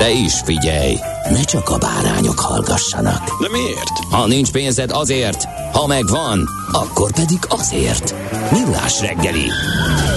De 0.00 0.10
is 0.10 0.32
figyelj, 0.44 0.94
ne 1.30 1.42
csak 1.42 1.68
a 1.68 1.78
bárányok 1.78 2.38
hallgassanak. 2.38 3.40
De 3.40 3.48
miért? 3.50 3.98
Ha 4.10 4.26
nincs 4.26 4.50
pénzed 4.50 4.90
azért, 4.90 5.44
ha 5.72 5.86
megvan, 5.86 6.48
akkor 6.72 7.12
pedig 7.12 7.38
azért. 7.48 8.14
Millás 8.52 9.00
reggeli. 9.00 9.44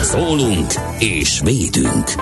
Szólunk 0.03 0.73
és 0.99 1.39
védünk. 1.43 2.13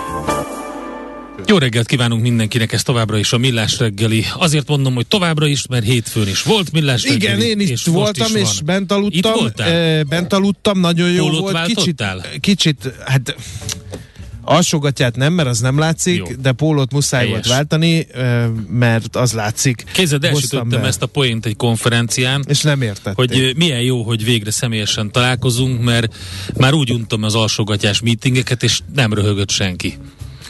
Jó 1.46 1.58
reggelt 1.58 1.88
kívánunk 1.88 2.22
mindenkinek, 2.22 2.72
ez 2.72 2.84
továbbra 2.84 3.18
is 3.18 3.34
a 3.34 3.38
Millás 3.38 3.80
reggeli. 3.80 4.26
Azért 4.38 4.68
mondom, 4.68 4.94
hogy 4.94 5.08
továbbra 5.08 5.48
is, 5.48 5.68
mert 5.68 5.86
hétfőn 5.86 6.28
is 6.28 6.44
volt 6.44 6.72
Millás 6.72 7.04
reggeli. 7.04 7.24
Igen, 7.24 7.42
én 7.42 7.60
is 7.60 7.70
és 7.70 7.86
voltam, 7.86 8.28
is 8.36 8.42
és 8.42 8.48
van. 8.48 8.66
bent 8.66 8.92
aludtam. 8.92 9.34
Itt 9.34 9.40
voltál? 9.40 9.72
E, 9.72 10.04
bent 10.04 10.34
aludtam, 10.34 10.80
nagyon 10.80 11.12
jó 11.12 11.30
volt. 11.30 11.66
Kicsit, 11.66 12.04
kicsit, 12.40 12.94
hát 13.06 13.36
alsógatját 14.52 15.16
nem, 15.16 15.34
mert 15.34 15.48
az 15.50 15.60
nem 15.60 15.78
látszik, 15.80 16.18
Jó. 16.18 16.26
de 16.42 16.52
pólót 16.52 16.92
muszáj 16.92 17.20
Helyes. 17.26 17.34
volt 17.34 17.48
váltani, 17.48 18.08
mert 18.70 19.16
az 19.16 19.34
látszik. 19.34 19.84
Hoztam 19.96 20.22
elsütöttem 20.24 20.84
ezt 20.84 21.02
a 21.02 21.06
poént 21.06 21.46
egy 21.46 21.56
konferencián, 21.56 22.44
És 22.48 22.62
nem 22.62 22.82
értették. 22.82 23.16
hogy 23.16 23.54
milyen 23.58 23.82
jó, 23.82 24.04
hogy 24.04 24.24
végre 24.24 24.52
személyesen 24.52 25.12
találkozunk, 25.12 25.84
mert 25.84 26.16
már 26.58 26.74
úgy 26.74 26.92
untam 26.92 27.24
az 27.24 27.36
alsógatyás 27.36 28.02
meetingeket, 28.02 28.64
és 28.64 28.80
nem 28.96 29.14
röhögött 29.14 29.50
senki. 29.50 29.98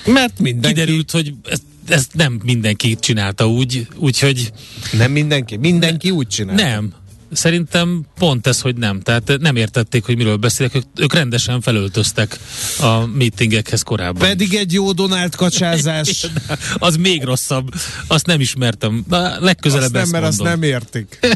mert 0.06 0.40
mindenki, 0.40 0.80
Kiderült, 0.80 1.12
hogy 1.12 1.34
ezt, 1.50 1.62
ezt 1.88 2.14
nem 2.14 2.40
mindenki 2.44 2.96
csinálta 3.00 3.48
úgy, 3.50 3.88
úgyhogy 3.96 4.52
nem 4.98 5.12
mindenki, 5.12 5.58
mindenki 5.58 6.10
úgy 6.10 6.28
csinál. 6.28 6.56
nem. 6.56 6.94
Szerintem 7.32 8.02
pont 8.18 8.48
ez, 8.48 8.62
hogy 8.62 8.76
nem. 8.76 9.00
Tehát 9.00 9.38
nem 9.40 9.56
értették, 9.56 10.06
hogy 10.06 10.18
miről 10.18 10.36
beszélek. 10.36 10.76
Ők, 10.76 10.84
ők 10.96 11.14
rendesen 11.14 11.62
felöltöztek 11.62 12.40
a 12.80 13.06
meetingekhez 13.06 13.82
korábban. 13.82 14.28
Pedig 14.28 14.54
egy 14.54 14.73
jó 14.73 14.92
Donald 14.92 15.36
kacsázás. 15.36 16.28
az 16.78 16.96
még 16.96 17.23
rosszabb. 17.23 17.73
Azt 18.08 18.26
nem 18.26 18.40
ismertem. 18.40 19.04
Na, 19.10 19.40
legközelebb 19.40 19.94
azt 19.94 19.94
nem, 19.94 20.10
mert 20.10 20.26
azt 20.26 20.38
mondom. 20.38 20.60
nem 20.60 20.70
értik. 20.70 21.20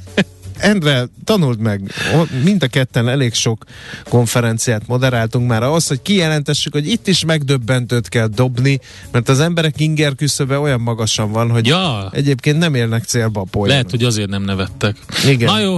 Endre, 0.58 1.08
tanuld 1.24 1.60
meg, 1.60 1.94
mind 2.44 2.64
a 2.64 2.68
ketten 2.68 3.08
elég 3.08 3.34
sok 3.34 3.64
konferenciát 4.10 4.88
moderáltunk 4.88 5.48
már 5.48 5.64
ahhoz, 5.64 5.88
hogy 5.88 6.02
kijelentessük, 6.02 6.74
hogy 6.74 6.88
itt 6.88 7.08
is 7.08 7.26
megdöbbentőt 7.26 8.10
kell 8.10 8.28
dobni, 8.28 8.80
mert 9.12 9.30
az 9.30 9.40
emberek 9.40 9.80
inger 9.80 10.16
küszöbe 10.16 10.60
olyan 10.60 10.82
magasan 10.82 11.32
van, 11.32 11.50
hogy 11.50 11.68
Ja, 11.68 12.10
egyébként 12.14 12.58
nem 12.58 12.76
érnek 12.76 13.04
célba 13.04 13.42
a 13.42 13.46
poén. 13.52 13.70
lehet, 13.72 13.90
hogy 13.90 14.04
azért 14.04 14.30
nem 14.30 14.44
nevettek. 14.44 14.98
Igen. 15.28 15.54
Na 15.54 15.60
jó, 15.60 15.78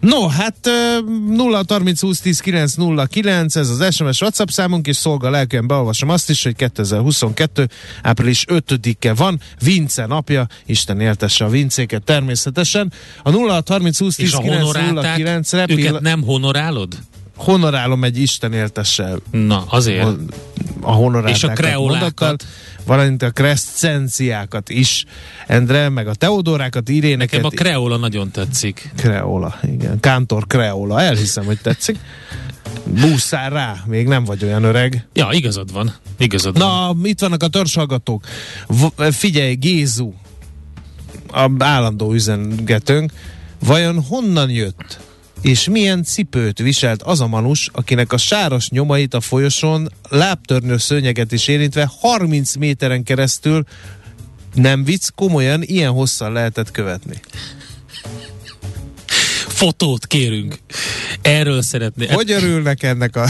No, 0.00 0.26
hát 0.26 0.56
ö, 0.62 0.98
0 1.28 1.62
30 1.68 2.00
20 2.00 2.20
10 2.20 2.40
9 2.40 2.74
0 2.74 3.06
9, 3.06 3.56
ez 3.56 3.68
az 3.68 3.94
SMS 3.94 4.20
WhatsApp 4.20 4.48
számunk, 4.48 4.86
és 4.86 4.96
szolga 4.96 5.30
lelkűen 5.30 5.66
beolvasom 5.66 6.08
azt 6.08 6.30
is, 6.30 6.42
hogy 6.42 6.56
2022. 6.56 7.68
április 8.02 8.44
5-e 8.48 9.14
van, 9.14 9.40
Vince 9.60 10.06
napja, 10.06 10.46
Isten 10.66 11.00
éltesse 11.00 11.44
a 11.44 11.48
vincéket 11.48 12.02
természetesen. 12.02 12.92
A 13.22 13.30
0 13.30 13.62
30 13.66 13.98
20 13.98 14.14
10 14.14 14.26
és 14.26 14.34
a 14.34 14.38
9 14.38 14.60
0 14.60 14.72
honorálták, 14.72 15.16
9 15.16 15.52
őket 15.52 16.00
nem 16.00 16.22
honorálod? 16.22 16.98
Honorálom 17.36 18.04
egy 18.04 18.18
Isten 18.18 18.52
éltesse 18.52 19.14
Na, 19.30 19.64
azért. 19.68 20.04
a, 20.04 20.16
a 20.80 20.92
honorátákat 20.92 21.36
És 21.36 21.44
a 21.44 21.48
kreolákat? 21.52 22.44
valamint 22.86 23.22
a 23.22 23.30
kreszcenciákat 23.30 24.68
is, 24.68 25.04
Endre, 25.46 25.88
meg 25.88 26.08
a 26.08 26.14
teodorákat, 26.14 26.88
iréneket. 26.88 27.42
Nekem 27.42 27.44
a 27.44 27.48
kreola 27.48 27.96
nagyon 27.96 28.30
tetszik. 28.30 28.92
Kreola, 28.96 29.58
igen. 29.62 30.00
Kántor 30.00 30.46
Kreola, 30.46 31.00
elhiszem, 31.00 31.44
hogy 31.44 31.58
tetszik. 31.60 31.98
Búszál 32.84 33.50
rá, 33.50 33.76
még 33.86 34.06
nem 34.06 34.24
vagy 34.24 34.44
olyan 34.44 34.64
öreg. 34.64 35.06
Ja, 35.12 35.28
igazad 35.32 35.72
van. 35.72 35.94
Igazad 36.18 36.58
van. 36.58 36.96
Na, 37.02 37.08
itt 37.08 37.20
vannak 37.20 37.42
a 37.42 37.48
törzshallgatók. 37.48 38.24
V- 38.66 39.14
figyelj, 39.14 39.54
Gézu, 39.54 40.12
a 41.32 41.50
állandó 41.58 42.12
üzengetőnk, 42.12 43.12
vajon 43.64 44.02
honnan 44.02 44.50
jött? 44.50 44.98
És 45.46 45.68
milyen 45.68 46.02
cipőt 46.02 46.58
viselt 46.58 47.02
az 47.02 47.20
a 47.20 47.26
manus, 47.26 47.68
akinek 47.72 48.12
a 48.12 48.16
sáros 48.16 48.68
nyomait 48.68 49.14
a 49.14 49.20
folyosón 49.20 49.88
lábtörnő 50.08 50.76
szőnyeget 50.76 51.32
is 51.32 51.48
érintve 51.48 51.90
30 52.00 52.54
méteren 52.54 53.02
keresztül 53.02 53.64
nem 54.54 54.84
vicc, 54.84 55.08
komolyan 55.14 55.62
ilyen 55.62 55.90
hosszan 55.90 56.32
lehetett 56.32 56.70
követni. 56.70 57.20
Fotót 59.48 60.06
kérünk. 60.06 60.58
Erről 61.22 61.62
szeretné. 61.62 62.06
Hogy 62.06 62.30
örülnek 62.30 62.82
ennek 62.82 63.16
a... 63.16 63.28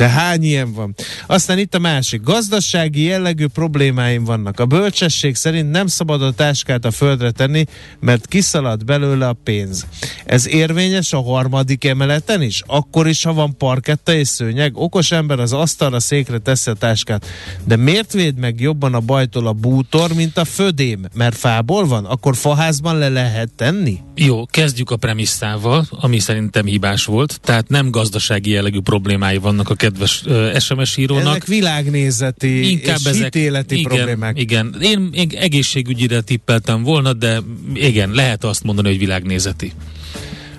De 0.00 0.08
hány 0.08 0.42
ilyen 0.42 0.72
van? 0.72 0.94
Aztán 1.26 1.58
itt 1.58 1.74
a 1.74 1.78
másik. 1.78 2.22
Gazdasági 2.22 3.02
jellegű 3.02 3.46
problémáim 3.46 4.24
vannak. 4.24 4.60
A 4.60 4.66
bölcsesség 4.66 5.34
szerint 5.34 5.70
nem 5.70 5.86
szabad 5.86 6.22
a 6.22 6.32
táskát 6.32 6.84
a 6.84 6.90
földre 6.90 7.30
tenni, 7.30 7.64
mert 7.98 8.26
kiszalad 8.26 8.84
belőle 8.84 9.28
a 9.28 9.32
pénz. 9.32 9.86
Ez 10.24 10.48
érvényes 10.48 11.12
a 11.12 11.22
harmadik 11.22 11.84
emeleten 11.84 12.42
is? 12.42 12.62
Akkor 12.66 13.08
is, 13.08 13.22
ha 13.22 13.32
van 13.32 13.56
parketta 13.56 14.12
és 14.12 14.28
szőnyeg? 14.28 14.76
Okos 14.76 15.10
ember 15.12 15.40
az 15.40 15.52
asztalra 15.52 16.00
székre 16.00 16.38
teszi 16.38 16.70
a 16.70 16.74
táskát. 16.74 17.26
De 17.64 17.76
miért 17.76 18.12
véd 18.12 18.38
meg 18.38 18.60
jobban 18.60 18.94
a 18.94 19.00
bajtól 19.00 19.46
a 19.46 19.52
bútor, 19.52 20.12
mint 20.12 20.36
a 20.36 20.44
födém? 20.44 21.06
Mert 21.14 21.36
fából 21.36 21.86
van? 21.86 22.04
Akkor 22.04 22.36
faházban 22.36 22.98
le 22.98 23.08
lehet 23.08 23.50
tenni? 23.56 23.98
Jó, 24.14 24.46
kezdjük 24.46 24.90
a 24.90 24.96
premisszával, 24.96 25.86
ami 25.90 26.18
szerintem 26.18 26.66
hibás 26.66 27.04
volt. 27.04 27.40
Tehát 27.42 27.68
nem 27.68 27.90
gazdasági 27.90 28.50
jellegű 28.50 28.80
problémái 28.80 29.36
vannak 29.36 29.70
a 29.70 29.74
kedves 29.90 30.22
uh, 30.26 30.58
SMS 30.58 30.96
írónak. 30.96 31.26
Ezek 31.26 31.46
világnézeti 31.46 32.70
Inkább 32.70 32.98
és 32.98 33.04
ezek, 33.04 33.22
hitéleti 33.22 33.78
igen, 33.78 33.92
problémák. 33.92 34.38
Igen, 34.38 34.76
én, 34.80 35.08
én 35.12 35.30
egészségügyire 35.34 36.20
tippeltem 36.20 36.82
volna, 36.82 37.12
de 37.12 37.40
igen, 37.74 38.10
lehet 38.10 38.44
azt 38.44 38.62
mondani, 38.62 38.88
hogy 38.88 38.98
világnézeti. 38.98 39.72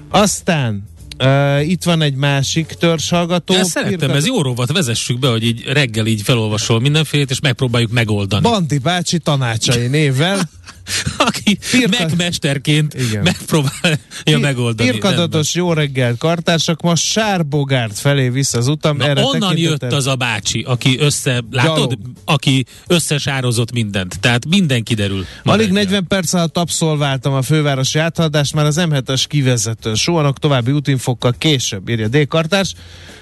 Aztán 0.10 0.84
uh, 1.24 1.70
itt 1.70 1.84
van 1.84 2.02
egy 2.02 2.16
másik 2.16 2.66
törzshallgató. 2.66 3.54
Szeretem, 3.54 4.00
Pirkat- 4.00 4.16
ez 4.16 4.26
jó 4.26 4.42
rovat, 4.42 4.72
vezessük 4.72 5.20
be, 5.20 5.28
hogy 5.28 5.44
így 5.44 5.64
reggel 5.66 6.06
így 6.06 6.22
felolvasol 6.22 6.80
mindenfélét, 6.80 7.30
és 7.30 7.40
megpróbáljuk 7.40 7.92
megoldani. 7.92 8.44
Bandi 8.44 8.78
bácsi 8.78 9.20
tanácsai 9.20 9.88
névvel. 9.88 10.40
Aki 11.28 11.58
Pirka- 11.72 12.00
megmesterként 12.00 12.94
Igen. 12.94 13.24
megpróbálja 13.24 13.98
megoldani. 14.40 14.90
Pirkadatos 14.90 15.54
jó 15.54 15.74
reggelt, 15.74 16.18
kartársak, 16.18 16.82
most 16.82 17.04
Sárbogárd 17.04 17.94
felé 17.94 18.30
vissza 18.30 18.58
az 18.58 18.68
utam. 18.68 18.98
Na, 18.98 19.06
erre 19.08 19.24
onnan 19.24 19.58
jött 19.58 19.84
az 19.84 20.08
a 20.08 20.16
bácsi, 20.16 20.62
aki 20.68 21.00
össze, 21.00 21.42
látod, 21.52 21.76
Gyalog. 21.76 21.98
aki 22.26 22.66
összesározott 22.88 23.72
mindent. 23.72 24.20
Tehát 24.20 24.46
minden 24.46 24.84
kiderül. 24.84 25.26
ma 25.44 25.52
Alig 25.52 25.68
reggel. 25.68 25.84
40 25.84 26.08
perc 26.08 26.34
alatt 26.34 26.58
abszolváltam 26.58 27.34
a 27.34 27.42
fővárosi 27.42 28.00
áthaladást, 28.00 28.54
már 28.54 28.66
az 28.66 28.78
M7-es 28.80 29.24
kivezetőn. 29.28 29.96
Sohanok 29.96 30.40
további 30.40 30.72
útinfokkal 30.72 31.34
később, 31.38 31.90
írja 31.90 32.08
D. 32.08 32.28
Kartárs. 32.28 32.74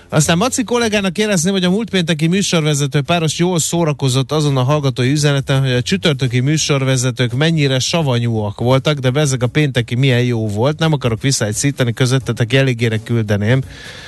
Aztán 0.09 0.37
Maci 0.37 0.63
kollégának 0.63 1.13
kérdezném, 1.13 1.53
hogy 1.53 1.63
a 1.63 1.69
múlt 1.69 1.89
pénteki 1.89 2.27
műsorvezető 2.27 3.01
páros 3.01 3.39
jól 3.39 3.59
szórakozott 3.59 4.31
azon 4.31 4.57
a 4.57 4.63
hallgatói 4.63 5.11
üzeneten, 5.11 5.61
hogy 5.61 5.71
a 5.71 5.81
csütörtöki 5.81 6.39
műsorvezetők 6.39 7.33
mennyire 7.33 7.79
savanyúak 7.79 8.59
voltak, 8.59 8.97
de 8.97 9.19
ezek 9.19 9.43
a 9.43 9.47
pénteki 9.47 9.95
milyen 9.95 10.23
jó 10.23 10.47
volt. 10.47 10.79
Nem 10.79 10.93
akarok 10.93 11.21
visszaegyszíteni, 11.21 11.93
közöttetek 11.93 12.53
elégére 12.53 12.97
küldeném. 13.03 13.61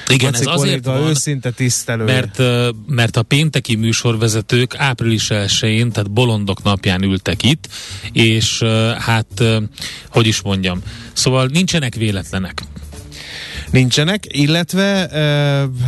Igen, 0.08 0.32
Maci 0.32 0.42
ez 0.42 0.56
azért 0.56 0.86
van, 0.86 1.08
őszinte 1.08 1.52
tisztelő. 1.52 2.04
Mert, 2.04 2.42
mert 2.88 3.18
a 3.18 3.24
pénteki 3.24 3.76
műsorvezetők 3.76 4.76
április 4.78 5.28
1-én, 5.30 5.92
tehát 5.92 6.12
bolondok 6.12 6.64
napján 6.64 7.04
ültek 7.04 7.44
itt, 7.44 7.68
és 8.12 8.64
hát, 8.98 9.44
hogy 10.10 10.28
is 10.28 10.42
mondjam, 10.42 10.82
szóval 11.14 11.46
nincsenek 11.46 11.96
véletlenek. 11.96 12.64
Nincsenek, 13.72 14.24
illetve 14.28 15.10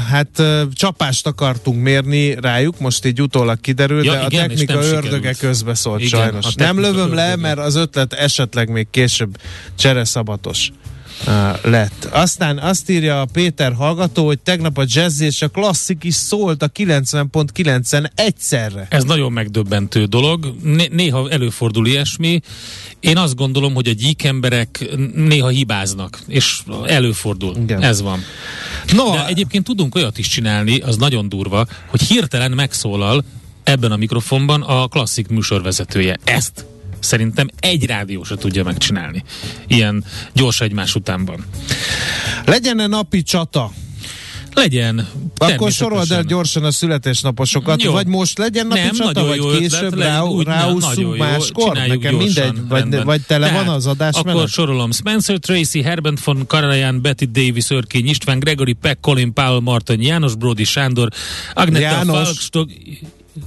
hát 0.09 0.43
csapást 0.73 1.27
akartunk 1.27 1.81
mérni 1.81 2.35
rájuk, 2.41 2.79
most 2.79 3.05
így 3.05 3.21
utólag 3.21 3.59
kiderül, 3.61 4.03
Ja, 4.03 4.11
de 4.11 4.19
a 4.19 4.25
igen, 4.29 4.51
és 4.51 4.57
technika 4.59 4.83
ördöge 4.85 5.15
sikerült. 5.15 5.37
közbeszólt 5.37 6.01
Igen, 6.01 6.19
sajnos. 6.19 6.45
a 6.45 6.51
Nem 6.55 6.79
lövöm 6.79 7.13
le, 7.13 7.35
mert 7.35 7.59
az 7.59 7.75
ötlet 7.75 8.13
esetleg 8.13 8.69
még 8.69 8.87
később 8.91 9.37
csereszabatos 9.75 10.71
lett. 11.61 12.07
Aztán 12.11 12.57
azt 12.57 12.89
írja 12.89 13.21
a 13.21 13.25
Péter 13.25 13.73
hallgató, 13.73 14.25
hogy 14.25 14.39
tegnap 14.39 14.77
a 14.77 14.83
jazz 14.85 15.21
és 15.21 15.41
a 15.41 15.47
klasszik 15.47 16.03
is 16.03 16.13
szólt 16.13 16.63
a 16.63 16.69
90.9-en 16.69 18.09
egyszerre. 18.15 18.87
Ez 18.89 19.03
nagyon 19.03 19.31
megdöbbentő 19.31 20.05
dolog. 20.05 20.55
Né- 20.63 20.91
néha 20.91 21.29
előfordul 21.29 21.87
ilyesmi. 21.87 22.41
Én 22.99 23.17
azt 23.17 23.35
gondolom, 23.35 23.73
hogy 23.73 23.87
a 23.87 23.93
gyík 23.93 24.23
emberek 24.23 24.95
néha 25.15 25.47
hibáznak, 25.47 26.19
és 26.27 26.61
előfordul. 26.85 27.55
Igen. 27.61 27.81
Ez 27.81 28.01
van. 28.01 28.19
No, 28.93 29.11
De 29.11 29.27
egyébként 29.27 29.63
tudunk 29.63 29.95
olyat 29.95 30.17
is 30.17 30.27
csinálni, 30.27 30.79
az 30.79 30.97
nagyon 30.97 31.29
durva, 31.29 31.67
hogy 31.87 32.01
hirtelen 32.01 32.51
megszólal 32.51 33.23
ebben 33.63 33.91
a 33.91 33.95
mikrofonban 33.95 34.61
a 34.61 34.87
klasszik 34.87 35.27
műsorvezetője. 35.27 36.17
Ezt 36.23 36.65
szerintem 37.03 37.47
egy 37.59 37.85
rádió 37.85 38.23
se 38.23 38.35
tudja 38.35 38.63
megcsinálni. 38.63 39.23
Ilyen 39.67 40.03
gyors 40.33 40.61
egymás 40.61 40.95
utánban. 40.95 41.45
legyen-e 42.45 42.87
napi 42.87 43.23
csata? 43.23 43.71
Legyen. 44.53 45.07
Akkor 45.37 45.71
sorold 45.71 46.11
el 46.11 46.23
gyorsan 46.23 46.63
a 46.63 46.71
születésnaposokat, 46.71 47.83
Jó. 47.83 47.91
vagy 47.91 48.07
most 48.07 48.37
legyen 48.37 48.67
napi 48.67 48.79
Nem, 48.79 48.91
csata, 48.91 49.25
vagy 49.25 49.37
jó 49.37 49.49
később 49.49 49.83
ötlet, 49.83 49.93
rá, 49.93 50.21
legyen 50.21 50.73
úgy, 50.73 50.97
jó, 50.97 51.09
máskor? 51.15 51.75
Nekem 51.75 51.97
gyorsan, 51.97 52.15
mindegy, 52.17 52.67
vagy, 52.67 52.79
rendben. 52.79 53.05
vagy 53.05 53.21
tele 53.21 53.47
Tehát, 53.47 53.65
van 53.65 53.75
az 53.75 53.87
adás 53.87 54.15
Akkor 54.15 54.33
menet? 54.33 54.49
sorolom. 54.49 54.91
Spencer 54.91 55.37
Tracy, 55.37 55.81
Herbert 55.81 56.23
von 56.23 56.47
Karajan, 56.47 57.01
Betty 57.01 57.25
Davis, 57.31 57.69
Örkény 57.69 58.07
István, 58.07 58.39
Gregory 58.39 58.73
Peck, 58.73 58.99
Colin 59.01 59.33
Powell, 59.33 59.59
Martin 59.59 60.01
János, 60.01 60.35
Brody 60.35 60.63
Sándor, 60.63 61.09
Agneta 61.53 61.79
János. 61.79 62.15
Falkstok... 62.15 62.69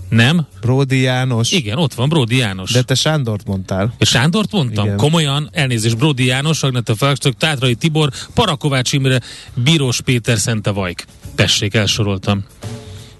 Nem? 0.08 0.46
Brody 0.60 1.00
János. 1.00 1.52
Igen, 1.52 1.78
ott 1.78 1.94
van 1.94 2.08
Brody 2.08 2.36
János. 2.36 2.70
De 2.72 2.82
te 2.82 2.94
Sándort 2.94 3.46
mondtál. 3.46 3.94
És 3.98 4.08
Sándort 4.08 4.52
mondtam? 4.52 4.84
Igen. 4.84 4.96
Komolyan, 4.96 5.48
elnézést, 5.52 5.96
Brody 5.96 6.24
János, 6.24 6.62
Agneta 6.62 6.94
Falkstok, 6.94 7.36
Tátrai 7.36 7.74
Tibor, 7.74 8.12
Parakovács 8.34 8.92
Imre, 8.92 9.20
Bírós 9.54 10.00
Péter, 10.00 10.38
Szente 10.38 10.70
Vajk. 10.70 11.04
Tessék, 11.34 11.74
elsoroltam. 11.74 12.44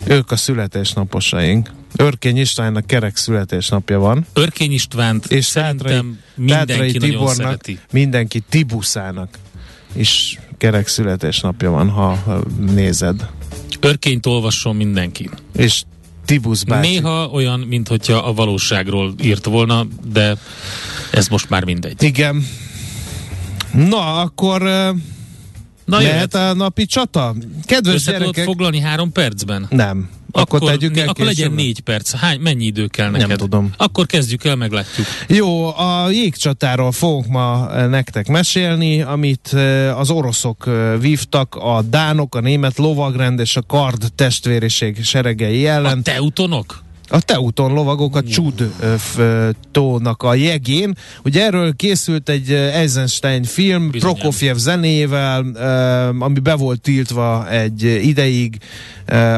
Ők 0.07 0.31
a 0.31 0.37
születésnaposaink. 0.37 1.71
Örkény 1.97 2.37
Istvánnak 2.37 2.87
kerek 2.87 3.17
születésnapja 3.17 3.99
van. 3.99 4.27
Örkény 4.33 4.73
Istvánt 4.73 5.27
És 5.27 5.49
Tátrai, 5.49 5.75
szerintem 5.93 6.19
Tátrai 6.47 6.77
mindenki 6.79 6.99
nagyon 6.99 7.11
Tibornak, 7.11 7.37
szereti. 7.37 7.79
mindenki 7.93 8.41
Tibuszának 8.49 9.39
is 9.93 10.39
kerek 10.59 10.89
születésnapja 10.89 11.71
van, 11.71 11.89
ha 11.89 12.15
ha 12.15 12.43
nézed. 12.59 13.29
Örkényt 13.81 14.27
olvasson 14.27 14.77
mindenki. 14.77 15.31
És 15.57 15.83
Tibusz 16.27 16.63
bácsi. 16.63 16.89
Néha 16.89 17.29
olyan, 17.33 17.61
mint 17.61 17.89
hogyha 17.89 18.17
a 18.17 18.33
valóságról 18.33 19.15
írt 19.23 19.45
volna, 19.45 19.87
de 20.11 20.37
ez 21.11 21.29
most 21.29 21.49
már 21.49 21.65
mindegy. 21.65 22.03
Igen. 22.03 22.47
Na, 23.73 24.21
akkor 24.21 24.63
Na 25.87 25.99
lehet 25.99 26.35
a 26.35 26.55
napi 26.55 26.87
csata? 26.87 27.35
Kedves 27.65 27.95
Össze 27.95 28.11
gyerekek... 28.11 28.45
foglalni 28.45 28.81
három 28.81 29.13
percben? 29.13 29.67
Nem. 29.71 30.11
Akkor, 30.33 30.57
akkor 30.63 30.71
tegyük 30.71 30.97
el 30.99 31.09
akkor 31.09 31.25
legyen 31.25 31.53
négy 31.53 31.81
perc. 31.81 32.15
Hány, 32.15 32.41
mennyi 32.41 32.65
idő 32.65 32.87
kell 32.87 33.11
neked? 33.11 33.29
Nem 33.29 33.37
tudom. 33.37 33.71
Akkor 33.77 34.07
kezdjük 34.07 34.45
el, 34.45 34.57
meglátjuk. 34.57 35.07
Jó, 35.27 35.67
a 35.77 36.11
jégcsatáról 36.11 36.93
fogunk 36.93 37.27
ma 37.27 37.71
eh, 37.73 37.87
nektek 37.89 38.29
mesélni, 38.29 39.03
amit 39.03 39.51
eh, 39.53 39.99
az 39.99 40.11
oroszok 40.11 40.65
eh, 40.67 41.01
vívtak, 41.01 41.55
a 41.55 41.83
dánok, 41.83 42.35
a 42.35 42.41
német 42.41 42.79
lovagrend 42.79 43.41
és 43.41 43.57
a 43.57 43.63
kard 43.63 44.13
testvériség 44.15 45.05
seregei 45.05 45.67
A 45.67 45.73
ellen. 45.73 46.03
teutonok? 46.03 46.85
A 47.09 47.21
Teuton 47.21 47.73
lovagok 47.73 48.17
a 48.17 48.23
Csud 48.23 48.73
tónak 49.73 50.23
a 50.23 50.35
jegén. 50.35 50.95
Ugye 51.25 51.45
erről 51.45 51.75
készült 51.77 52.29
egy 52.29 52.53
Eisenstein 52.53 53.43
film 53.43 53.91
Bizonyám. 53.91 54.15
Prokofjev 54.15 54.57
zenével, 54.57 55.45
ami 56.19 56.39
be 56.39 56.55
volt 56.55 56.81
tiltva 56.81 57.51
egy 57.51 57.83
ideig, 57.83 58.59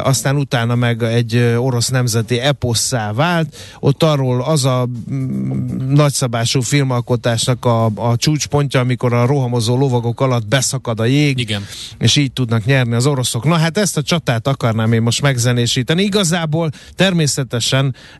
aztán 0.02 0.36
utána 0.36 0.74
meg 0.74 1.02
egy 1.02 1.36
orosz 1.56 1.88
nemzeti 1.88 2.40
eposszá 2.40 3.12
vált. 3.12 3.56
Ott 3.80 4.02
arról 4.02 4.42
az 4.42 4.64
a 4.64 4.88
mm, 5.12 5.94
nagyszabású 5.94 6.60
filmalkotásnak 6.60 7.64
a, 7.64 7.84
a 7.94 8.16
csúcspontja, 8.16 8.80
amikor 8.80 9.12
a 9.12 9.26
rohamozó 9.26 9.76
lovagok 9.76 10.20
alatt 10.20 10.46
beszakad 10.46 11.00
a 11.00 11.04
jég, 11.04 11.38
Igen. 11.38 11.66
és 11.98 12.16
így 12.16 12.32
tudnak 12.32 12.64
nyerni 12.64 12.94
az 12.94 13.06
oroszok. 13.06 13.44
Na 13.44 13.54
hát 13.54 13.78
ezt 13.78 13.96
a 13.96 14.02
csatát 14.02 14.46
akarnám 14.46 14.92
én 14.92 15.02
most 15.02 15.22
megzenésíteni. 15.22 16.02
Igazából 16.02 16.70
természetesen 16.94 17.57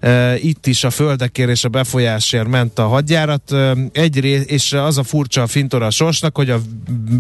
e, 0.01 0.37
itt 0.39 0.67
is 0.67 0.85
a 0.85 0.91
földekért 0.91 1.51
és 1.51 1.65
a 1.65 1.69
befolyásért 1.69 2.49
ment 2.49 2.79
a 2.79 2.87
hadjárat. 2.87 3.53
E, 3.53 3.77
egyrészt, 3.93 4.51
és 4.51 4.73
az 4.73 4.99
a 4.99 5.03
furcsa 5.03 5.43
a 5.43 5.47
fintora 5.47 5.87
a 5.87 5.91
sorsnak, 5.91 6.37
hogy 6.37 6.51
a 6.51 6.61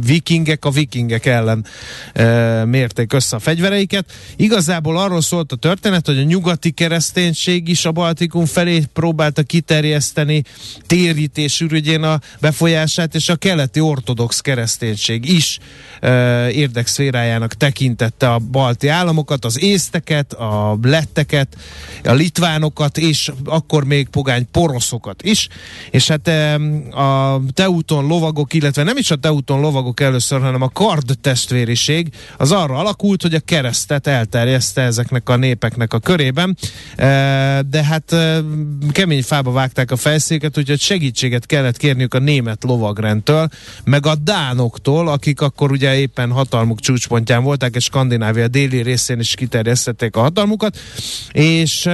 vikingek 0.06 0.64
a 0.64 0.70
vikingek 0.70 1.26
ellen 1.26 1.66
e, 2.12 2.64
mérték 2.64 3.12
össze 3.12 3.36
a 3.36 3.38
fegyvereiket. 3.38 4.12
Igazából 4.36 4.98
arról 4.98 5.20
szólt 5.20 5.52
a 5.52 5.56
történet, 5.56 6.06
hogy 6.06 6.18
a 6.18 6.22
nyugati 6.22 6.70
kereszténység 6.70 7.68
is 7.68 7.84
a 7.84 7.92
Baltikum 7.92 8.44
felé 8.44 8.82
próbálta 8.92 9.42
kiterjeszteni 9.42 10.42
térítés 10.86 11.60
ürügyén 11.60 12.02
a 12.02 12.20
befolyását, 12.40 13.14
és 13.14 13.28
a 13.28 13.36
keleti 13.36 13.80
ortodox 13.80 14.40
kereszténység 14.40 15.28
is 15.28 15.58
e, 16.00 16.50
érdekszférájának 16.50 17.54
tekintette 17.54 18.32
a 18.32 18.38
balti 18.38 18.88
államokat, 18.88 19.44
az 19.44 19.62
észteket, 19.62 20.32
a 20.32 20.78
letteket, 20.82 21.56
a 22.08 22.14
litvánokat, 22.14 22.98
és 22.98 23.32
akkor 23.44 23.84
még 23.84 24.08
pogány 24.08 24.46
poroszokat 24.50 25.22
is. 25.22 25.48
És 25.90 26.08
hát 26.08 26.28
a 26.94 27.40
teuton 27.52 28.06
lovagok, 28.06 28.54
illetve 28.54 28.82
nem 28.82 28.96
is 28.96 29.10
a 29.10 29.16
teuton 29.16 29.60
lovagok 29.60 30.00
először, 30.00 30.40
hanem 30.40 30.62
a 30.62 30.68
kard 30.68 31.18
testvériség, 31.20 32.08
az 32.36 32.52
arra 32.52 32.74
alakult, 32.74 33.22
hogy 33.22 33.34
a 33.34 33.40
keresztet 33.40 34.06
elterjeszte 34.06 34.82
ezeknek 34.82 35.28
a 35.28 35.36
népeknek 35.36 35.92
a 35.92 35.98
körében, 35.98 36.56
E, 36.96 37.62
de 37.70 37.84
hát 37.84 38.12
e, 38.12 38.40
kemény 38.90 39.22
fába 39.22 39.52
vágták 39.52 39.90
a 39.90 39.96
fejszéket, 39.96 40.58
úgyhogy 40.58 40.80
segítséget 40.80 41.46
kellett 41.46 41.76
kérniük 41.76 42.14
a 42.14 42.18
német 42.18 42.64
lovagrendtől, 42.64 43.48
meg 43.84 44.06
a 44.06 44.14
dánoktól, 44.14 45.08
akik 45.08 45.40
akkor 45.40 45.70
ugye 45.70 45.98
éppen 45.98 46.30
hatalmuk 46.30 46.80
csúcspontján 46.80 47.42
voltak, 47.42 47.76
és 47.76 47.84
Skandinávia 47.84 48.48
déli 48.48 48.82
részén 48.82 49.18
is 49.18 49.34
kiterjesztették 49.34 50.16
a 50.16 50.20
hatalmukat, 50.20 50.78
és 51.32 51.88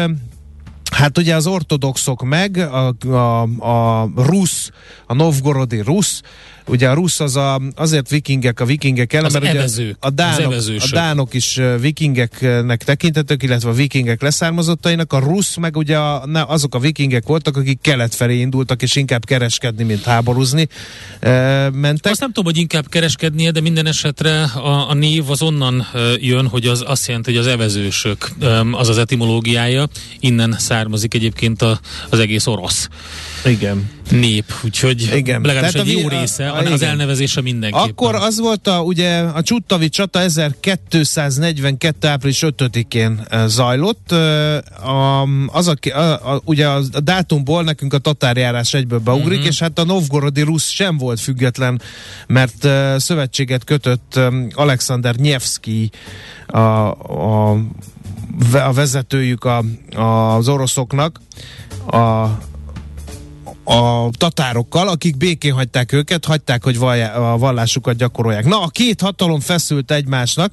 Hát 0.90 1.18
ugye 1.18 1.34
az 1.34 1.46
ortodoxok 1.46 2.22
meg, 2.22 2.56
a, 2.56 2.94
a, 3.06 3.42
a 3.42 4.10
rusz, 4.16 4.70
a 5.06 5.14
novgorodi 5.14 5.80
rusz, 5.80 6.22
ugye 6.66 6.88
a 6.88 6.94
rusz 6.94 7.20
az 7.20 7.36
a, 7.36 7.60
azért 7.74 8.08
vikingek 8.08 8.60
a 8.60 8.64
vikingek 8.64 9.12
ellen, 9.12 9.24
Az 9.24 9.32
mert 9.32 9.44
ugye 9.44 9.94
a 9.98 10.10
dánok, 10.10 10.54
a 10.78 10.88
dánok 10.90 11.34
is 11.34 11.60
vikingeknek 11.80 12.84
tekintetők, 12.84 13.42
illetve 13.42 13.70
a 13.70 13.72
vikingek 13.72 14.22
leszármazottainak, 14.22 15.12
a 15.12 15.18
rusz 15.18 15.56
meg 15.56 15.76
ugye 15.76 15.96
a, 15.96 16.26
ne, 16.26 16.42
azok 16.42 16.74
a 16.74 16.78
vikingek 16.78 17.26
voltak, 17.26 17.56
akik 17.56 17.80
kelet 17.80 18.14
felé 18.14 18.38
indultak, 18.38 18.82
és 18.82 18.96
inkább 18.96 19.24
kereskedni, 19.24 19.84
mint 19.84 20.02
háborúzni. 20.02 20.68
E, 21.20 21.30
mentek. 21.70 22.12
Azt 22.12 22.20
nem 22.20 22.32
tudom, 22.32 22.52
hogy 22.52 22.60
inkább 22.60 22.88
kereskednie, 22.88 23.50
de 23.50 23.60
minden 23.60 23.86
esetre 23.86 24.42
a, 24.42 24.90
a 24.90 24.94
név 24.94 25.30
az 25.30 25.42
onnan 25.42 25.86
jön, 26.20 26.46
hogy 26.46 26.66
az 26.66 26.84
azt 26.86 27.06
jelenti, 27.06 27.30
hogy 27.30 27.40
az 27.40 27.46
evezősök, 27.46 28.30
az 28.72 28.88
az 28.88 28.98
etimológiája, 28.98 29.88
innen 30.20 30.56
származik 30.58 31.14
egyébként 31.14 31.62
a, 31.62 31.80
az 32.10 32.18
egész 32.18 32.46
orosz 32.46 32.88
Igen. 33.44 33.90
nép, 34.10 34.44
úgyhogy 34.64 35.10
Igen. 35.14 35.40
legalábbis 35.40 35.72
Tehát 35.72 35.88
egy 35.88 35.94
a 35.94 36.00
jó 36.00 36.08
vi- 36.08 36.14
a- 36.14 36.20
része, 36.20 36.48
a- 36.48 36.58
az 36.58 36.80
igen. 36.80 36.88
elnevezése 36.88 37.40
mindenképpen. 37.40 37.88
Akkor 37.88 38.14
az 38.14 38.38
volt 38.38 38.66
a, 38.66 38.80
ugye 38.82 39.18
a 39.18 39.42
Csuttavi 39.42 39.88
csata 39.88 40.20
1242. 40.20 42.08
április 42.08 42.42
5-én 42.46 43.26
eh, 43.28 43.46
zajlott. 43.46 44.12
A, 44.12 45.22
az 45.46 45.68
a, 45.68 45.74
a, 45.90 46.32
a, 46.32 46.40
ugye 46.44 46.66
a, 46.68 46.80
a 46.92 47.00
dátumból 47.00 47.62
nekünk 47.62 47.94
a 47.94 47.98
tatárjárás 47.98 48.74
egyből 48.74 48.98
beugrik, 48.98 49.38
uh-huh. 49.38 49.46
és 49.46 49.58
hát 49.58 49.78
a 49.78 49.84
novgorodi 49.84 50.40
rusz 50.40 50.68
sem 50.68 50.96
volt 50.96 51.20
független, 51.20 51.80
mert 52.26 52.64
uh, 52.64 52.96
szövetséget 52.96 53.64
kötött 53.64 54.12
um, 54.16 54.48
Alexander 54.54 55.14
Nyevszki 55.14 55.90
a, 56.46 56.58
a, 56.58 57.50
a 58.52 58.72
vezetőjük 58.72 59.44
a, 59.44 59.62
a, 59.94 60.36
az 60.36 60.48
oroszoknak, 60.48 61.20
a 61.86 62.26
a 63.64 64.08
tatárokkal, 64.10 64.88
akik 64.88 65.16
békén 65.16 65.52
hagyták 65.52 65.92
őket, 65.92 66.24
hagyták, 66.24 66.64
hogy 66.64 66.76
a 67.14 67.38
vallásukat 67.38 67.96
gyakorolják. 67.96 68.44
Na, 68.44 68.62
a 68.62 68.68
két 68.68 69.00
hatalom 69.00 69.40
feszült 69.40 69.90
egymásnak, 69.90 70.52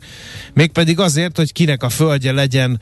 mégpedig 0.53 0.99
azért, 0.99 1.37
hogy 1.37 1.51
kinek 1.51 1.83
a 1.83 1.89
földje 1.89 2.31
legyen 2.31 2.79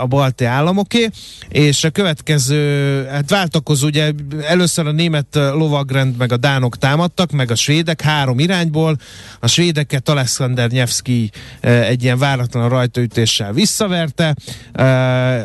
a 0.00 0.06
balti 0.06 0.44
államoké, 0.44 1.10
és 1.48 1.84
a 1.84 1.90
következő, 1.90 3.04
hát 3.06 3.30
váltakozó, 3.30 3.86
ugye 3.86 4.12
először 4.42 4.86
a 4.86 4.92
német 4.92 5.26
lovagrend 5.34 6.16
meg 6.16 6.32
a 6.32 6.36
dánok 6.36 6.78
támadtak, 6.78 7.30
meg 7.30 7.50
a 7.50 7.54
svédek 7.54 8.00
három 8.00 8.38
irányból, 8.38 8.98
a 9.40 9.46
svédeket 9.46 10.08
Alexander 10.08 10.70
Nyevszki 10.70 11.30
e, 11.60 11.70
egy 11.70 12.02
ilyen 12.02 12.18
váratlan 12.18 12.68
rajtaütéssel 12.68 13.52
visszaverte, 13.52 14.36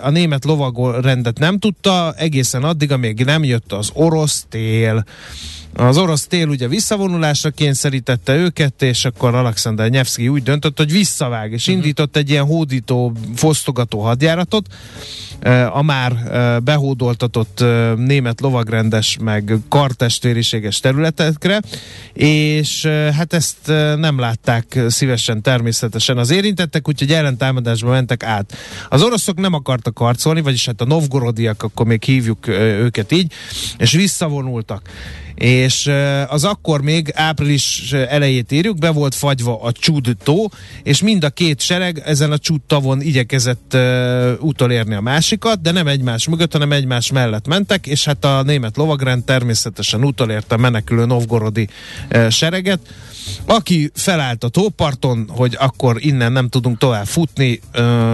a 0.02 0.10
német 0.10 0.46
lovagrendet 0.46 1.40
nem 1.40 1.60
tudta, 1.60 2.14
egészen 2.18 2.64
addig, 2.64 2.92
amíg 2.92 3.24
nem 3.26 3.44
jött 3.44 3.74
az 3.74 3.90
orosz 4.10 4.44
tél. 4.50 5.04
Az 5.74 5.98
orosz 5.98 6.28
tél 6.28 6.48
ugye 6.48 6.68
visszavonulásra 6.68 7.50
kényszerítette 7.50 8.36
őket, 8.36 8.82
és 8.82 9.06
akkor 9.06 9.36
Alexander 9.36 9.90
Nyevszki 9.90 10.28
úgy 10.28 10.44
döntött, 10.44 10.78
hogy 10.78 10.92
visszavág, 10.92 11.52
és 11.52 11.68
indított 11.68 12.16
egy 12.16 12.30
ilyen 12.30 12.46
hódító, 12.46 13.14
fosztogató 13.36 14.00
hadjáratot, 14.00 14.68
eh, 15.40 15.78
a 15.78 15.82
már 15.82 16.12
eh, 16.12 16.60
behódoltatott 16.60 17.62
eh, 17.62 17.96
német 17.96 18.42
lovagrendes, 18.42 19.18
meg 19.22 19.54
kartestvériséges 19.70 20.80
területekre, 20.80 21.62
és 22.14 22.86
hát 23.18 23.34
ezt 23.34 23.68
nem 23.98 24.20
látták 24.20 24.80
szívesen 24.88 25.42
természetesen 25.42 26.18
az 26.18 26.30
érintettek, 26.30 26.88
úgyhogy 26.88 27.12
ellentámadásba 27.12 27.90
mentek 27.90 28.24
át. 28.24 28.58
Az 28.90 29.02
oroszok 29.02 29.38
nem 29.40 29.54
akartak 29.54 29.98
harcolni, 29.98 30.42
vagyis 30.42 30.66
hát 30.66 30.82
a 30.82 30.86
novgorodiak, 30.86 31.64
akkor 31.64 31.86
még 31.86 32.04
hívjuk 32.04 32.48
őket 32.48 33.12
így, 33.12 33.34
és 33.78 33.92
visszavonultak. 33.92 34.82
és 35.36 35.59
eh, 35.88 36.34
az 36.34 36.44
akkor 36.44 36.82
még 36.82 37.12
április 37.14 37.92
elejét 37.92 38.52
írjuk, 38.52 38.78
be 38.78 38.90
volt 38.90 39.16
fagyva 39.16 39.62
a 39.62 39.72
Csud 39.72 40.18
tó, 40.24 40.50
és 40.84 41.02
mind 41.02 41.24
a 41.24 41.30
két 41.30 41.62
sereg 41.62 42.02
ezen 42.06 42.32
a 42.32 42.38
Csud 42.38 42.62
tavon 42.68 43.02
igyekezett 43.02 43.78
utolérni 44.40 44.96
a 44.96 45.02
másikat, 45.02 45.62
de 45.62 45.72
nem 45.72 45.88
egymás 45.88 46.28
mögött, 46.28 46.52
hanem 46.52 46.72
egymás 46.72 47.12
mellett 47.12 47.48
mentek, 47.48 47.88
és 47.88 48.06
hát 48.06 48.26
a 48.26 48.42
német 48.44 48.78
lovagrend 48.78 49.24
természetesen 49.24 50.04
utolérte 50.04 50.56
a 50.56 50.58
menekülő 50.58 51.06
novgorodi 51.06 51.68
sereget, 52.30 52.80
aki 53.46 53.92
felállt 53.94 54.44
a 54.44 54.50
tóparton, 54.50 55.30
hogy 55.30 55.56
akkor 55.60 55.96
innen 56.00 56.32
nem 56.32 56.50
tudunk 56.50 56.78
tovább 56.78 57.06
futni, 57.06 57.60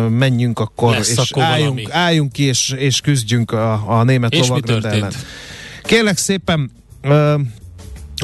menjünk 0.09 0.59
akkor, 0.59 0.91
Lesz 0.91 1.09
és 1.09 1.17
akkor 1.17 1.43
valami. 1.43 1.53
álljunk, 1.53 1.91
álljunk 1.91 2.31
ki, 2.31 2.43
és, 2.43 2.69
és 2.77 3.01
küzdjünk 3.01 3.51
a, 3.51 3.99
a 3.99 4.03
német 4.03 4.33
És 4.33 4.47
lovagrend 4.47 4.85
ellen. 4.85 5.13
Kérlek 5.83 6.17
szépen, 6.17 6.71
ö, 7.05 7.37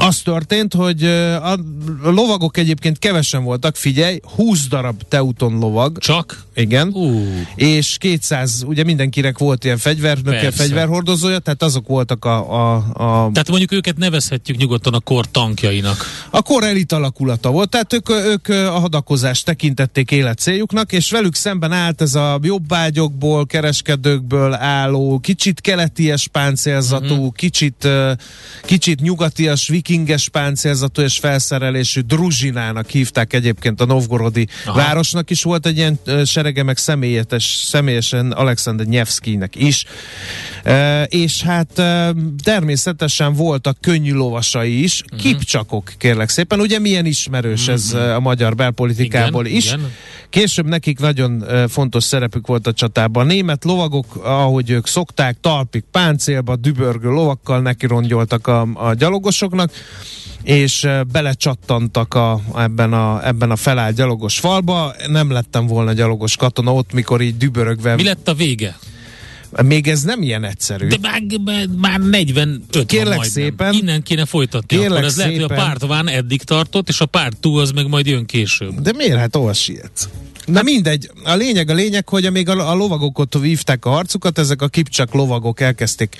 az 0.01 0.19
történt, 0.19 0.73
hogy 0.73 1.03
a 1.41 1.57
lovagok 2.03 2.57
egyébként 2.57 2.99
kevesen 2.99 3.43
voltak, 3.43 3.75
figyelj, 3.75 4.19
20 4.35 4.67
darab 4.67 5.01
Teuton 5.07 5.57
lovag, 5.59 5.97
Csak? 5.97 6.43
igen, 6.55 6.87
Ú, 6.93 7.23
és 7.55 7.95
200, 7.99 8.63
ugye 8.65 8.83
mindenkinek 8.83 9.37
volt 9.37 9.63
ilyen 9.63 9.77
fegyvernöke, 9.77 10.51
fegyverhordozója, 10.51 11.39
tehát 11.39 11.63
azok 11.63 11.87
voltak 11.87 12.25
a, 12.25 12.53
a, 12.53 12.75
a 12.75 13.29
tehát 13.31 13.49
mondjuk 13.49 13.71
őket 13.71 13.97
nevezhetjük 13.97 14.57
nyugodtan 14.57 14.93
a 14.93 14.99
kor 14.99 15.31
tankjainak. 15.31 16.05
a 16.29 16.41
kor 16.41 16.63
elit 16.63 16.91
alakulata 16.91 17.51
volt, 17.51 17.69
tehát 17.69 17.93
ők, 17.93 18.09
ők 18.09 18.47
a 18.47 18.79
hadakozást 18.79 19.45
tekintették 19.45 20.11
életcéljuknak, 20.11 20.91
és 20.91 21.11
velük 21.11 21.35
szemben 21.35 21.71
állt 21.71 22.01
ez 22.01 22.15
a 22.15 22.39
jobbágyokból, 22.41 23.45
kereskedőkből 23.45 24.53
álló, 24.53 25.19
kicsit 25.19 25.61
keleties 25.61 26.27
páncélzatú, 26.27 27.13
uh-huh. 27.13 27.33
kicsit, 27.33 27.87
kicsit 28.65 29.01
nyugatias, 29.01 29.67
vikinges 29.91 30.29
páncélzatú 30.29 31.01
és 31.01 31.17
felszerelésű 31.17 32.01
druzsinának 32.01 32.89
hívták 32.89 33.33
egyébként 33.33 33.81
a 33.81 33.85
novgorodi 33.85 34.47
Aha. 34.65 34.77
Városnak 34.77 35.29
is 35.29 35.43
volt 35.43 35.65
egy 35.65 35.77
ilyen 35.77 35.99
serege, 36.25 36.63
meg 36.63 36.77
személyetes, 36.77 37.43
személyesen 37.43 38.31
Alexander 38.31 38.85
Nyevszkinek 38.85 39.55
is. 39.55 39.85
E, 40.63 41.03
és 41.03 41.41
hát 41.41 41.79
e, 41.79 42.13
természetesen 42.43 43.33
voltak 43.33 43.77
könnyű 43.81 44.13
lovasai 44.13 44.83
is, 44.83 45.01
uh-huh. 45.01 45.19
kipcsakok 45.19 45.91
kérlek 45.97 46.29
szépen. 46.29 46.59
Ugye 46.59 46.79
milyen 46.79 47.05
ismerős 47.05 47.61
uh-huh. 47.61 47.75
ez 47.75 47.93
e, 47.93 48.15
a 48.15 48.19
magyar 48.19 48.55
belpolitikából 48.55 49.45
Igen, 49.45 49.57
is. 49.57 49.65
igen. 49.65 49.91
Később 50.29 50.65
nekik 50.65 50.99
nagyon 50.99 51.43
fontos 51.69 52.03
szerepük 52.03 52.47
volt 52.47 52.67
a 52.67 52.73
csatában. 52.73 53.25
A 53.25 53.27
német 53.27 53.63
lovagok, 53.63 54.15
ahogy 54.23 54.69
ők 54.69 54.87
szokták, 54.87 55.37
talpig 55.41 55.83
páncélba, 55.91 56.55
dübörgő 56.55 57.09
lovakkal 57.09 57.61
nekirongyoltak 57.61 58.47
a, 58.47 58.67
a 58.73 58.93
gyalogosoknak, 58.93 59.70
és 60.43 60.83
e, 60.83 61.03
belecsattantak 61.03 62.13
a, 62.13 62.41
ebben, 62.55 62.93
a, 62.93 63.27
ebben 63.27 63.51
a 63.51 63.55
felállt 63.55 63.95
gyalogos 63.95 64.39
falba. 64.39 64.93
Nem 65.07 65.31
lettem 65.31 65.67
volna 65.67 65.93
gyalogos 65.93 66.35
katona 66.35 66.73
ott, 66.73 66.93
mikor 66.93 67.21
így 67.21 67.37
dübörögve. 67.37 67.95
Mi 67.95 68.03
lett 68.03 68.27
a 68.27 68.33
vége? 68.33 68.77
Még 69.63 69.87
ez 69.87 70.01
nem 70.01 70.21
ilyen 70.21 70.43
egyszerű. 70.43 70.87
De 70.87 70.97
már, 71.01 71.21
már- 71.45 71.67
már 71.77 71.99
45 71.99 72.85
Kérlek 72.85 73.07
van 73.07 73.15
majdnem. 73.15 73.23
szépen. 73.43 73.73
Innen 73.73 74.03
kéne 74.03 74.25
folytatni. 74.25 74.77
Kérlek 74.77 74.91
akkor 74.91 75.03
ez 75.03 75.17
lehet, 75.17 75.31
hogy 75.33 75.41
a 75.43 75.47
szépen. 75.47 75.65
pártván 75.65 76.07
eddig 76.07 76.43
tartott, 76.43 76.89
és 76.89 77.01
a 77.01 77.05
párt 77.05 77.37
túl 77.37 77.59
az 77.61 77.71
meg 77.71 77.87
majd 77.87 78.05
jön 78.05 78.25
később. 78.25 78.81
De 78.81 78.91
miért? 78.93 79.17
Hát 79.17 79.35
hol 79.35 79.53
sietsz? 79.53 80.07
Na 80.45 80.61
mindegy, 80.61 81.11
a 81.23 81.35
lényeg 81.35 81.69
a 81.69 81.73
lényeg, 81.73 82.09
hogy 82.09 82.25
amíg 82.25 82.49
a, 82.49 82.69
a 82.69 82.73
lovagok 82.73 83.19
ott 83.19 83.37
vívták 83.39 83.85
a 83.85 83.89
harcukat, 83.89 84.37
ezek 84.37 84.61
a 84.61 84.67
kipcsak 84.67 85.13
lovagok 85.13 85.59
elkezdték 85.59 86.15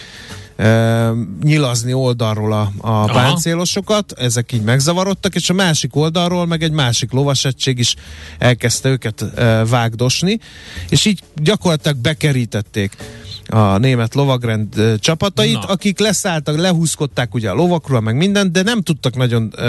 e, 0.56 1.10
nyilazni 1.42 1.94
oldalról 1.94 2.54
a, 2.54 2.72
a 2.78 3.06
páncélosokat, 3.06 4.12
ezek 4.12 4.52
így 4.52 4.62
megzavarodtak, 4.62 5.36
és 5.36 5.50
a 5.50 5.54
másik 5.54 5.96
oldalról 5.96 6.46
meg 6.46 6.64
egy 6.64 6.72
másik 6.72 7.12
lovasegység 7.12 7.80
is 7.80 7.96
elkezdte 8.38 8.90
őket 8.90 9.22
e, 9.22 9.66
vágdosni, 9.66 10.40
és 10.90 11.06
így 11.06 11.20
gyakorlatilag 11.36 11.98
bekerítették 11.98 12.96
a 13.54 13.78
német 13.78 14.16
lovagrend 14.16 14.98
csapatait, 15.00 15.54
Na. 15.54 15.60
akik 15.60 16.00
leszálltak, 16.00 16.58
lehúzkodták 16.58 17.34
ugye 17.34 17.50
a 17.50 17.54
lovakról, 17.54 18.00
meg 18.00 18.16
mindent, 18.16 18.52
de 18.52 18.62
nem 18.62 18.82
tudtak 18.82 19.16
nagyon 19.16 19.54
ö, 19.56 19.68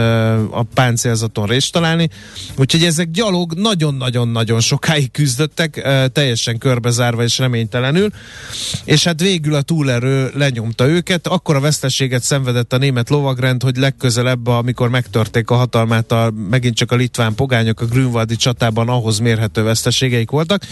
a 0.50 0.62
páncélzaton 0.62 1.46
részt 1.46 1.72
találni, 1.72 2.08
úgyhogy 2.56 2.84
ezek 2.84 3.10
gyalog 3.10 3.54
nagyon-nagyon-nagyon 3.54 4.60
sokáig 4.60 5.10
küzdöttek, 5.10 5.76
ö, 5.84 6.04
teljesen 6.12 6.58
körbezárva 6.58 7.22
és 7.22 7.38
reménytelenül, 7.38 8.10
és 8.84 9.04
hát 9.04 9.20
végül 9.20 9.54
a 9.54 9.62
túlerő 9.62 10.30
lenyomta 10.34 10.86
őket, 10.86 11.26
akkor 11.26 11.56
a 11.56 11.60
veszteséget 11.60 12.22
szenvedett 12.22 12.72
a 12.72 12.78
német 12.78 13.10
lovagrend, 13.10 13.62
hogy 13.62 13.76
legközelebb, 13.76 14.46
amikor 14.46 14.88
megtörték 14.88 15.50
a 15.50 15.54
hatalmát, 15.54 16.12
a, 16.12 16.32
megint 16.50 16.76
csak 16.76 16.92
a 16.92 16.96
litván 16.96 17.34
pogányok 17.34 17.80
a 17.80 17.84
Grünwaldi 17.84 18.36
csatában 18.36 18.88
ahhoz 18.88 19.18
mérhető 19.18 19.62
veszteségeik 19.62 20.30
voltak. 20.30 20.62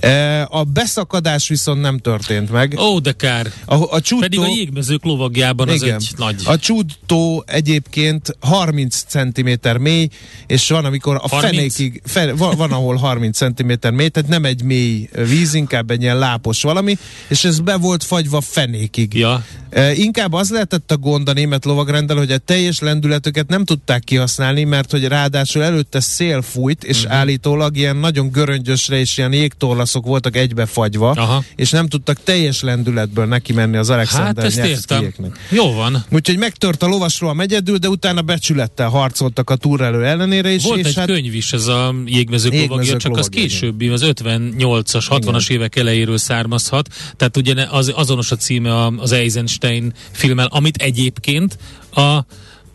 E, 0.00 0.46
A 0.50 0.64
beszakadás 0.64 1.48
viszont 1.48 1.80
nem 1.80 1.98
történt 1.98 2.50
meg. 2.50 2.78
Ó, 2.80 2.98
de 2.98 3.12
kár. 3.12 3.52
A, 3.64 3.74
a 3.74 4.00
csúttó, 4.00 4.22
Pedig 4.22 4.38
a 4.38 4.46
jégmezők 4.46 5.04
lovagjában 5.04 5.68
az 5.68 5.82
egy 5.82 6.08
nagy... 6.16 6.42
A 6.44 6.58
csúttó 6.58 7.44
egyébként 7.46 8.36
30 8.40 9.04
cm 9.08 9.50
mély, 9.80 10.08
és 10.46 10.68
van, 10.68 10.84
amikor 10.84 11.14
a 11.14 11.28
30? 11.28 11.54
fenékig, 11.54 12.02
fe, 12.04 12.32
van, 12.32 12.56
van, 12.56 12.72
ahol 12.72 12.96
30 12.96 13.36
cm 13.36 13.72
mély, 13.94 14.08
tehát 14.08 14.28
nem 14.28 14.44
egy 14.44 14.62
mély 14.62 15.08
víz, 15.12 15.54
inkább 15.54 15.90
egy 15.90 16.02
ilyen 16.02 16.18
lápos 16.18 16.62
valami, 16.62 16.98
és 17.28 17.44
ez 17.44 17.60
be 17.60 17.76
volt 17.76 18.04
fagyva 18.04 18.40
fenékig. 18.40 19.14
Ja, 19.14 19.44
E, 19.70 19.94
inkább 19.94 20.32
az 20.32 20.50
lehetett 20.50 20.90
a 20.90 20.96
gond 20.96 21.28
a 21.28 21.32
német 21.32 21.64
lovagrendel, 21.64 22.16
hogy 22.16 22.30
a 22.30 22.38
teljes 22.38 22.78
lendületüket 22.78 23.48
nem 23.48 23.64
tudták 23.64 24.04
kihasználni, 24.04 24.64
mert 24.64 24.90
hogy 24.90 25.04
ráadásul 25.04 25.62
előtte 25.62 26.00
szél 26.00 26.42
fújt, 26.42 26.84
és 26.84 26.98
uh-huh. 26.98 27.18
állítólag 27.18 27.76
ilyen 27.76 27.96
nagyon 27.96 28.30
göröngyösre 28.30 28.98
és 28.98 29.18
ilyen 29.18 29.32
jégtorla 29.32 29.84
olaszok 29.88 30.06
voltak 30.06 30.36
egybefagyva, 30.36 31.10
Aha. 31.10 31.44
és 31.56 31.70
nem 31.70 31.88
tudtak 31.88 32.22
teljes 32.22 32.60
lendületből 32.62 33.26
neki 33.26 33.52
menni 33.52 33.76
az 33.76 33.88
Hát 33.88 33.96
Alexander 33.96 34.44
értem. 34.44 34.70
Nevskyjéknek. 34.70 35.38
Jó 35.50 35.72
van. 35.72 36.04
Úgyhogy 36.10 36.38
megtört 36.38 36.82
a 36.82 36.86
lovasról 36.86 37.30
a 37.30 37.32
megyedül, 37.32 37.76
de 37.76 37.88
utána 37.88 38.22
becsülettel 38.22 38.88
harcoltak 38.88 39.50
a 39.50 39.56
túrelő 39.56 40.04
ellenére 40.04 40.50
is. 40.50 40.62
Volt 40.62 40.78
és 40.78 40.86
egy 40.86 40.94
hát 40.94 41.06
könyv 41.06 41.34
is, 41.34 41.52
ez 41.52 41.66
a 41.66 41.94
jégmezők 42.04 42.52
Jégmezők 42.52 42.70
lovagja, 42.70 42.96
csak 42.96 43.12
az 43.12 43.16
lovagja, 43.16 43.42
későbbi, 43.42 43.88
az 43.88 44.02
58-as, 44.04 45.04
60-as 45.08 45.50
évek 45.50 45.76
elejéről 45.76 46.18
származhat. 46.18 46.88
Tehát 47.16 47.36
ugye 47.36 47.66
az, 47.70 47.92
azonos 47.94 48.30
a 48.30 48.36
címe 48.36 48.86
az 48.86 49.12
Eisenstein 49.12 49.92
filmmel, 50.10 50.46
amit 50.50 50.76
egyébként 50.76 51.58
a 51.94 52.24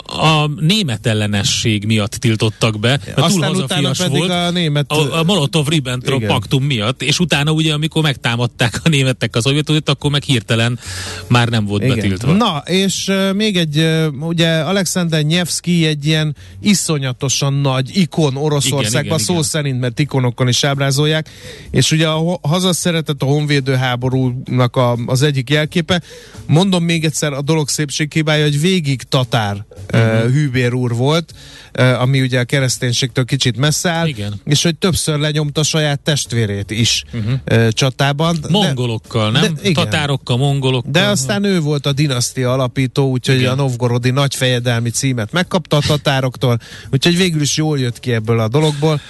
a 0.05 0.47
német 0.59 1.05
ellenesség 1.05 1.85
miatt 1.85 2.11
tiltottak 2.11 2.79
be, 2.79 2.87
mert 2.87 3.15
túl 3.15 3.23
Aztán 3.23 3.55
utána 3.55 3.87
hazafias 3.87 4.19
volt. 4.19 4.31
a 4.31 4.51
német... 4.51 4.91
A, 4.91 5.19
a 5.19 5.23
Molotov-Ribbentrop 5.23 6.25
paktum 6.25 6.63
miatt, 6.63 7.01
és 7.01 7.19
utána 7.19 7.51
ugye, 7.51 7.73
amikor 7.73 8.01
megtámadták 8.03 8.79
a 8.83 8.89
németek 8.89 9.35
az 9.35 9.43
Szovjetuniót, 9.43 9.89
akkor 9.89 10.11
meg 10.11 10.23
hirtelen 10.23 10.79
már 11.27 11.47
nem 11.47 11.65
volt 11.65 11.83
Igen. 11.83 11.95
betiltva. 11.95 12.31
Na, 12.31 12.63
és 12.65 13.07
uh, 13.07 13.33
még 13.33 13.57
egy, 13.57 13.77
uh, 13.77 14.27
ugye 14.27 14.49
Alexander 14.49 15.23
Nyevszki 15.23 15.85
egy 15.85 16.05
ilyen 16.05 16.35
iszonyatosan 16.61 17.53
nagy 17.53 17.97
ikon 17.97 18.35
Oroszországban, 18.35 18.89
Igen, 18.89 19.05
igen, 19.05 19.17
szó 19.17 19.31
igen. 19.33 19.43
szerint, 19.43 19.79
mert 19.79 19.99
ikonokon 19.99 20.47
is 20.47 20.63
ábrázolják, 20.63 21.29
és 21.71 21.91
ugye 21.91 22.07
a 22.07 22.13
ho- 22.13 22.45
hazaszeretet 22.45 23.21
a 23.21 23.25
honvédő 23.25 23.73
háborúnak 23.75 24.75
a, 24.75 24.97
az 25.05 25.21
egyik 25.21 25.49
jelképe. 25.49 26.01
Mondom 26.47 26.83
még 26.83 27.05
egyszer, 27.05 27.33
a 27.33 27.41
dolog 27.41 27.69
szépség 27.69 28.13
hibája, 28.13 28.43
hogy 28.43 28.61
végig 28.61 29.01
tatár 29.03 29.65
uh-huh. 29.93 30.25
uh, 30.25 30.31
hűbér 30.31 30.73
úr 30.73 30.95
volt, 30.95 31.33
ami 31.99 32.21
ugye 32.21 32.39
a 32.39 32.43
kereszténységtől 32.43 33.25
kicsit 33.25 33.57
messze 33.57 33.89
áll, 33.89 34.07
Igen. 34.07 34.33
és 34.45 34.63
hogy 34.63 34.75
többször 34.75 35.19
lenyomta 35.19 35.63
saját 35.63 35.99
testvérét 35.99 36.71
is 36.71 37.03
uh-huh. 37.13 37.33
uh, 37.51 37.67
csatában. 37.67 38.37
De- 38.41 38.47
Mongolokkal, 38.49 39.31
nem? 39.31 39.41
de- 39.41 39.69
igen. 39.69 39.73
Tatárokkal, 39.73 40.37
mongolokkal. 40.37 40.91
de 40.91 41.05
aztán 41.05 41.43
ő 41.43 41.59
volt 41.59 41.85
a 41.85 41.93
dinasztia 41.93 42.53
alapító, 42.53 43.09
úgyhogy 43.09 43.39
Igen. 43.39 43.51
a 43.51 43.55
novgorodi 43.55 44.09
nagyfejedelmi 44.09 44.89
címet 44.89 45.31
megkapta 45.31 45.77
a 45.77 45.81
tatároktól, 45.87 46.59
úgyhogy 46.91 47.17
végül 47.17 47.41
is 47.41 47.57
jól 47.57 47.79
jött 47.79 47.99
ki 47.99 48.13
ebből 48.13 48.39
a 48.39 48.47
dologból. 48.47 49.01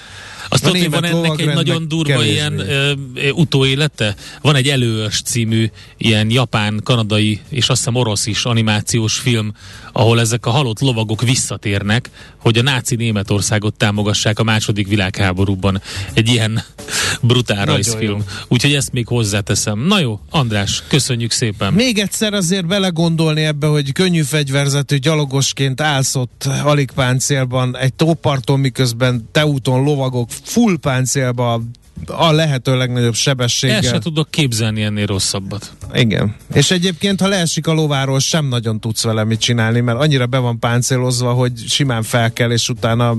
Azt 0.49 0.63
tudod, 0.63 0.89
van 0.89 1.03
ennek 1.03 1.39
egy 1.39 1.53
nagyon 1.53 1.87
durva 1.87 2.11
kevésbé. 2.11 2.31
ilyen 2.31 2.59
ö, 2.59 2.93
ö, 3.15 3.29
utóélete? 3.29 4.15
Van 4.41 4.55
egy 4.55 4.67
előös 4.67 5.21
című 5.21 5.69
ilyen 5.97 6.29
japán, 6.29 6.81
kanadai 6.83 7.39
és 7.49 7.69
azt 7.69 7.77
hiszem 7.77 7.95
orosz 7.95 8.25
is 8.25 8.45
animációs 8.45 9.17
film, 9.17 9.53
ahol 9.93 10.19
ezek 10.19 10.45
a 10.45 10.50
halott 10.50 10.79
lovagok 10.79 11.21
visszatérnek, 11.21 12.09
hogy 12.38 12.57
a 12.57 12.62
náci 12.62 12.95
Németországot 12.95 13.73
támogassák 13.77 14.39
a 14.39 14.43
második 14.43 14.88
világháborúban. 14.88 15.81
Egy 16.13 16.29
ilyen 16.29 16.63
brutál 17.21 17.65
rajzfilm. 17.65 18.23
Úgyhogy 18.47 18.73
ezt 18.73 18.91
még 18.91 19.07
hozzáteszem. 19.07 19.79
Na 19.79 20.00
jó, 20.00 20.19
András, 20.29 20.83
köszönjük 20.88 21.31
szépen. 21.31 21.73
Még 21.73 21.97
egyszer 21.97 22.33
azért 22.33 22.67
belegondolni 22.67 23.43
ebbe, 23.43 23.67
hogy 23.67 23.91
könnyű 23.91 24.21
fegyverzetű 24.21 24.97
gyalogosként 24.97 25.81
állsz 25.81 26.15
ott 26.15 26.50
alig 26.63 26.91
páncélban 26.91 27.77
egy 27.77 27.93
tóparton, 27.93 28.59
miközben 28.59 29.27
teúton 29.31 29.83
lovagok 29.83 30.29
full 30.43 30.77
páncélba 30.77 31.62
a 32.10 32.31
lehető 32.31 32.77
legnagyobb 32.77 33.07
El 33.07 33.13
sebességgel. 33.13 33.81
se 33.81 34.00
tudok 34.00 34.31
képzelni 34.31 34.81
ennél 34.81 35.05
rosszabbat. 35.05 35.74
Igen. 35.93 36.36
És 36.53 36.72
egyébként, 36.72 37.22
ha 37.22 37.27
leesik 37.27 37.67
a 37.67 37.74
lováról, 37.74 38.19
sem 38.19 38.45
nagyon 38.48 38.79
tudsz 38.79 39.03
vele 39.03 39.24
mit 39.24 39.39
csinálni, 39.39 39.79
mert 39.79 40.00
annyira 40.00 40.25
be 40.25 40.38
van 40.38 40.60
páncélozva, 40.60 41.33
hogy 41.33 41.51
simán 41.67 42.03
fel 42.03 42.33
kell, 42.33 42.51
és 42.51 42.69
utána 42.69 43.15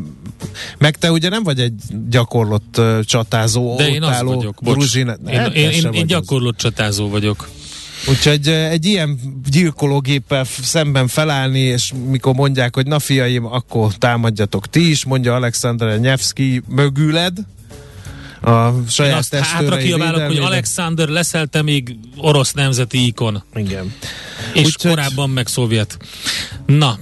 meg 0.78 0.96
te 0.96 1.10
ugye 1.12 1.28
nem 1.28 1.42
vagy 1.42 1.60
egy 1.60 1.72
gyakorlott 2.10 2.74
uh, 2.78 3.00
csatázó, 3.00 3.76
De 3.76 3.88
én 3.88 4.02
az 4.02 4.22
vagyok, 4.22 4.58
bocs. 4.62 4.74
gruzsin. 4.76 5.08
Én, 5.26 5.40
én, 5.40 5.70
én, 5.70 5.70
én 5.70 5.86
az. 5.86 6.06
gyakorlott 6.06 6.56
csatázó 6.56 7.08
vagyok. 7.08 7.48
Úgyhogy 8.08 8.48
uh, 8.48 8.70
egy 8.70 8.84
ilyen 8.84 9.18
gyilkológéppel 9.50 10.44
szemben 10.62 11.08
felállni, 11.08 11.58
és 11.58 11.92
mikor 12.10 12.34
mondják, 12.34 12.74
hogy 12.74 12.86
na 12.86 12.98
fiaim, 12.98 13.44
akkor 13.46 13.94
támadjatok 13.94 14.68
ti 14.68 14.90
is, 14.90 15.04
mondja 15.04 15.34
Alexander 15.34 15.98
Nyevszki 16.00 16.62
mögüled, 16.68 17.38
a 18.44 18.74
saját 18.88 19.18
azt 19.18 19.34
hátra 19.34 19.76
kiabálok, 19.76 20.22
hogy. 20.26 20.36
Alexander 20.38 21.08
leszel 21.08 21.46
te 21.46 21.62
még 21.62 21.96
orosz 22.16 22.52
nemzeti 22.52 23.06
ikon. 23.06 23.42
Igen. 23.54 23.92
És 24.54 24.66
Úgyhogy- 24.66 24.90
korábban 24.90 25.30
meg 25.30 25.46
szovjet. 25.46 25.96
Na, 26.66 26.98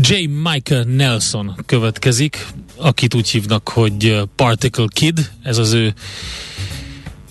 J. 0.00 0.14
Michael 0.26 0.82
Nelson 0.82 1.56
következik, 1.66 2.46
akit 2.76 3.14
úgy 3.14 3.28
hívnak, 3.28 3.68
hogy 3.68 4.20
Particle 4.36 4.86
Kid, 4.88 5.30
ez 5.42 5.58
az 5.58 5.72
ő 5.72 5.94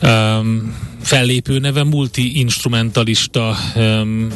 um, 0.01 0.75
fellépő 1.01 1.60
neve, 1.60 1.84
multi-instrumentalista 1.84 3.56
um, 3.75 4.27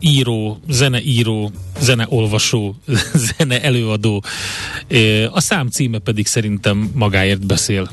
író, 0.00 0.58
zeneíró, 0.68 1.50
zeneolvasó, 1.80 2.74
zene 3.38 3.62
előadó. 3.62 4.22
A 5.30 5.40
szám 5.40 5.68
címe 5.68 5.98
pedig 5.98 6.26
szerintem 6.26 6.90
magáért 6.94 7.46
beszél. 7.46 7.90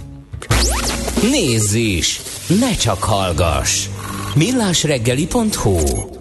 Nézz 1.21 1.73
is! 1.73 2.21
Ne 2.59 2.75
csak 2.75 3.03
hallgass! 3.03 3.87
millásreggeli.hu 4.35 6.20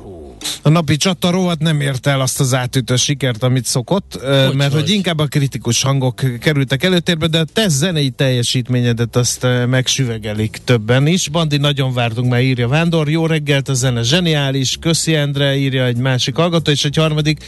A 0.62 0.68
napi 0.68 0.96
csata 0.96 1.30
rovat 1.30 1.58
nem 1.58 1.80
érte 1.80 2.10
el 2.10 2.20
azt 2.20 2.40
az 2.40 2.54
átütő 2.54 2.96
sikert, 2.96 3.42
amit 3.42 3.64
szokott, 3.64 4.20
Hogy 4.46 4.54
mert 4.54 4.72
hogy 4.72 4.90
inkább 4.90 5.18
a 5.18 5.26
kritikus 5.26 5.82
hangok 5.82 6.22
kerültek 6.40 6.84
előtérbe, 6.84 7.26
de 7.26 7.38
a 7.38 7.44
te 7.44 7.68
zenei 7.68 8.10
teljesítményedet 8.10 9.16
azt 9.16 9.46
megsüvegelik 9.68 10.58
többen 10.64 11.06
is. 11.06 11.28
Bandi, 11.28 11.56
nagyon 11.56 11.92
vártunk, 11.92 12.30
már 12.30 12.42
írja 12.42 12.68
Vándor. 12.68 13.08
Jó 13.08 13.26
reggelt, 13.26 13.68
a 13.68 13.74
zene 13.74 14.02
zseniális. 14.02 14.76
Köszi 14.80 15.14
Endre, 15.14 15.56
írja 15.56 15.84
egy 15.84 15.96
másik 15.96 16.36
hallgató, 16.36 16.70
és 16.70 16.84
egy 16.84 16.96
harmadik. 16.96 17.44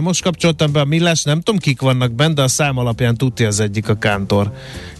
Most 0.00 0.22
kapcsoltam 0.22 0.72
be 0.72 0.80
a 0.80 0.84
millás, 0.84 1.22
nem 1.22 1.40
tudom 1.40 1.60
kik 1.60 1.80
vannak 1.80 2.12
benne, 2.12 2.34
de 2.34 2.42
a 2.42 2.48
szám 2.48 2.78
alapján 2.78 3.16
tudja 3.16 3.46
az 3.46 3.60
egyik 3.60 3.88
a 3.88 3.94
kántor. 3.94 4.52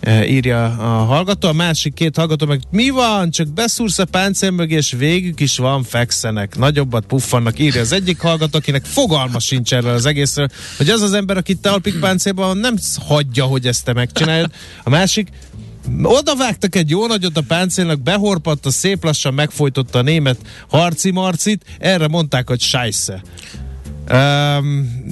Ö, 0.06 0.22
írja 0.22 0.64
a 0.64 1.04
hallgató, 1.04 1.48
a 1.48 1.52
másik 1.52 1.94
két 1.94 2.16
hallgató 2.16 2.46
meg 2.46 2.60
mi 2.70 2.90
van, 2.90 3.30
csak 3.30 3.48
beszúrsz 3.48 3.98
a 3.98 4.04
páncél 4.04 4.50
mögé, 4.50 4.74
és 4.74 4.92
végük 4.92 5.40
is 5.40 5.56
van, 5.56 5.82
fekszenek. 5.82 6.56
Nagyobbat 6.56 7.06
puffannak, 7.06 7.58
írja 7.58 7.80
az 7.80 7.92
egyik 7.92 8.20
hallgató, 8.20 8.58
akinek 8.58 8.84
fogalma 8.84 9.38
sincs 9.38 9.74
erről 9.74 9.94
az 9.94 10.06
egészről, 10.06 10.48
hogy 10.76 10.88
az 10.88 11.02
az 11.02 11.12
ember, 11.12 11.36
akit 11.36 11.60
te 11.60 11.70
alpik 11.70 11.98
páncélban 11.98 12.56
nem 12.56 12.74
hagyja, 13.06 13.44
hogy 13.44 13.66
ezt 13.66 13.84
te 13.84 13.92
megcsináljad. 13.92 14.50
A 14.82 14.90
másik, 14.90 15.28
oda 16.02 16.36
vágtak 16.36 16.74
egy 16.74 16.90
jó 16.90 17.06
nagyot 17.06 17.36
a 17.36 17.42
páncélnak, 17.42 18.02
behorpadt, 18.02 18.66
a 18.66 18.70
szép 18.70 19.04
lassan 19.04 19.34
megfojtotta 19.34 19.98
a 19.98 20.02
német 20.02 20.38
harci 20.68 21.10
marcit, 21.10 21.64
erre 21.78 22.08
mondták, 22.08 22.48
hogy 22.48 22.60
sajsze. 22.60 23.22
Um, 24.12 25.02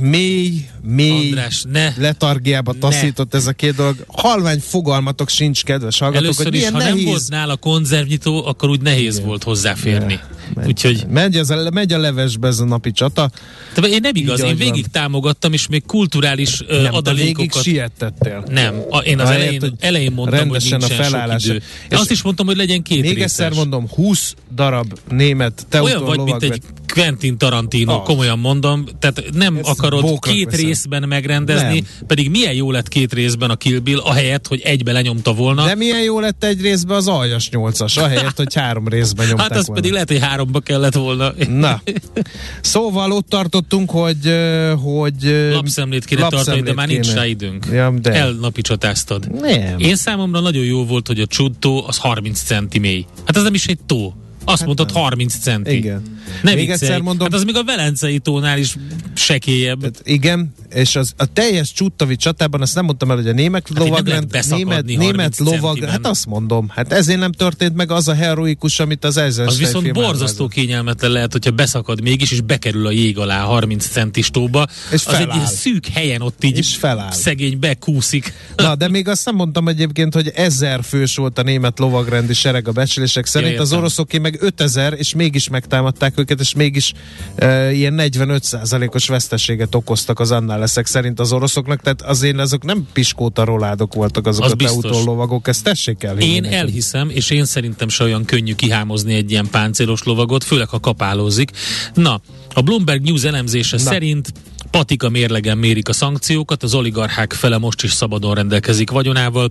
mély, 0.00 0.68
mély 0.82 1.26
András, 1.26 1.64
ne! 1.72 1.92
letargiába 1.96 2.72
taszított 2.72 3.34
ez 3.34 3.46
a 3.46 3.52
két 3.52 3.74
dolog. 3.74 3.96
Halvány 4.06 4.60
fogalmatok 4.60 5.28
sincs, 5.28 5.62
kedves 5.64 5.98
hallgatók, 5.98 6.24
Először 6.24 6.44
hogy 6.44 6.54
is, 6.54 6.60
milyen 6.60 6.74
ha 6.74 6.78
nehéz. 6.78 6.94
nem 7.02 7.04
volt 7.04 7.28
nála 7.28 7.56
konzervnyitó, 7.56 8.46
akkor 8.46 8.68
úgy 8.68 8.80
nehéz 8.80 9.20
volt 9.20 9.42
hozzáférni. 9.42 10.20
Megy, 10.54 10.66
Úgyhogy 10.66 11.06
megy, 11.10 11.36
ez 11.36 11.50
a, 11.50 11.70
megy 11.72 11.92
a 11.92 11.98
levesbe 11.98 12.46
ez 12.48 12.58
a 12.60 12.64
napi 12.64 12.92
csata. 12.92 13.30
de 13.74 13.86
én 13.88 13.98
nem 14.02 14.14
igaz, 14.14 14.40
Így, 14.40 14.46
én 14.46 14.56
végig 14.56 14.72
van. 14.72 14.90
támogattam, 14.92 15.52
és 15.52 15.66
még 15.66 15.86
kulturális 15.86 16.60
Nem, 16.68 16.94
adalékokat... 16.94 17.62
siettettél. 17.62 18.44
Nem, 18.48 18.74
a, 18.90 18.98
én 18.98 19.18
az 19.20 19.26
Ahelyett, 19.28 19.42
elején, 19.42 19.60
hogy 19.60 19.72
elején 19.78 20.12
mondtam, 20.12 20.38
rendesen 20.38 20.80
hogy 20.82 20.92
a 20.92 20.94
felállás. 20.94 21.42
sok 21.42 21.50
idő. 21.54 21.62
És 21.88 21.96
azt 21.98 22.10
is 22.10 22.22
mondtam, 22.22 22.46
hogy 22.46 22.56
legyen 22.56 22.82
két 22.82 23.00
Még 23.00 23.14
részes. 23.14 23.30
egyszer 23.30 23.52
mondom, 23.52 23.88
20 23.88 24.34
darab 24.54 24.98
német 25.08 25.66
Olyan 25.80 26.04
vagy, 26.04 26.18
mint 26.20 26.42
egy 26.42 26.62
Quentin 26.92 27.38
Tarantino, 27.38 27.92
Az. 28.00 28.00
komolyan 28.04 28.38
mondom, 28.38 28.84
tehát 28.98 29.22
nem 29.32 29.56
Ezt 29.56 29.68
akarod 29.68 30.18
két 30.18 30.44
veszem. 30.44 30.67
Részben 30.68 31.08
megrendezni, 31.08 31.74
Nem. 31.74 32.06
pedig 32.06 32.30
milyen 32.30 32.54
jó 32.54 32.70
lett 32.70 32.88
két 32.88 33.12
részben 33.12 33.50
a 33.50 33.56
Kill 33.56 33.78
Bill, 33.78 33.98
ahelyett, 33.98 34.46
hogy 34.46 34.60
egybe 34.60 34.92
lenyomta 34.92 35.32
volna. 35.34 35.66
De 35.66 35.74
milyen 35.74 36.02
jó 36.02 36.20
lett 36.20 36.44
egy 36.44 36.60
részben 36.60 36.96
az 36.96 37.08
aljas 37.08 37.50
nyolcas, 37.50 37.96
ahelyett, 37.96 38.36
hogy 38.36 38.54
három 38.54 38.88
részben 38.88 39.26
nyomták 39.26 39.48
hát 39.48 39.58
az 39.58 39.66
volna. 39.66 39.80
pedig 39.80 39.92
lehet, 39.92 40.08
hogy 40.08 40.20
háromba 40.20 40.60
kellett 40.60 40.94
volna. 40.94 41.32
Na, 41.48 41.82
szóval 42.60 43.12
ott 43.12 43.28
tartottunk, 43.28 43.90
hogy... 43.90 44.34
hogy 44.82 45.48
Lapszemlét 45.52 46.04
kéne 46.04 46.20
tartani, 46.20 46.42
de 46.44 46.50
lapszemlét 46.50 46.74
már 46.74 46.86
nincs 46.86 47.06
kéne. 47.06 47.18
rá 47.18 47.26
időnk. 47.26 47.66
Ja, 47.72 47.94
de. 48.02 48.12
Elnapi 48.12 48.60
csatáztad. 48.60 49.40
Nem. 49.40 49.78
Én 49.78 49.96
számomra 49.96 50.40
nagyon 50.40 50.64
jó 50.64 50.84
volt, 50.84 51.06
hogy 51.06 51.20
a 51.20 51.26
csuttó 51.26 51.84
az 51.86 51.96
30 51.96 52.40
centi 52.42 52.78
mély. 52.78 53.06
Hát 53.26 53.36
ez 53.36 53.42
nem 53.42 53.54
is 53.54 53.66
egy 53.66 53.78
tó. 53.86 54.14
Azt 54.44 54.58
hát 54.58 54.66
mondtad, 54.66 54.92
nem. 54.92 55.02
30 55.02 55.38
centi. 55.38 55.76
Igen. 55.76 56.17
Ne 56.42 56.54
Még 56.54 56.66
viccelj. 56.66 56.90
egyszer 56.90 57.00
mondom, 57.00 57.26
Hát 57.30 57.34
az 57.40 57.44
még 57.44 57.56
a 57.56 57.64
Velencei 57.64 58.18
tónál 58.18 58.58
is 58.58 58.76
sekélyebb. 59.14 59.78
Tehát 59.80 60.00
igen, 60.04 60.54
és 60.74 60.96
az, 60.96 61.12
a 61.16 61.32
teljes 61.32 61.72
Csuttavi 61.72 62.16
csatában 62.16 62.60
azt 62.60 62.74
nem 62.74 62.84
mondtam 62.84 63.10
el, 63.10 63.16
hogy 63.16 63.28
a 63.28 63.32
német 63.32 63.68
Hát 63.68 63.78
lovagrend, 63.78 64.32
német, 64.48 64.84
30 64.84 64.96
német 64.98 65.38
lovag, 65.38 65.84
hát 65.84 66.06
azt 66.06 66.26
mondom, 66.26 66.68
hát 66.74 66.92
ezért 66.92 67.18
nem 67.18 67.32
történt 67.32 67.74
meg 67.74 67.90
az 67.90 68.08
a 68.08 68.14
heroikus, 68.14 68.80
amit 68.80 69.04
az 69.04 69.16
ezer 69.16 69.46
Az 69.46 69.58
viszont 69.58 69.92
borzasztó 69.92 70.48
kényelmetlen 70.48 71.10
lehet, 71.10 71.32
hogyha 71.32 71.50
beszakad 71.50 72.02
mégis, 72.02 72.30
és 72.30 72.40
bekerül 72.40 72.86
a 72.86 72.90
jég 72.90 73.18
alá 73.18 73.40
30 73.40 73.86
centis 73.86 74.30
tóba. 74.30 74.66
És 74.92 75.06
az 75.06 75.12
egy 75.12 75.20
feláll. 75.20 75.36
ilyen 75.36 75.48
szűk 75.48 75.86
helyen 75.86 76.20
ott 76.20 76.44
így 76.44 76.56
És 76.58 76.76
feláll. 76.76 77.10
szegény 77.12 77.58
bekúszik. 77.58 78.32
Na, 78.56 78.74
de 78.74 78.88
még 78.88 79.08
azt 79.08 79.24
nem 79.24 79.34
mondtam 79.34 79.68
egyébként, 79.68 80.14
hogy 80.14 80.32
ezer 80.34 80.80
fős 80.84 81.16
volt 81.16 81.38
a 81.38 81.42
német 81.42 81.78
lovagrendi 81.78 82.34
sereg 82.34 82.68
a 82.68 82.72
becslések 82.72 83.26
szerint, 83.26 83.54
Ja, 83.54 83.60
az 83.60 83.72
oroszoké 83.72 84.18
meg 84.18 84.36
5000, 84.40 84.92
és 84.92 85.14
mégis 85.14 85.48
megtámadták 85.48 86.17
őket, 86.18 86.40
és 86.40 86.54
mégis 86.54 86.92
e, 87.34 87.72
ilyen 87.72 87.94
45%-os 87.96 89.08
veszteséget 89.08 89.74
okoztak 89.74 90.20
az 90.20 90.30
annál 90.30 90.58
leszek 90.58 90.86
szerint 90.86 91.20
az 91.20 91.32
oroszoknak, 91.32 91.80
tehát 91.80 92.02
azért 92.02 92.38
azok 92.38 92.64
nem 92.64 92.86
piskóta 92.92 93.44
roládok 93.44 93.94
voltak 93.94 94.26
azok 94.26 94.44
Az 94.44 94.52
a 94.52 94.54
biztos. 94.54 94.82
teutó 94.82 95.04
lovagok, 95.04 95.48
ezt 95.48 95.64
tessék 95.64 96.02
el. 96.02 96.18
Én 96.18 96.42
nekem. 96.42 96.58
elhiszem, 96.58 97.10
és 97.10 97.30
én 97.30 97.44
szerintem 97.44 97.88
se 97.88 98.04
olyan 98.04 98.24
könnyű 98.24 98.54
kihámozni 98.54 99.14
egy 99.14 99.30
ilyen 99.30 99.48
páncélos 99.50 100.02
lovagot, 100.02 100.44
főleg 100.44 100.68
ha 100.68 100.80
kapálózik. 100.80 101.50
Na, 101.94 102.20
a 102.54 102.60
Bloomberg 102.60 103.02
News 103.02 103.24
elemzése 103.24 103.76
Na. 103.76 103.82
szerint 103.82 104.32
patika 104.70 105.08
mérlegen 105.08 105.58
mérik 105.58 105.88
a 105.88 105.92
szankciókat, 105.92 106.62
az 106.62 106.74
oligarchák 106.74 107.32
fele 107.32 107.58
most 107.58 107.82
is 107.82 107.92
szabadon 107.92 108.34
rendelkezik 108.34 108.90
vagyonával, 108.90 109.50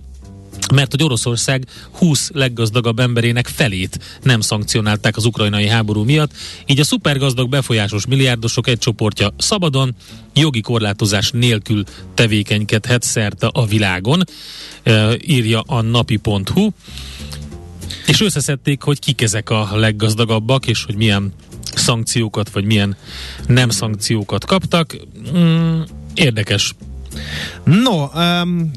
mert 0.74 0.90
hogy 0.90 1.02
Oroszország 1.02 1.66
20 1.92 2.30
leggazdagabb 2.32 2.98
emberének 2.98 3.46
felét 3.46 3.98
nem 4.22 4.40
szankcionálták 4.40 5.16
az 5.16 5.24
ukrajnai 5.24 5.66
háború 5.66 6.04
miatt, 6.04 6.32
így 6.66 6.80
a 6.80 6.84
szupergazdag 6.84 7.48
befolyásos 7.48 8.06
milliárdosok 8.06 8.66
egy 8.66 8.78
csoportja 8.78 9.34
szabadon, 9.38 9.94
jogi 10.34 10.60
korlátozás 10.60 11.30
nélkül 11.30 11.84
tevékenykedhet 12.14 13.02
szerte 13.02 13.46
a 13.46 13.66
világon, 13.66 14.24
e, 14.82 15.16
írja 15.26 15.60
a 15.60 15.80
napi.hu. 15.80 16.70
És 18.06 18.20
összeszedték, 18.20 18.82
hogy 18.82 18.98
kik 18.98 19.20
ezek 19.20 19.50
a 19.50 19.76
leggazdagabbak, 19.76 20.66
és 20.66 20.84
hogy 20.84 20.94
milyen 20.94 21.32
szankciókat, 21.74 22.50
vagy 22.50 22.64
milyen 22.64 22.96
nem 23.46 23.70
szankciókat 23.70 24.44
kaptak. 24.44 24.96
Mm, 25.36 25.80
érdekes. 26.14 26.74
No, 27.64 28.04
um, 28.14 28.70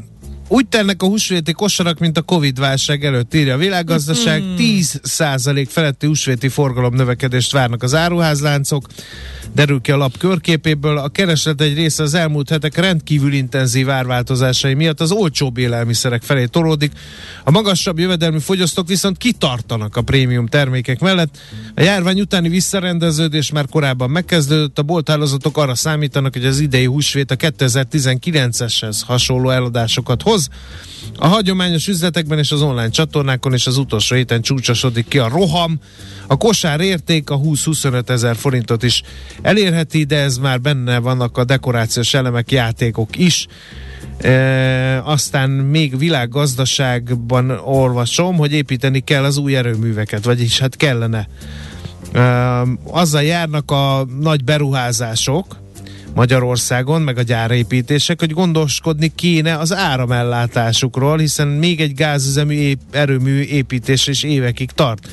úgy 0.51 0.67
telnek 0.67 1.03
a 1.03 1.05
húsvéti 1.05 1.51
kosarak, 1.51 1.99
mint 1.99 2.17
a 2.17 2.21
Covid-válság 2.21 3.05
előtt 3.05 3.35
írja 3.35 3.53
a 3.53 3.57
világgazdaság. 3.57 4.43
10% 4.57 5.67
feletti 5.69 6.05
húsvéti 6.05 6.47
forgalom 6.47 6.93
növekedést 6.93 7.51
várnak 7.51 7.83
az 7.83 7.95
áruházláncok. 7.95 8.87
Derül 9.53 9.81
ki 9.81 9.91
a 9.91 9.97
lap 9.97 10.17
körképéből. 10.17 10.97
A 10.97 11.09
kereslet 11.09 11.61
egy 11.61 11.75
része 11.75 12.03
az 12.03 12.13
elmúlt 12.13 12.49
hetek 12.49 12.77
rendkívül 12.77 13.33
intenzív 13.33 13.89
árváltozásai 13.89 14.73
miatt 14.73 14.99
az 14.99 15.11
olcsóbb 15.11 15.57
élelmiszerek 15.57 16.21
felé 16.21 16.45
tolódik. 16.45 16.91
A 17.43 17.51
magasabb 17.51 17.99
jövedelmi 17.99 18.39
fogyasztók 18.39 18.87
viszont 18.87 19.17
kitartanak 19.17 19.95
a 19.95 20.01
prémium 20.01 20.47
termékek 20.47 20.99
mellett. 20.99 21.37
A 21.75 21.81
járvány 21.81 22.19
utáni 22.19 22.49
visszarendeződés 22.49 23.51
már 23.51 23.65
korábban 23.69 24.09
megkezdődött. 24.09 24.79
A 24.79 24.83
bolthálózatok 24.83 25.57
arra 25.57 25.75
számítanak, 25.75 26.33
hogy 26.33 26.45
az 26.45 26.59
idei 26.59 26.85
húsvét 26.85 27.31
a 27.31 27.35
2019-eshez 27.35 28.97
hasonló 29.05 29.49
eladásokat 29.49 30.21
hoz. 30.21 30.40
A 31.17 31.27
hagyományos 31.27 31.87
üzletekben 31.87 32.37
és 32.37 32.51
az 32.51 32.61
online 32.61 32.89
csatornákon 32.89 33.53
és 33.53 33.67
az 33.67 33.77
utolsó 33.77 34.15
héten 34.15 34.41
csúcsosodik 34.41 35.07
ki 35.07 35.17
a 35.17 35.27
roham. 35.27 35.79
A 36.27 36.37
kosár 36.37 36.79
érték 36.79 37.29
a 37.29 37.39
20-25 37.39 38.09
ezer 38.09 38.35
forintot 38.35 38.83
is 38.83 39.01
elérheti, 39.41 40.03
de 40.03 40.17
ez 40.17 40.37
már 40.37 40.61
benne 40.61 40.99
vannak 40.99 41.37
a 41.37 41.43
dekorációs 41.43 42.13
elemek, 42.13 42.51
játékok 42.51 43.17
is. 43.17 43.47
E, 44.17 45.03
aztán 45.03 45.49
még 45.49 45.97
világgazdaságban 45.97 47.49
olvasom, 47.49 48.37
hogy 48.37 48.51
építeni 48.51 48.99
kell 48.99 49.23
az 49.23 49.37
új 49.37 49.55
erőműveket, 49.55 50.23
vagyis 50.23 50.59
hát 50.59 50.75
kellene. 50.75 51.27
E, 52.13 52.21
azzal 52.83 53.23
járnak 53.23 53.71
a 53.71 54.05
nagy 54.19 54.43
beruházások, 54.43 55.60
Magyarországon, 56.13 57.01
meg 57.01 57.17
a 57.17 57.21
gyárépítések, 57.21 58.19
hogy 58.19 58.31
gondoskodni 58.31 59.11
kéne 59.15 59.57
az 59.57 59.73
áramellátásukról, 59.73 61.17
hiszen 61.17 61.47
még 61.47 61.81
egy 61.81 61.93
gázüzemű 61.93 62.53
ép- 62.53 62.95
erőmű 62.95 63.41
építés 63.41 64.07
is 64.07 64.23
évekig 64.23 64.71
tart. 64.71 65.07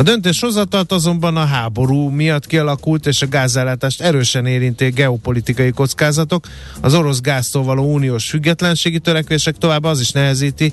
A 0.00 0.02
döntés 0.02 0.40
hozatalt 0.40 0.92
azonban 0.92 1.36
a 1.36 1.44
háború 1.44 2.08
miatt 2.08 2.46
kialakult 2.46 3.06
és 3.06 3.22
a 3.22 3.28
gázellátást 3.28 4.00
erősen 4.00 4.46
érinti 4.46 4.88
geopolitikai 4.90 5.70
kockázatok. 5.70 6.46
Az 6.80 6.94
orosz 6.94 7.20
gáztól 7.20 7.62
való 7.62 7.92
uniós 7.94 8.28
függetlenségi 8.28 8.98
törekvések 8.98 9.56
tovább 9.56 9.84
az 9.84 10.00
is 10.00 10.10
nehezíti, 10.10 10.72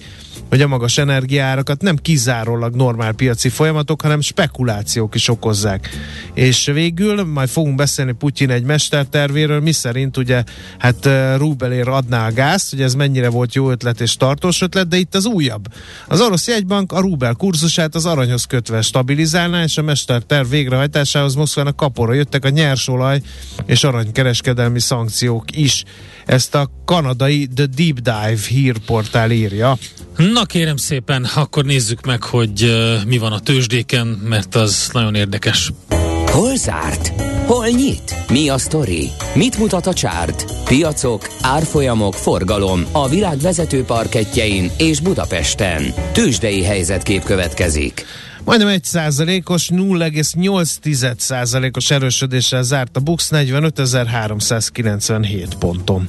hogy 0.49 0.61
a 0.61 0.67
magas 0.67 0.97
energiárakat 0.97 1.81
nem 1.81 1.95
kizárólag 1.95 2.75
normál 2.75 3.11
piaci 3.11 3.49
folyamatok, 3.49 4.01
hanem 4.01 4.21
spekulációk 4.21 5.15
is 5.15 5.27
okozzák. 5.27 5.89
És 6.33 6.65
végül 6.65 7.23
majd 7.23 7.49
fogunk 7.49 7.75
beszélni 7.75 8.11
Putyin 8.11 8.49
egy 8.49 8.63
mestertervéről, 8.63 9.59
mi 9.59 9.71
szerint 9.71 10.17
ugye 10.17 10.43
hát 10.77 11.09
rubelért 11.37 11.87
adná 11.87 12.27
a 12.27 12.31
gázt, 12.31 12.69
hogy 12.69 12.81
ez 12.81 12.93
mennyire 12.93 13.29
volt 13.29 13.55
jó 13.55 13.71
ötlet 13.71 14.01
és 14.01 14.15
tartós 14.15 14.61
ötlet, 14.61 14.87
de 14.87 14.97
itt 14.97 15.15
az 15.15 15.25
újabb. 15.25 15.67
Az 16.07 16.21
orosz 16.21 16.47
jegybank 16.47 16.91
a 16.91 16.99
rubel 16.99 17.33
kurzusát 17.33 17.95
az 17.95 18.05
aranyhoz 18.05 18.45
kötve 18.45 18.81
stabilizálná, 19.17 19.63
és 19.63 19.77
a 19.77 19.81
mesterterv 19.81 20.49
végrehajtásához 20.49 21.35
Moszkvának 21.35 21.75
kapora 21.75 22.13
jöttek 22.13 22.45
a 22.45 22.49
nyersolaj 22.49 23.21
és 23.65 23.83
aranykereskedelmi 23.83 24.79
szankciók 24.79 25.57
is. 25.57 25.83
Ezt 26.25 26.55
a 26.55 26.69
kanadai 26.85 27.47
The 27.55 27.65
Deep 27.65 27.95
Dive 27.95 28.47
hírportál 28.49 29.31
írja. 29.31 29.77
Na 30.17 30.45
kérem 30.45 30.77
szépen, 30.77 31.23
akkor 31.35 31.65
nézzük 31.65 32.05
meg, 32.05 32.23
hogy 32.23 32.63
uh, 32.63 33.05
mi 33.05 33.17
van 33.17 33.31
a 33.31 33.39
tőzsdéken, 33.39 34.07
mert 34.07 34.55
az 34.55 34.89
nagyon 34.93 35.15
érdekes. 35.15 35.71
Hol 36.25 36.55
zárt? 36.55 37.21
Hol 37.45 37.67
nyit? 37.67 38.15
Mi 38.29 38.49
a 38.49 38.57
sztori? 38.57 39.09
Mit 39.33 39.57
mutat 39.57 39.87
a 39.87 39.93
csárt? 39.93 40.45
Piacok, 40.65 41.27
árfolyamok, 41.41 42.13
forgalom 42.13 42.85
a 42.91 43.09
világ 43.09 43.37
vezető 43.37 43.83
parketjein 43.83 44.71
és 44.77 44.99
Budapesten. 44.99 45.93
Tőzsdei 46.13 46.63
helyzetkép 46.63 47.23
következik. 47.23 48.05
Majdnem 48.47 48.67
1 48.67 48.83
százalékos, 48.83 49.69
0,8 49.73 51.17
százalékos 51.17 51.91
erősödéssel 51.91 52.63
zárt 52.63 52.97
a 52.97 52.99
Bux 52.99 53.29
45.397 53.31 55.47
ponton. 55.59 56.07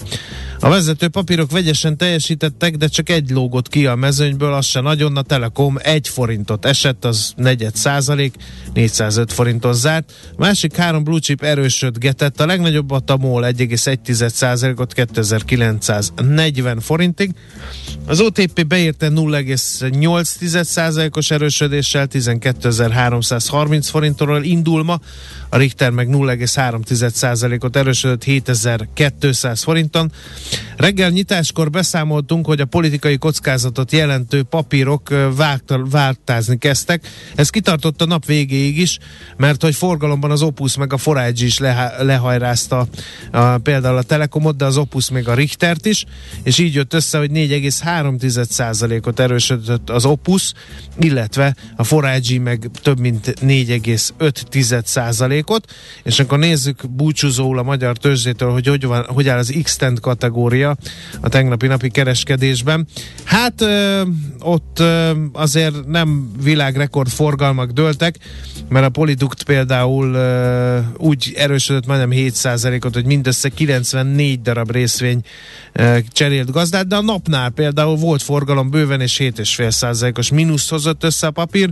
A 0.61 0.69
vezető 0.69 1.09
papírok 1.09 1.51
vegyesen 1.51 1.97
teljesítettek, 1.97 2.77
de 2.77 2.87
csak 2.87 3.09
egy 3.09 3.31
lógott 3.31 3.69
ki 3.69 3.87
a 3.87 3.95
mezőnyből, 3.95 4.53
az 4.53 4.67
se 4.67 4.81
nagyon, 4.81 5.17
a 5.17 5.23
Telekom 5.23 5.77
egy 5.83 6.09
forintot 6.09 6.65
esett, 6.65 7.05
az 7.05 7.33
negyed 7.37 7.77
százalék, 7.77 8.35
405 8.75 9.33
forinton 9.33 9.75
zárt. 9.75 10.13
A 10.33 10.35
másik 10.39 10.77
három 10.77 11.05
blue 11.05 11.19
chip 11.21 11.43
erősödgetett, 11.43 12.41
a 12.41 12.47
legnagyobb 12.47 12.91
a 12.91 12.99
Tamol 12.99 13.45
1,1 13.45 14.29
százalékot 14.29 14.93
2940 14.93 16.81
forintig. 16.81 17.31
Az 18.07 18.21
OTP 18.21 18.67
beérte 18.67 19.09
0,8 19.09 20.63
százalékos 20.63 21.31
erősödéssel 21.31 22.07
12.330 22.13 23.87
forintról 23.91 24.45
indul 24.45 24.83
ma, 24.83 25.01
a 25.49 25.57
Richter 25.57 25.91
meg 25.91 26.09
0,3 26.09 27.11
százalékot 27.11 27.77
erősödött 27.77 28.25
7200 28.25 29.63
forinton. 29.63 30.13
Reggel 30.79 31.11
nyitáskor 31.11 31.71
beszámoltunk, 31.71 32.47
hogy 32.47 32.61
a 32.61 32.65
politikai 32.65 33.19
kockázatot 33.19 33.93
jelentő 33.93 34.43
papírok 34.43 35.09
váltázni 35.91 36.59
kezdtek. 36.59 37.09
Ez 37.35 37.51
kitartott 37.51 38.03
a 38.03 38.07
nap 38.07 38.25
végéig 38.25 38.79
is, 38.79 38.99
mert 39.37 39.63
hogy 39.63 39.75
forgalomban 39.75 40.31
az 40.31 40.43
Opus 40.43 40.77
meg 40.77 40.93
a 40.93 40.97
Forage 40.97 41.45
is 41.45 41.59
leha- 41.59 42.03
lehajrázta 42.03 42.87
a, 43.33 43.59
például 43.59 43.97
a 43.97 44.03
Telekomot, 44.03 44.57
de 44.57 44.65
az 44.65 44.77
Opus 44.77 45.11
még 45.11 45.29
a 45.29 45.35
Richtert 45.35 45.87
is, 45.87 46.05
és 46.43 46.59
így 46.59 46.75
jött 46.75 46.95
össze, 46.95 47.19
hogy 47.19 47.31
4,3%-ot 47.31 49.21
erősödött 49.21 49.91
az 49.91 50.05
Opus, 50.05 50.53
illetve 50.99 51.57
a 51.77 51.85
Forage 51.85 52.41
meg 52.41 52.71
több 52.83 52.99
mint 52.99 53.35
4,5%-ot, 53.41 55.73
és 56.03 56.21
akkor 56.21 56.39
nézzük 56.39 56.91
búcsúzóul 56.91 57.59
a 57.59 57.63
magyar 57.63 57.97
tőzsdétől, 57.97 58.53
hogy 58.53 58.67
hogy, 58.67 58.85
van, 58.85 59.05
hogy 59.05 59.29
áll 59.29 59.39
az 59.39 59.55
x 59.63 59.79
kategória 60.01 60.37
a 61.21 61.29
tegnapi 61.29 61.67
napi 61.67 61.89
kereskedésben. 61.89 62.87
Hát 63.25 63.61
ö, 63.61 64.03
ott 64.41 64.79
ö, 64.81 65.11
azért 65.33 65.87
nem 65.87 66.33
világrekord 66.43 67.09
forgalmak 67.09 67.71
dőltek, 67.71 68.19
mert 68.69 68.87
a 68.87 68.89
Poliduct 68.89 69.43
például 69.43 70.15
ö, 70.15 70.79
úgy 70.97 71.33
erősödött 71.37 71.87
majdnem 71.87 72.11
7%-ot, 72.13 72.95
hogy 72.95 73.07
mindössze 73.07 73.49
94 73.49 74.43
darab 74.43 74.71
részvény 74.71 75.21
ö, 75.73 75.99
cserélt 76.13 76.51
gazdát, 76.51 76.87
de 76.87 76.97
a 76.97 77.03
napnál 77.03 77.51
például 77.51 77.97
volt 77.97 78.23
forgalom 78.23 78.71
bőven 78.71 79.01
és 79.01 79.17
7,5%-os 79.19 80.31
mínuszt 80.31 80.71
hozott 80.71 81.05
össze 81.05 81.27
a 81.27 81.31
papír. 81.31 81.71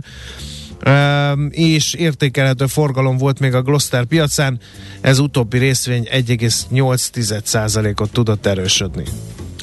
És 1.49 1.93
értékelhető 1.93 2.65
forgalom 2.65 3.17
volt 3.17 3.39
még 3.39 3.53
a 3.53 3.61
Gloster 3.61 4.05
piacán, 4.05 4.59
ez 5.01 5.19
utóbbi 5.19 5.57
részvény 5.57 6.07
1,8%-ot 6.11 8.11
tudott 8.11 8.45
erősödni. 8.45 9.03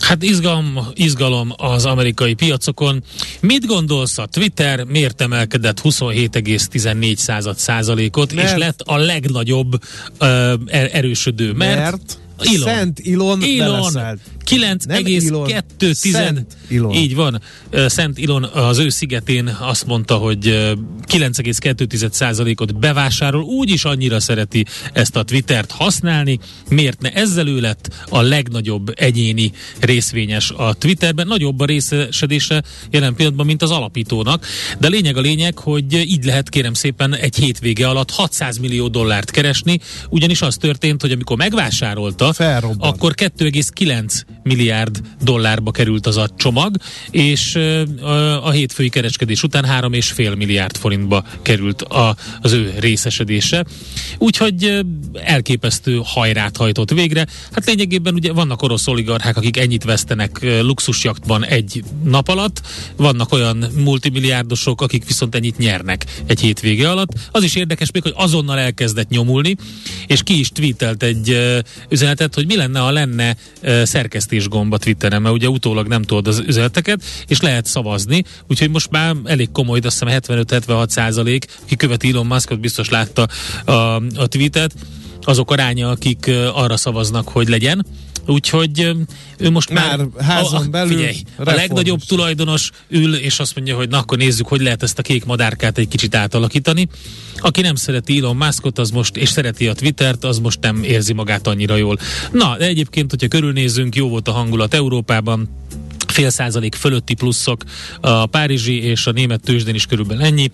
Hát 0.00 0.22
izgalom, 0.22 0.79
izgalom 0.94 1.53
az 1.57 1.85
amerikai 1.85 2.35
piacokon. 2.35 3.03
Mit 3.40 3.66
gondolsz 3.66 4.18
a 4.18 4.27
Twitter 4.27 4.85
miért 4.85 5.20
emelkedett 5.20 5.81
27,14 5.81 7.55
százalékot, 7.57 8.33
és 8.33 8.55
lett 8.55 8.81
a 8.81 8.96
legnagyobb 8.96 9.83
uh, 10.20 10.53
erősödő? 10.70 11.53
Mert, 11.53 11.81
mert 11.81 12.18
Elon. 12.38 12.59
Szent 12.59 13.01
Elon, 13.07 13.42
Elon 13.42 13.92
9,2 14.44 16.94
így 16.94 17.14
van. 17.14 17.40
Szent 17.87 18.18
Ilon 18.18 18.44
az 18.44 18.79
ő 18.79 18.88
szigetén 18.88 19.57
azt 19.61 19.87
mondta, 19.87 20.16
hogy 20.16 20.75
9,2%-ot 21.07 22.79
bevásárol, 22.79 23.42
úgyis 23.42 23.85
annyira 23.85 24.20
szereti 24.20 24.66
ezt 24.92 25.16
a 25.16 25.23
Twittert 25.23 25.70
használni, 25.70 26.38
miért 26.68 27.01
ne 27.01 27.12
ezzel 27.12 27.49
ő 27.49 27.61
lett 27.61 28.07
a 28.09 28.20
legnagyobb 28.20 28.92
egyéni 28.94 29.53
részvényes 29.81 30.51
a 30.51 30.75
Twitterben, 30.75 31.27
nagyobb 31.27 31.61
a 31.61 31.64
részesedése 31.64 32.62
jelen 32.90 33.14
pillanatban, 33.14 33.47
mint 33.47 33.62
az 33.62 33.70
alapítónak, 33.70 34.47
de 34.79 34.88
lényeg 34.88 35.16
a 35.16 35.20
lényeg, 35.20 35.59
hogy 35.59 35.94
így 35.94 36.25
lehet 36.25 36.49
kérem 36.49 36.75
szépen 36.75 37.14
egy 37.14 37.37
hétvége 37.37 37.88
alatt 37.88 38.11
600 38.11 38.59
millió 38.59 38.88
dollárt 38.88 39.31
keresni, 39.31 39.81
ugyanis 40.09 40.42
az 40.42 40.57
történt, 40.57 41.01
hogy 41.01 41.12
amikor 41.12 41.37
megvásárolta, 41.37 42.23
Felrobban. 42.32 42.88
akkor 42.88 43.14
2,9 43.16 44.22
milliárd 44.42 45.00
dollárba 45.22 45.70
került 45.70 46.06
az 46.06 46.16
a 46.16 46.28
csomag, 46.37 46.76
és 47.10 47.58
a 48.42 48.50
hétfői 48.50 48.88
kereskedés 48.88 49.42
után 49.42 49.64
3,5 49.64 50.37
milliárd 50.37 50.76
forintba 50.76 51.24
került 51.42 51.82
a, 51.82 52.16
az 52.40 52.52
ő 52.52 52.74
részesedése. 52.78 53.64
Úgyhogy 54.18 54.84
elképesztő 55.12 56.00
hajrát 56.04 56.56
hajtott 56.56 56.90
végre. 56.90 57.26
Hát 57.52 57.66
lényegében 57.66 58.14
ugye 58.14 58.32
vannak 58.32 58.62
orosz 58.62 58.87
oligarchák, 58.87 59.37
akik 59.37 59.56
ennyit 59.56 59.84
vesztenek 59.84 60.38
luxusjaktban 60.60 61.44
egy 61.44 61.84
nap 62.04 62.28
alatt, 62.28 62.60
vannak 62.96 63.32
olyan 63.32 63.64
multimilliárdosok, 63.76 64.80
akik 64.80 65.06
viszont 65.06 65.34
ennyit 65.34 65.58
nyernek 65.58 66.04
egy 66.26 66.40
hétvége 66.40 66.90
alatt. 66.90 67.12
Az 67.30 67.42
is 67.42 67.54
érdekes 67.54 67.90
még, 67.90 68.02
hogy 68.02 68.14
azonnal 68.16 68.58
elkezdett 68.58 69.08
nyomulni, 69.08 69.56
és 70.06 70.22
ki 70.22 70.38
is 70.38 70.48
tweetelt 70.48 71.02
egy 71.02 71.38
üzenetet, 72.14 72.35
hogy 72.35 72.46
mi 72.46 72.57
lenne, 72.57 72.79
ha 72.79 72.90
lenne 72.90 73.37
szerkesztés 73.85 74.48
gomba 74.48 74.79
Twitteren, 74.79 75.22
mert 75.22 75.35
ugye 75.35 75.48
utólag 75.48 75.87
nem 75.87 76.03
tudod 76.03 76.27
az 76.27 76.42
üzeneteket, 76.46 77.03
és 77.27 77.40
lehet 77.40 77.66
szavazni, 77.66 78.24
úgyhogy 78.48 78.70
most 78.70 78.90
már 78.90 79.14
elég 79.24 79.50
komoly, 79.53 79.81
azt 79.83 80.05
hiszem 80.05 80.20
75-76 80.46 80.88
százalék, 80.88 81.46
ki 81.64 81.77
követi 81.77 82.09
Elon 82.09 82.27
Muskot, 82.27 82.61
biztos 82.61 82.88
látta 82.88 83.29
a, 83.64 83.72
a 84.16 84.27
tweetet, 84.27 84.74
azok 85.22 85.50
aránya, 85.50 85.90
akik 85.90 86.31
arra 86.55 86.77
szavaznak, 86.77 87.29
hogy 87.29 87.48
legyen. 87.48 87.87
Úgyhogy 88.26 88.94
ő 89.38 89.50
most 89.50 89.70
már, 89.70 89.96
már 89.96 90.06
házon 90.24 90.66
a, 90.66 90.68
belül 90.68 90.96
figyelj, 90.96 91.16
a 91.37 91.52
legnagyobb 91.52 92.00
tulajdonos 92.00 92.70
ül, 92.88 93.14
és 93.14 93.38
azt 93.38 93.56
mondja, 93.56 93.76
hogy 93.76 93.88
na 93.88 93.98
akkor 93.98 94.18
nézzük, 94.18 94.46
hogy 94.46 94.60
lehet 94.60 94.82
ezt 94.82 94.98
a 94.98 95.02
kék 95.02 95.24
madárkát 95.24 95.78
egy 95.78 95.88
kicsit 95.88 96.14
átalakítani. 96.14 96.88
Aki 97.37 97.60
nem 97.60 97.74
szereti 97.74 98.18
Elon 98.18 98.37
Muskot, 98.37 98.78
az 98.78 98.90
most, 98.90 99.16
és 99.16 99.28
szereti 99.28 99.68
a 99.68 99.74
Twittert, 99.74 100.24
az 100.24 100.38
most 100.38 100.58
nem 100.60 100.82
érzi 100.82 101.12
magát 101.12 101.46
annyira 101.46 101.76
jól. 101.76 101.98
Na, 102.32 102.56
de 102.56 102.66
egyébként, 102.66 103.10
hogyha 103.10 103.28
körülnézünk, 103.28 103.94
jó 103.94 104.08
volt 104.08 104.28
a 104.28 104.32
hangulat 104.32 104.74
Európában, 104.74 105.48
fél 106.14 106.31
százalék 106.31 106.74
fölötti 106.74 107.14
pluszok. 107.14 107.62
A 108.00 108.27
párizsi 108.27 108.83
és 108.83 109.07
a 109.07 109.12
német 109.12 109.40
tőzsdén 109.40 109.74
is 109.74 109.87
körülbelül 109.87 110.22
ennyi. 110.22 110.50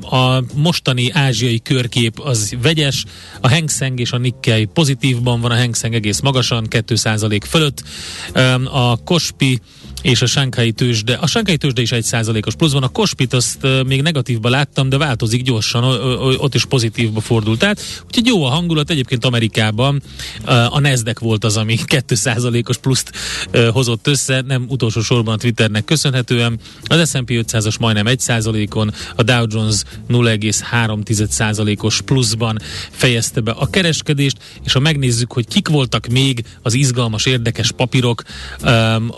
A 0.00 0.42
mostani 0.54 1.10
ázsiai 1.12 1.60
körkép 1.60 2.20
az 2.20 2.56
vegyes, 2.62 3.04
a 3.40 3.48
Hang 3.48 3.70
Seng 3.70 4.00
és 4.00 4.12
a 4.12 4.18
Nikkei 4.18 4.64
pozitívban 4.64 5.40
van, 5.40 5.50
a 5.50 5.56
Hang 5.56 5.74
Seng 5.74 5.94
egész 5.94 6.20
magasan, 6.20 6.66
2 6.66 6.94
százalék 6.94 7.44
fölött, 7.44 7.82
a 8.64 8.96
Kospi 8.96 9.60
és 10.04 10.22
a 10.22 10.26
Sánkhái 10.26 10.72
tőzsde. 10.72 11.14
A 11.14 11.26
Sánkhái 11.26 11.56
tőzsde 11.56 11.82
is 11.82 11.92
egy 11.92 12.04
százalékos 12.04 12.54
pluszban, 12.54 12.82
a 12.82 12.88
Kospit 12.88 13.32
azt 13.32 13.66
még 13.86 14.02
negatívba 14.02 14.48
láttam, 14.48 14.88
de 14.88 14.98
változik 14.98 15.42
gyorsan, 15.42 15.84
ott 16.38 16.54
is 16.54 16.64
pozitívba 16.64 17.20
fordult 17.20 17.62
át. 17.62 17.80
Úgyhogy 18.06 18.26
jó 18.26 18.44
a 18.44 18.48
hangulat, 18.48 18.90
egyébként 18.90 19.24
Amerikában 19.24 20.02
a 20.44 20.80
Nasdaq 20.80 21.20
volt 21.20 21.44
az, 21.44 21.56
ami 21.56 21.76
2 21.84 22.14
százalékos 22.14 22.76
pluszt 22.76 23.12
hozott 23.72 24.06
össze, 24.06 24.40
nem 24.46 24.64
utolsó 24.68 25.00
sorban 25.00 25.34
a 25.34 25.36
Twitternek 25.36 25.84
köszönhetően. 25.84 26.58
Az 26.82 27.10
S&P 27.10 27.30
500-as 27.30 27.80
majdnem 27.80 28.06
1 28.06 28.20
százalékon, 28.20 28.92
a 29.16 29.22
Dow 29.22 29.46
Jones 29.48 29.82
0,3 30.08 31.28
százalékos 31.28 32.00
pluszban 32.00 32.58
fejezte 32.90 33.40
be 33.40 33.50
a 33.50 33.66
kereskedést, 33.66 34.36
és 34.64 34.72
ha 34.72 34.80
megnézzük, 34.80 35.32
hogy 35.32 35.48
kik 35.48 35.68
voltak 35.68 36.06
még 36.06 36.44
az 36.62 36.74
izgalmas, 36.74 37.26
érdekes 37.26 37.72
papírok 37.72 38.22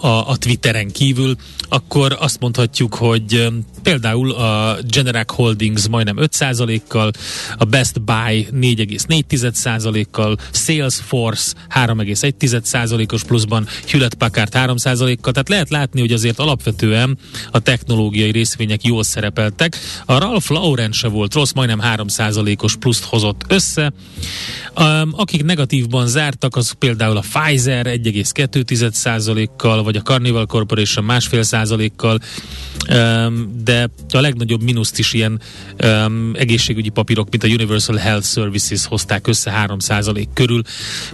a 0.00 0.36
Twitter 0.38 0.74
Twitteren 0.76 0.90
kívül, 0.92 1.36
akkor 1.68 2.16
azt 2.20 2.40
mondhatjuk, 2.40 2.94
hogy 2.94 3.48
például 3.86 4.32
a 4.32 4.78
Generac 4.88 5.34
Holdings 5.34 5.88
majdnem 5.88 6.16
5%-kal, 6.20 7.10
a 7.56 7.64
Best 7.64 8.02
Buy 8.02 8.48
4,4%-kal, 8.52 10.36
Salesforce 10.52 11.52
3,1%-os 11.74 13.24
pluszban, 13.24 13.66
Hewlett 13.88 14.14
Packard 14.14 14.52
3%-kal, 14.54 15.32
tehát 15.32 15.48
lehet 15.48 15.70
látni, 15.70 16.00
hogy 16.00 16.12
azért 16.12 16.38
alapvetően 16.38 17.18
a 17.50 17.58
technológiai 17.58 18.30
részvények 18.30 18.84
jól 18.84 19.02
szerepeltek. 19.02 19.76
A 20.04 20.18
Ralph 20.18 20.50
Lauren 20.50 20.92
se 20.92 21.08
volt 21.08 21.34
rossz, 21.34 21.52
majdnem 21.52 21.80
3%-os 21.82 22.76
pluszt 22.76 23.04
hozott 23.04 23.44
össze. 23.48 23.92
Akik 25.10 25.44
negatívban 25.44 26.06
zártak, 26.06 26.56
az 26.56 26.70
például 26.70 27.16
a 27.16 27.24
Pfizer 27.32 27.86
1,2%-kal, 27.86 29.82
vagy 29.82 29.96
a 29.96 30.02
Carnival 30.02 30.46
Corporation 30.46 31.04
másfél 31.04 31.42
százalékkal, 31.42 32.18
de 33.64 33.75
a 34.08 34.20
legnagyobb 34.20 34.62
mínuszt 34.62 34.98
is 34.98 35.12
ilyen 35.12 35.40
egészségügyi 36.32 36.88
papírok, 36.88 37.28
mint 37.30 37.44
a 37.44 37.46
Universal 37.46 37.96
Health 37.96 38.26
Services 38.26 38.86
hozták 38.86 39.26
össze 39.26 39.50
3 39.50 39.78
százalék 39.78 40.28
körül, 40.34 40.62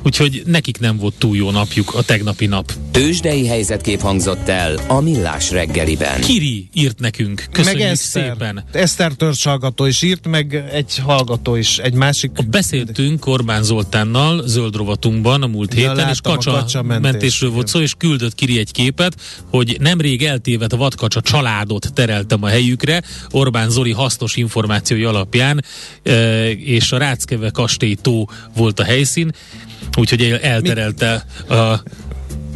úgyhogy 0.02 0.42
nekik 0.46 0.78
nem 0.78 0.96
volt 0.96 1.14
túl 1.18 1.36
jó 1.36 1.50
napjuk 1.50 1.94
a 1.94 2.02
tegnapi 2.02 2.46
nap. 2.46 2.72
Tőzsdei 2.90 3.46
helyzetkép 3.46 4.00
hangzott 4.00 4.48
el 4.48 4.78
a 4.86 5.00
Millás 5.00 5.50
reggeliben. 5.50 6.20
Kiri 6.20 6.68
írt 6.72 6.98
nekünk, 6.98 7.46
köszönjük 7.52 7.82
meg 7.82 7.90
Eszter, 7.90 8.36
szépen. 8.38 8.64
Eszter 8.72 9.12
hallgató 9.42 9.84
is 9.84 10.02
írt, 10.02 10.28
meg 10.28 10.54
egy 10.72 10.98
hallgató 10.98 11.54
is, 11.54 11.78
egy 11.78 11.94
másik. 11.94 12.30
Beszéltünk 12.48 13.26
Orbán 13.26 13.62
Zoltánnal 13.62 14.46
zöld 14.46 14.76
rovatunkban 14.76 15.42
a 15.42 15.46
múlt 15.46 15.74
ja, 15.74 15.88
héten, 15.90 16.08
és 16.08 16.20
kacsa, 16.20 16.50
kacsa 16.50 16.82
mentés, 16.82 17.10
mentésről 17.10 17.50
volt 17.50 17.66
szó, 17.66 17.80
és 17.80 17.94
küldött 17.98 18.34
Kiri 18.34 18.58
egy 18.58 18.70
képet, 18.70 19.20
hogy 19.50 19.76
nemrég 19.80 20.22
eltévedt 20.24 20.74
vadkacsa 20.74 21.20
családot 21.20 21.92
tereltem 21.92 22.42
a 22.42 22.48
helyükre, 22.52 23.02
Orbán 23.30 23.70
Zoli 23.70 23.92
hasznos 23.92 24.36
információi 24.36 25.04
alapján, 25.04 25.64
e, 26.02 26.50
és 26.50 26.92
a 26.92 26.98
Ráckeve 26.98 27.50
kastélytó 27.50 28.30
volt 28.56 28.80
a 28.80 28.84
helyszín, 28.84 29.32
úgyhogy 29.96 30.22
elterelte 30.22 31.26
a 31.48 31.82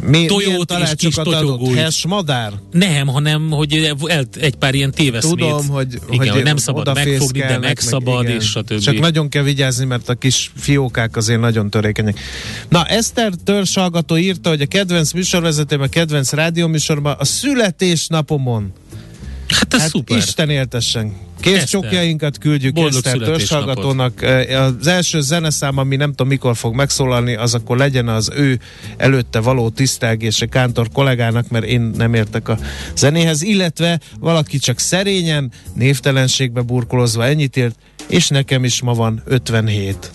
mi, 0.03 0.25
Tojót 0.25 0.71
és 0.71 0.89
kis 0.95 1.15
totyogóit. 1.15 2.05
madár? 2.07 2.53
Nem, 2.71 3.07
hanem, 3.07 3.49
hogy 3.49 3.91
egy 4.39 4.55
pár 4.55 4.75
ilyen 4.75 4.91
téveszmét. 4.91 5.33
Tudom, 5.37 5.67
hogy, 5.67 5.99
igen, 6.09 6.29
hogy 6.29 6.43
nem 6.43 6.57
szabad 6.57 6.93
megfogni, 6.93 7.39
de 7.39 7.57
megszabad, 7.57 8.23
meg, 8.23 8.33
és 8.33 8.57
többi. 8.65 8.81
Csak 8.81 8.99
nagyon 8.99 9.29
kell 9.29 9.43
vigyázni, 9.43 9.85
mert 9.85 10.09
a 10.09 10.13
kis 10.15 10.51
fiókák 10.55 11.15
azért 11.15 11.39
nagyon 11.39 11.69
törékenyek. 11.69 12.19
Na, 12.69 12.85
Eszter 12.85 13.31
törzsalgató 13.43 14.17
írta, 14.17 14.49
hogy 14.49 14.61
a 14.61 14.65
kedvenc 14.65 15.11
műsorvezetőm, 15.11 15.81
a 15.81 15.87
kedvenc 15.87 16.31
rádióműsorban 16.31 17.15
a 17.19 17.25
születésnapomon 17.25 18.73
Hát 19.47 19.73
ez 19.73 19.81
hát 19.81 19.89
szuper. 19.89 20.17
Isten 20.17 20.49
éltessen. 20.49 21.13
Készcsokjainkat 21.41 22.37
küldjük 22.37 22.73
Boldog 22.73 23.05
Eszter 23.05 23.17
törzshallgatónak. 23.17 24.21
Az 24.81 24.87
első 24.87 25.21
zeneszám, 25.21 25.77
ami 25.77 25.95
nem 25.95 26.09
tudom 26.09 26.27
mikor 26.27 26.55
fog 26.55 26.75
megszólalni, 26.75 27.35
az 27.35 27.53
akkor 27.53 27.77
legyen 27.77 28.07
az 28.07 28.31
ő 28.35 28.59
előtte 28.97 29.39
való 29.39 29.69
tisztelgése 29.69 30.45
Kántor 30.45 30.89
kollégának, 30.93 31.49
mert 31.49 31.65
én 31.65 31.81
nem 31.81 32.13
értek 32.13 32.47
a 32.47 32.57
zenéhez, 32.95 33.41
illetve 33.41 33.99
valaki 34.19 34.57
csak 34.57 34.79
szerényen, 34.79 35.51
névtelenségbe 35.73 36.61
burkolozva 36.61 37.25
ennyit 37.25 37.57
ért, 37.57 37.75
és 38.07 38.27
nekem 38.27 38.63
is 38.63 38.81
ma 38.81 38.93
van 38.93 39.21
57. 39.25 40.11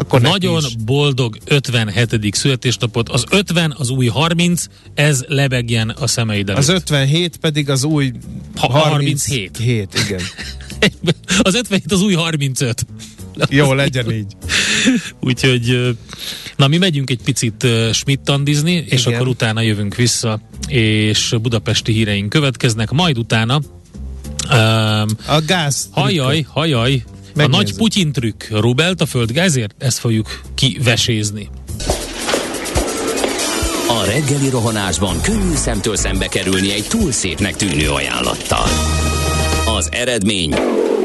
Akkor 0.00 0.20
Nagyon 0.20 0.62
boldog 0.84 1.36
57. 1.44 2.34
születésnapot. 2.34 3.08
Az 3.08 3.24
50 3.30 3.74
az 3.78 3.90
új 3.90 4.06
30, 4.06 4.64
ez 4.94 5.24
lebegjen 5.28 5.88
a 5.88 6.06
szemeid 6.06 6.48
előtt. 6.48 6.60
Az 6.62 6.68
57 6.68 7.36
pedig 7.36 7.70
az 7.70 7.84
új 7.84 8.12
ha, 8.56 8.68
37. 8.68 9.56
7, 9.56 10.00
igen. 10.06 10.20
az 11.42 11.54
57 11.54 11.92
az 11.92 12.02
új 12.02 12.14
35. 12.14 12.86
Jó, 13.48 13.72
legyen 13.72 14.12
így. 14.12 14.36
Úgyhogy, 15.20 15.96
na 16.56 16.66
mi 16.68 16.76
megyünk 16.78 17.10
egy 17.10 17.22
picit 17.24 17.66
schmittandizni, 17.92 18.84
és 18.88 19.00
Igen. 19.00 19.14
akkor 19.14 19.28
utána 19.28 19.60
jövünk 19.60 19.94
vissza, 19.94 20.40
és 20.68 21.34
budapesti 21.42 21.92
híreink 21.92 22.28
következnek, 22.28 22.90
majd 22.90 23.18
utána 23.18 23.60
Um, 24.52 25.08
A 25.26 25.40
gáz. 25.46 25.88
hajaj, 25.90 26.46
hajaj, 26.48 27.02
a 27.34 27.38
Megnézzük. 27.38 27.66
nagy 27.66 27.76
Putyin 27.76 28.12
trükk, 28.12 28.44
Rubelt 28.50 29.00
a 29.00 29.06
földgázért, 29.06 29.74
ezt 29.78 29.98
fogjuk 29.98 30.40
kivesézni. 30.54 31.48
A 33.88 34.04
reggeli 34.04 34.48
rohanásban 34.48 35.20
könnyű 35.20 35.54
szemtől 35.54 35.96
szembe 35.96 36.26
kerülni 36.26 36.72
egy 36.72 36.86
túl 36.88 37.12
szépnek 37.12 37.56
tűnő 37.56 37.90
ajánlattal. 37.90 38.66
Az 39.78 39.88
eredmény 39.92 40.54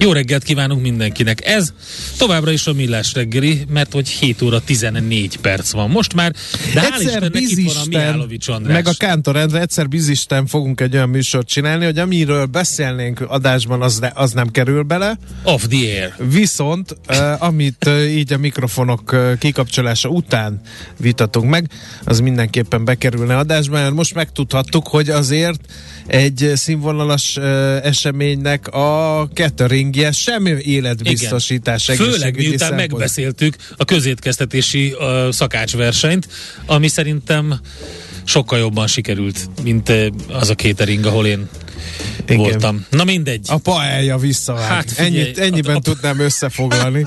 Jó 0.00 0.12
reggelt 0.12 0.42
kívánunk 0.42 0.82
mindenkinek. 0.82 1.46
Ez 1.46 1.72
továbbra 2.18 2.50
is 2.50 2.66
a 2.66 2.72
Millás 2.72 3.12
reggeli, 3.12 3.64
mert 3.68 3.92
hogy 3.92 4.08
7 4.08 4.42
óra 4.42 4.60
14 4.60 5.36
perc 5.36 5.70
van 5.70 5.90
most 5.90 6.14
már, 6.14 6.32
de 6.74 6.80
hál' 6.80 7.00
Istennek 7.00 7.14
itt 7.14 7.20
van 7.20 7.22
a 7.22 7.28
bizisten, 7.28 7.88
Mihálovics 7.88 8.48
András. 8.48 8.74
meg 8.74 8.86
a 8.86 8.92
Kántor 8.98 9.36
Endre, 9.36 9.60
egyszer 9.60 9.88
bizisten 9.88 10.46
fogunk 10.46 10.80
egy 10.80 10.94
olyan 10.94 11.08
műsort 11.08 11.48
csinálni, 11.48 11.84
hogy 11.84 11.98
amiről 11.98 12.46
beszélnénk 12.46 13.20
adásban, 13.20 13.82
az, 13.82 13.98
ne, 13.98 14.10
az 14.14 14.32
nem 14.32 14.48
kerül 14.48 14.82
bele, 14.82 15.18
Off 15.42 15.62
the 15.68 15.78
air. 15.78 16.14
viszont 16.30 16.96
uh, 17.08 17.42
amit 17.42 17.86
uh, 17.86 18.16
így 18.16 18.32
a 18.32 18.38
mikrofonok 18.38 19.12
uh, 19.12 19.38
kikapcsolása 19.38 20.08
után 20.08 20.60
vitatunk 20.96 21.50
meg, 21.50 21.70
az 22.04 22.20
mindenképpen 22.20 22.84
bekerülne 22.84 23.36
adásba, 23.36 23.74
mert 23.74 23.94
most 23.94 24.14
megtudhattuk, 24.14 24.88
hogy 24.88 25.10
azért 25.10 25.60
egy 26.08 26.52
színvonalas 26.54 27.36
eseménynek 27.82 28.68
a 28.68 29.28
cateringje 29.34 30.12
sem 30.12 30.46
életbiztosítás 30.46 31.84
Főleg 31.84 32.04
egészségügyi 32.04 32.48
miután 32.48 32.74
megbeszéltük 32.74 33.56
a 33.76 33.84
közétkeztetési 33.84 34.94
uh, 34.98 35.30
szakácsversenyt, 35.32 36.28
ami 36.66 36.88
szerintem 36.88 37.60
sokkal 38.24 38.58
jobban 38.58 38.86
sikerült, 38.86 39.48
mint 39.62 39.92
az 40.28 40.50
a 40.50 40.54
catering, 40.54 41.06
ahol 41.06 41.26
én 41.26 41.48
Igen. 42.24 42.36
voltam. 42.36 42.86
Na 42.90 43.04
mindegy. 43.04 43.46
A 43.46 43.58
paella 43.58 44.18
visszavág. 44.18 44.68
Hát 44.68 44.90
figyelj, 44.90 45.20
Ennyit, 45.20 45.38
ennyiben 45.38 45.74
a- 45.74 45.78
a- 45.78 45.80
tudnám 45.80 46.20
összefoglalni 46.20 47.06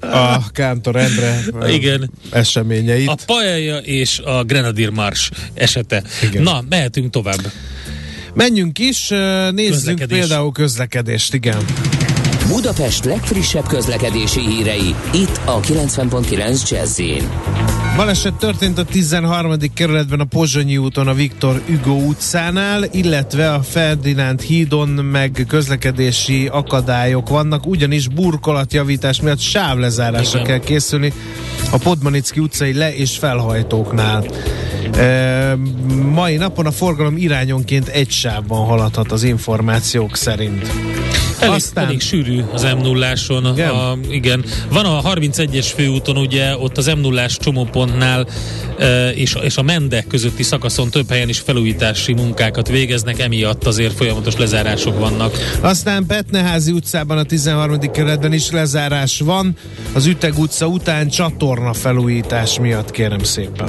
a 0.00 0.50
Kántor 0.50 0.96
Endre 0.96 1.44
Igen. 1.68 2.10
eseményeit. 2.30 3.08
A 3.08 3.16
paella 3.26 3.78
és 3.78 4.18
a 4.18 4.44
Grenadier 4.44 4.90
Mars 4.90 5.30
esete. 5.54 6.02
Igen. 6.22 6.42
Na, 6.42 6.64
mehetünk 6.68 7.10
tovább. 7.10 7.52
Menjünk 8.34 8.78
is, 8.78 9.08
nézzünk 9.08 9.70
Közlekedés. 9.70 10.18
például 10.18 10.52
közlekedést, 10.52 11.34
igen. 11.34 11.64
Budapest 12.48 13.04
legfrissebb 13.04 13.66
közlekedési 13.66 14.40
hírei, 14.40 14.94
itt 15.12 15.40
a 15.44 15.60
90.9 15.60 16.70
jazz 16.70 17.00
Baleset 17.96 18.34
történt 18.34 18.78
a 18.78 18.84
13. 18.84 19.54
kerületben 19.74 20.20
a 20.20 20.24
Pozsonyi 20.24 20.76
úton 20.76 21.08
a 21.08 21.14
Viktor 21.14 21.62
Hugo 21.66 21.92
utcánál, 21.92 22.84
illetve 22.92 23.52
a 23.52 23.62
Ferdinánd 23.62 24.40
hídon 24.40 24.88
meg 24.88 25.44
közlekedési 25.48 26.46
akadályok 26.46 27.28
vannak, 27.28 27.66
ugyanis 27.66 28.08
burkolatjavítás 28.08 29.20
miatt 29.20 29.40
sávlezárásra 29.40 30.40
Igen. 30.40 30.50
kell 30.50 30.66
készülni 30.66 31.12
a 31.70 31.76
Podmanicki 31.78 32.40
utcai 32.40 32.72
le- 32.72 32.94
és 32.96 33.16
felhajtóknál. 33.18 34.24
E, 34.96 35.56
mai 36.12 36.36
napon 36.36 36.66
a 36.66 36.70
forgalom 36.70 37.16
irányonként 37.16 37.88
egy 37.88 38.10
sávban 38.10 38.66
haladhat 38.66 39.12
az 39.12 39.22
információk 39.22 40.16
szerint. 40.16 40.70
Elég, 41.40 41.54
Aztán- 41.54 41.84
elég 41.84 42.00
sűrű 42.00 42.40
az 42.52 42.62
m 42.62 42.80
0 42.82 43.06
Igen? 43.26 43.52
igen? 43.52 43.70
A, 43.70 43.98
igen. 44.10 44.44
Van 44.68 44.84
a 44.84 45.02
31-es 45.02 45.66
főúton, 45.74 46.16
ugye 46.16 46.56
ott 46.56 46.78
az 46.78 46.86
m 46.86 47.00
0 47.00 47.26
csomópontnál 47.26 48.26
e, 48.78 49.10
és, 49.10 49.36
és 49.42 49.56
a 49.56 49.62
Mende 49.62 50.02
közötti 50.02 50.42
szakaszon 50.42 50.90
több 50.90 51.10
helyen 51.10 51.28
is 51.28 51.38
felújítási 51.38 52.12
munkákat 52.12 52.68
végeznek, 52.68 53.18
emiatt 53.18 53.66
azért 53.66 53.94
folyamatos 53.96 54.36
lezárások 54.36 54.98
vannak. 54.98 55.34
Aztán 55.60 56.06
Petneházi 56.06 56.72
utcában 56.72 57.18
a 57.18 57.22
13. 57.22 57.78
kerületben 57.78 58.32
is 58.32 58.50
lezárás 58.50 59.20
van, 59.20 59.56
az 59.92 60.06
Üteg 60.06 60.38
utca 60.38 60.66
után 60.66 61.08
csatorna 61.08 61.72
felújítás 61.72 62.58
miatt 62.58 62.90
kérem 62.90 63.22
szépen. 63.22 63.68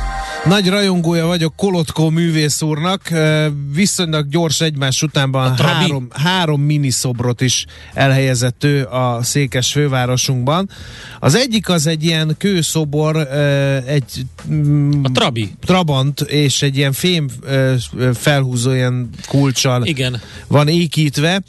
Nagy 0.45 0.69
rajongója 0.69 1.25
vagyok 1.25 1.55
Kolotkó 1.55 2.09
művész 2.09 2.61
úrnak, 2.61 3.09
viszonylag 3.73 4.29
gyors 4.29 4.61
egymás 4.61 5.01
utánban 5.03 5.57
három, 5.57 6.07
három 6.11 6.61
miniszobrot 6.61 7.41
is 7.41 7.65
elhelyezett 7.93 8.63
ő 8.63 8.85
a 8.85 9.23
székes 9.23 9.71
fővárosunkban. 9.71 10.69
Az 11.19 11.35
egyik 11.35 11.69
az 11.69 11.87
egy 11.87 12.03
ilyen 12.03 12.35
kőszobor, 12.37 13.15
egy 13.85 14.25
mm, 14.51 15.03
A 15.03 15.09
Trabi. 15.11 15.51
Trabant 15.59 16.21
és 16.21 16.61
egy 16.61 16.77
ilyen 16.77 16.93
fém 16.93 17.29
felhúzó 18.13 18.71
ilyen 18.71 19.09
kulcsal 19.27 19.85
Igen. 19.85 20.21
van 20.47 20.67
ékítve. 20.67 21.41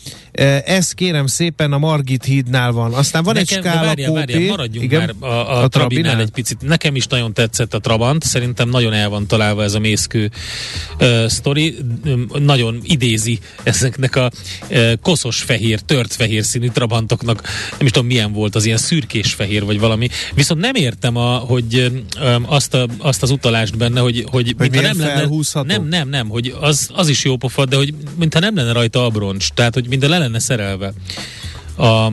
Ez 0.64 0.92
kérem 0.92 1.26
szépen 1.26 1.72
a 1.72 1.78
Margit 1.78 2.24
hídnál 2.24 2.72
van. 2.72 2.92
Aztán 2.94 3.22
van 3.22 3.34
Nekem, 3.34 3.58
egy 3.58 3.64
skála 3.64 3.86
várjál, 3.86 4.10
kópé. 4.10 4.48
maradjunk 4.48 4.84
Igen? 4.84 5.16
már 5.20 5.30
a, 5.30 5.34
a, 5.34 5.62
a 5.62 5.68
Trabinál 5.68 6.20
egy 6.20 6.30
picit. 6.30 6.60
Nekem 6.60 6.96
is 6.96 7.06
nagyon 7.06 7.32
tetszett 7.32 7.74
a 7.74 7.78
Trabant, 7.78 8.22
szerintem 8.22 8.68
nagyon 8.68 8.92
el 8.92 9.08
van 9.08 9.26
találva 9.26 9.62
ez 9.62 9.74
a 9.74 9.78
mészkő 9.78 10.30
uh, 11.00 11.26
sztori, 11.26 11.76
nagyon 12.38 12.80
idézi 12.82 13.38
ezeknek 13.62 14.16
a 14.16 14.30
uh, 14.70 14.92
koszos 15.02 15.42
fehér, 15.42 15.80
tört 15.80 16.12
fehér 16.12 16.44
színű 16.44 16.68
Trabantoknak, 16.68 17.42
nem 17.70 17.86
is 17.86 17.90
tudom 17.90 18.08
milyen 18.08 18.32
volt, 18.32 18.54
az 18.54 18.64
ilyen 18.64 18.78
szürkés 18.78 19.32
fehér 19.32 19.64
vagy 19.64 19.78
valami. 19.78 20.08
Viszont 20.34 20.60
nem 20.60 20.74
értem, 20.74 21.16
a, 21.16 21.36
hogy 21.36 21.92
um, 22.20 22.44
azt, 22.46 22.74
a, 22.74 22.86
azt 22.98 23.22
az 23.22 23.30
utalást 23.30 23.76
benne, 23.76 24.00
hogy, 24.00 24.24
hogy, 24.30 24.54
mintha 24.58 24.80
milyen 24.80 24.96
nem 24.96 25.06
lenne, 25.06 25.62
nem, 25.62 25.88
nem, 25.88 26.08
nem, 26.08 26.28
hogy 26.28 26.54
az, 26.60 26.90
az 26.94 27.08
is 27.08 27.24
jó 27.24 27.36
pofa, 27.36 27.64
de 27.64 27.76
hogy 27.76 27.94
mintha 28.18 28.40
nem 28.40 28.54
lenne 28.54 28.72
rajta 28.72 29.04
abroncs, 29.04 29.48
tehát 29.48 29.74
hogy 29.74 29.88
mintha 29.88 30.08
le 30.08 30.21
lenne 30.22 30.38
szerelve 30.38 30.92
a 31.76 32.12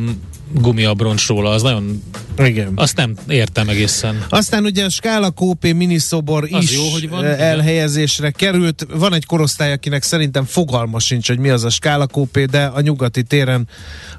gumiabroncsról, 0.52 1.48
az 1.48 1.62
nagyon, 1.62 2.04
Igen. 2.38 2.72
azt 2.76 2.95
nem 2.95 3.15
értem 3.28 3.69
egészen. 3.69 4.26
Aztán 4.30 4.63
ugye 4.63 4.86
a 4.86 4.89
Skála 4.89 5.30
Kópé 5.30 5.72
miniszobor 5.72 6.48
Az 6.52 6.63
is 6.63 6.76
jó, 6.76 6.89
hogy 6.89 7.10
van, 7.10 7.26
eh, 7.26 7.39
elhelyezésre 7.39 8.32
került. 8.32 8.88
Van 8.93 9.13
egy 9.13 9.26
korosztály, 9.26 9.72
akinek 9.72 10.04
szerintem 10.04 10.45
fogalma 10.45 11.00
sincs, 11.00 11.28
hogy 11.28 11.39
mi 11.39 11.50
az 11.50 11.63
a 11.63 11.69
Skála 11.69 12.08
Kópé, 12.08 12.45
de 12.45 12.65
a 12.65 12.82
nyugati 12.82 13.24
téren 13.24 13.67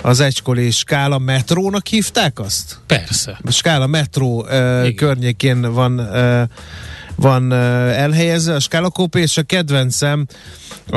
az 0.03 0.21
egykori 0.21 0.71
Skála 0.71 1.19
metrónak 1.19 1.87
hívták 1.87 2.39
azt? 2.39 2.79
Persze. 2.87 3.39
A 3.45 3.51
Skála 3.51 3.87
metró 3.87 4.43
uh, 4.43 4.95
környékén 4.95 5.73
van 5.73 5.99
uh, 5.99 6.43
van 7.21 7.53
elhelyezve 7.53 8.55
a 8.55 8.61
Skála 8.61 8.91
Kópé, 8.91 9.21
és 9.21 9.37
a 9.37 9.43
kedvencem 9.43 10.27
a, 10.91 10.97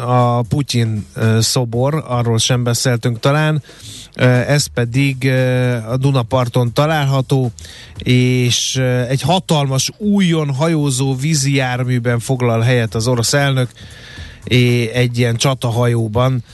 a 0.00 0.42
Putyin 0.42 1.06
szobor, 1.38 2.04
arról 2.06 2.38
sem 2.38 2.62
beszéltünk 2.62 3.18
talán, 3.18 3.62
ez 4.46 4.66
pedig 4.66 5.30
a 5.88 5.96
Dunaparton 5.96 6.72
található, 6.72 7.52
és 7.98 8.76
egy 9.08 9.20
hatalmas 9.20 9.90
újon 9.96 10.54
hajózó 10.54 11.14
vízi 11.14 11.54
járműben 11.54 12.18
foglal 12.18 12.60
helyet 12.60 12.94
az 12.94 13.06
orosz 13.06 13.32
elnök, 13.32 13.70
egy 14.92 15.18
ilyen 15.18 15.36
csatahajóban, 15.36 16.44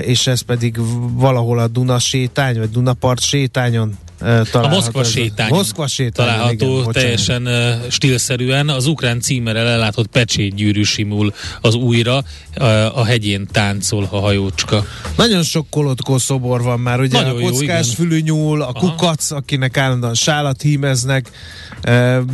és 0.00 0.26
ez 0.26 0.40
pedig 0.40 0.76
valahol 1.12 1.58
a 1.58 1.66
Duna 1.66 1.98
sétány, 1.98 2.58
vagy 2.58 2.70
Dunapart 2.70 3.20
sétányon 3.20 3.94
található. 4.22 4.58
A 4.58 4.68
Moszkva 4.68 5.04
sétány. 5.04 5.48
Moszkva 5.48 5.86
sétány. 5.86 6.26
Található 6.26 6.80
igen, 6.80 6.92
teljesen 6.92 7.46
uh, 7.46 7.88
stílszerűen. 7.88 8.68
Az 8.68 8.86
ukrán 8.86 9.20
címerrel 9.20 9.66
ellátott 9.66 10.06
pecsétgyűrű 10.06 10.82
simul 10.82 11.34
az 11.60 11.74
újra. 11.74 12.22
Uh, 12.60 12.98
a 12.98 13.04
hegyén 13.04 13.46
táncol 13.52 14.08
a 14.10 14.18
hajócska. 14.18 14.84
Nagyon 15.16 15.42
sok 15.42 15.66
kolotkó 15.70 16.18
szobor 16.18 16.62
van 16.62 16.80
már, 16.80 17.00
ugye 17.00 17.20
Nagyon 17.20 17.42
a 17.42 17.50
kockás 17.50 17.86
jó, 17.86 17.92
fülű 17.92 18.20
nyúl, 18.20 18.62
a 18.62 18.70
Aha. 18.74 18.78
kukac, 18.78 19.30
akinek 19.30 19.76
állandóan 19.76 20.14
sálat 20.14 20.62
hímeznek, 20.62 21.30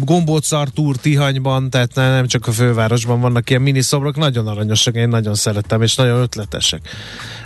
gombóc 0.05 0.53
Artúr 0.53 0.97
Tihanyban, 0.97 1.71
tehát 1.71 1.95
nem 1.95 2.27
csak 2.27 2.47
a 2.47 2.53
fővárosban 2.53 3.21
vannak 3.21 3.51
ilyen 3.51 3.63
mini 3.63 3.81
szobrok, 3.81 4.17
nagyon 4.17 4.47
aranyosak, 4.47 4.95
én 4.95 5.09
nagyon 5.09 5.35
szeretem, 5.35 5.83
és 5.83 5.95
nagyon 5.95 6.21
ötletesek. 6.21 6.81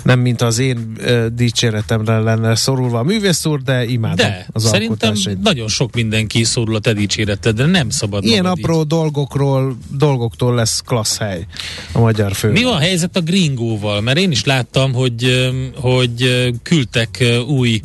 Nem 0.02 0.20
mint 0.20 0.42
az 0.42 0.58
én 0.58 0.96
dicséretemre 1.34 2.18
lenne 2.18 2.54
szorulva 2.54 2.98
a 2.98 3.02
művész 3.02 3.44
úr, 3.44 3.62
de 3.62 3.84
imádom 3.84 4.16
de, 4.16 4.46
az 4.52 4.64
szerintem 4.64 5.14
nagyon 5.42 5.68
sok 5.68 5.94
mindenki 5.94 6.44
szorul 6.44 6.74
a 6.74 6.78
te 6.78 6.92
dicséretedre, 6.92 7.66
nem 7.66 7.90
szabad 7.90 8.24
Ilyen 8.24 8.46
apró 8.46 8.80
így. 8.80 8.86
dolgokról, 8.86 9.76
dolgoktól 9.96 10.54
lesz 10.54 10.80
klassz 10.80 11.18
hely 11.18 11.46
a 11.92 11.98
magyar 11.98 12.34
fő. 12.34 12.50
Mi 12.50 12.62
van 12.62 12.74
a 12.74 12.78
helyzet 12.78 13.16
a 13.16 13.20
gringóval? 13.20 14.00
Mert 14.00 14.18
én 14.18 14.30
is 14.30 14.44
láttam, 14.44 14.92
hogy, 14.92 15.50
hogy 15.74 16.50
küldtek 16.62 17.24
új 17.46 17.82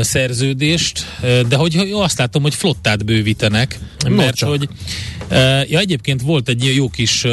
szerződést, 0.00 1.06
de 1.48 1.56
hogy 1.56 1.90
azt 1.92 2.18
látom, 2.18 2.42
hogy 2.42 2.54
flottát 2.54 3.04
bővítenek, 3.04 3.78
mert 4.08 4.40
no, 4.40 4.48
hogy 4.48 4.68
Ja, 5.68 5.78
egyébként 5.78 6.22
volt 6.22 6.48
egy 6.48 6.72
jó 6.74 6.88
kis 6.88 7.26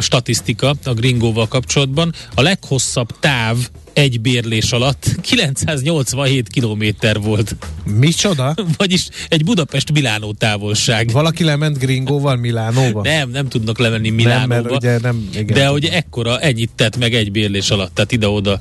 statisztika 0.00 0.74
a 0.84 0.92
Gringóval 0.92 1.48
kapcsolatban. 1.48 2.12
A 2.34 2.42
leghosszabb 2.42 3.18
táv 3.20 3.56
egy 3.92 4.20
bérlés 4.20 4.72
alatt 4.72 5.16
987 5.20 6.48
kilométer 6.48 7.20
volt. 7.20 7.56
Micsoda? 7.84 8.54
Vagyis 8.76 9.08
egy 9.28 9.44
Budapest-Milánó 9.44 10.32
távolság. 10.32 11.10
Valaki 11.10 11.44
lement 11.44 11.78
Gringóval 11.78 12.36
Milánóba? 12.36 13.02
Nem, 13.02 13.30
nem 13.30 13.48
tudnak 13.48 13.78
lemenni 13.78 14.10
Milánóba. 14.10 14.54
Nem, 14.54 14.62
mert 14.62 14.76
ugye 14.76 14.98
nem, 14.98 15.28
igen, 15.34 15.56
de 15.56 15.66
hogy 15.66 15.84
ekkora, 15.84 16.40
ennyit 16.40 16.70
tett 16.76 16.96
meg 16.96 17.14
egy 17.14 17.32
bérlés 17.32 17.70
alatt, 17.70 17.94
tehát 17.94 18.12
ide-oda 18.12 18.60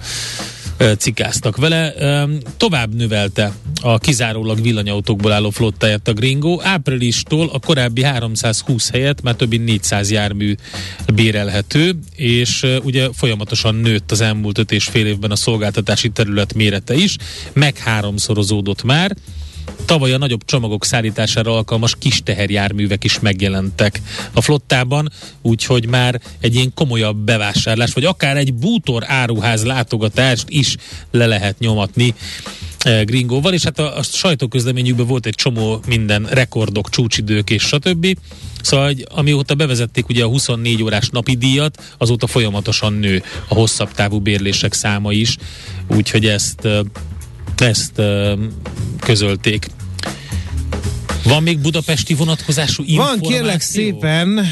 cikáztak 0.97 1.57
vele. 1.57 1.93
Tovább 2.57 2.93
növelte 2.95 3.51
a 3.81 3.97
kizárólag 3.97 4.61
villanyautókból 4.61 5.31
álló 5.31 5.49
flottáját 5.49 6.07
a 6.07 6.13
Gringo. 6.13 6.59
Áprilistól 6.61 7.49
a 7.53 7.59
korábbi 7.59 8.03
320 8.03 8.91
helyet 8.91 9.21
már 9.21 9.35
több 9.35 9.49
mint 9.49 9.65
400 9.65 10.11
jármű 10.11 10.55
bérelhető, 11.13 11.95
és 12.15 12.65
ugye 12.83 13.07
folyamatosan 13.13 13.75
nőtt 13.75 14.11
az 14.11 14.21
elmúlt 14.21 14.57
öt 14.57 14.71
és 14.71 14.85
fél 14.85 15.05
évben 15.05 15.31
a 15.31 15.35
szolgáltatási 15.35 16.09
terület 16.09 16.53
mérete 16.53 16.93
is, 16.93 17.17
meg 17.53 17.77
háromszorozódott 17.77 18.83
már. 18.83 19.15
Tavaly 19.85 20.13
a 20.13 20.17
nagyobb 20.17 20.45
csomagok 20.45 20.85
szállítására 20.85 21.55
alkalmas 21.55 21.95
kis 21.99 22.21
teherjárművek 22.23 23.03
is 23.03 23.19
megjelentek 23.19 24.01
a 24.33 24.41
flottában, 24.41 25.11
úgyhogy 25.41 25.87
már 25.87 26.21
egy 26.39 26.55
ilyen 26.55 26.73
komolyabb 26.73 27.17
bevásárlás, 27.17 27.93
vagy 27.93 28.05
akár 28.05 28.37
egy 28.37 28.53
bútor 28.53 29.03
áruház 29.07 29.65
látogatást 29.65 30.45
is 30.49 30.75
le 31.11 31.25
lehet 31.25 31.59
nyomatni 31.59 32.13
eh, 32.79 33.03
Gringóval, 33.03 33.53
és 33.53 33.63
hát 33.63 33.79
a, 33.79 33.97
a 33.97 34.03
sajtóközleményükben 34.03 35.07
volt 35.07 35.25
egy 35.25 35.35
csomó 35.35 35.81
minden 35.87 36.27
rekordok, 36.29 36.89
csúcsidők 36.89 37.49
és 37.49 37.63
stb. 37.63 38.17
Szóval, 38.61 38.85
hogy 38.85 39.05
amióta 39.09 39.55
bevezették 39.55 40.09
ugye 40.09 40.23
a 40.23 40.27
24 40.27 40.83
órás 40.83 41.09
napi 41.09 41.35
díjat, 41.35 41.95
azóta 41.97 42.27
folyamatosan 42.27 42.93
nő 42.93 43.23
a 43.47 43.53
hosszabb 43.53 43.91
távú 43.91 44.19
bérlések 44.19 44.73
száma 44.73 45.11
is, 45.11 45.37
úgyhogy 45.87 46.25
ezt 46.25 46.65
eh, 46.65 46.79
ezt 47.61 48.01
közölték. 48.99 49.67
Van 51.23 51.43
még 51.43 51.59
budapesti 51.59 52.13
vonatkozású 52.13 52.83
információ? 52.85 53.19
Van, 53.19 53.31
kérlek 53.31 53.61
szépen, 53.61 54.45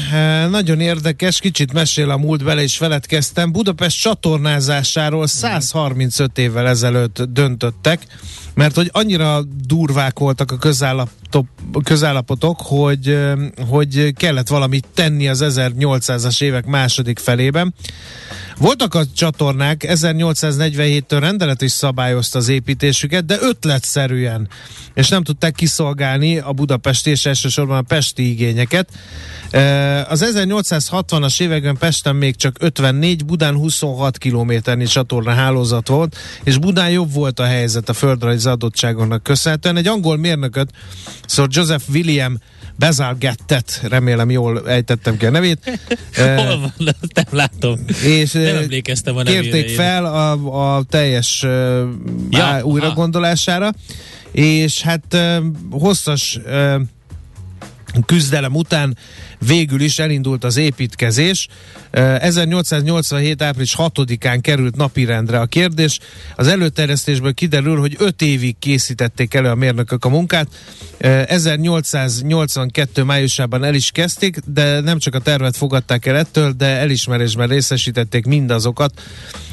nagyon 0.50 0.80
érdekes, 0.80 1.40
kicsit 1.40 1.72
mesél 1.72 2.10
a 2.10 2.16
múlt 2.16 2.44
bele 2.44 2.62
is 2.62 2.76
feledkeztem. 2.76 3.52
Budapest 3.52 4.00
csatornázásáról 4.00 5.26
135 5.26 6.38
évvel 6.38 6.68
ezelőtt 6.68 7.22
döntöttek, 7.22 8.06
mert 8.54 8.74
hogy 8.74 8.90
annyira 8.92 9.42
durvák 9.66 10.18
voltak 10.18 10.50
a 10.50 10.56
közállapotok, 10.56 11.46
közállapotok 11.84 12.60
hogy, 12.60 13.18
hogy 13.68 14.12
kellett 14.16 14.48
valamit 14.48 14.86
tenni 14.94 15.28
az 15.28 15.44
1800-as 15.44 16.42
évek 16.42 16.66
második 16.66 17.18
felében. 17.18 17.74
Voltak 18.58 18.94
a 18.94 19.04
csatornák, 19.14 19.84
1847-től 19.88 21.18
rendelet 21.20 21.62
is 21.62 21.70
szabályozta 21.70 22.38
az 22.38 22.48
építésüket, 22.48 23.24
de 23.24 23.36
ötletszerűen, 23.40 24.48
és 24.94 25.08
nem 25.08 25.22
tudták 25.22 25.54
kiszolgálni 25.54 26.38
a 26.38 26.52
budapesti 26.52 27.10
és 27.10 27.26
elsősorban 27.26 27.76
a 27.76 27.82
pesti 27.82 28.30
igényeket. 28.30 28.88
Az 30.08 30.24
1860-as 30.34 31.40
években 31.40 31.76
Pesten 31.76 32.16
még 32.16 32.36
csak 32.36 32.56
54, 32.60 33.24
Budán 33.24 33.54
26 33.54 34.18
kilométernyi 34.18 34.86
csatorna 34.86 35.30
hálózat 35.30 35.88
volt, 35.88 36.16
és 36.44 36.58
Budán 36.58 36.90
jobb 36.90 37.12
volt 37.12 37.40
a 37.40 37.44
helyzet 37.44 37.88
a 37.88 37.92
földrajzi 38.42 38.48
adottságoknak 38.48 39.22
köszönhetően. 39.22 39.76
Egy 39.76 39.86
angol 39.86 40.16
mérnököt, 40.16 40.70
szóval 41.26 41.50
Joseph 41.54 41.84
William 41.92 42.38
Bezalgettet, 42.76 43.80
remélem 43.88 44.30
jól 44.30 44.68
ejtettem 44.68 45.16
ki 45.16 45.26
a 45.26 45.30
nevét. 45.30 45.58
Hol 46.16 46.58
van? 46.58 46.72
Nem 47.14 47.24
látom. 47.30 47.78
És 48.04 48.32
nem 48.32 48.56
emlékeztem 48.56 49.16
a 49.16 49.22
nevére. 49.22 49.42
Kérték 49.42 49.68
fel 49.68 50.04
a, 50.04 50.76
a 50.76 50.82
teljes 50.82 51.46
ja, 52.30 52.60
újragondolására, 52.62 53.72
és 54.32 54.82
hát 54.82 55.16
hosszas 55.70 56.38
küzdelem 58.06 58.54
után 58.54 58.96
végül 59.46 59.80
is 59.80 59.98
elindult 59.98 60.44
az 60.44 60.56
építkezés. 60.56 61.48
1887. 61.90 63.42
április 63.42 63.74
6-án 63.78 64.38
került 64.40 64.76
napirendre 64.76 65.40
a 65.40 65.46
kérdés. 65.46 65.98
Az 66.36 66.46
előterjesztésből 66.46 67.34
kiderül, 67.34 67.78
hogy 67.78 67.96
5 67.98 68.22
évig 68.22 68.58
készítették 68.58 69.34
elő 69.34 69.48
a 69.48 69.54
mérnökök 69.54 70.04
a 70.04 70.08
munkát. 70.08 70.48
1882. 70.98 73.02
májusában 73.02 73.64
el 73.64 73.74
is 73.74 73.90
kezdték, 73.90 74.38
de 74.46 74.80
nem 74.80 74.98
csak 74.98 75.14
a 75.14 75.18
tervet 75.18 75.56
fogadták 75.56 76.06
el 76.06 76.16
ettől, 76.16 76.52
de 76.52 76.66
elismerésben 76.66 77.48
részesítették 77.48 78.24
mindazokat, 78.24 79.00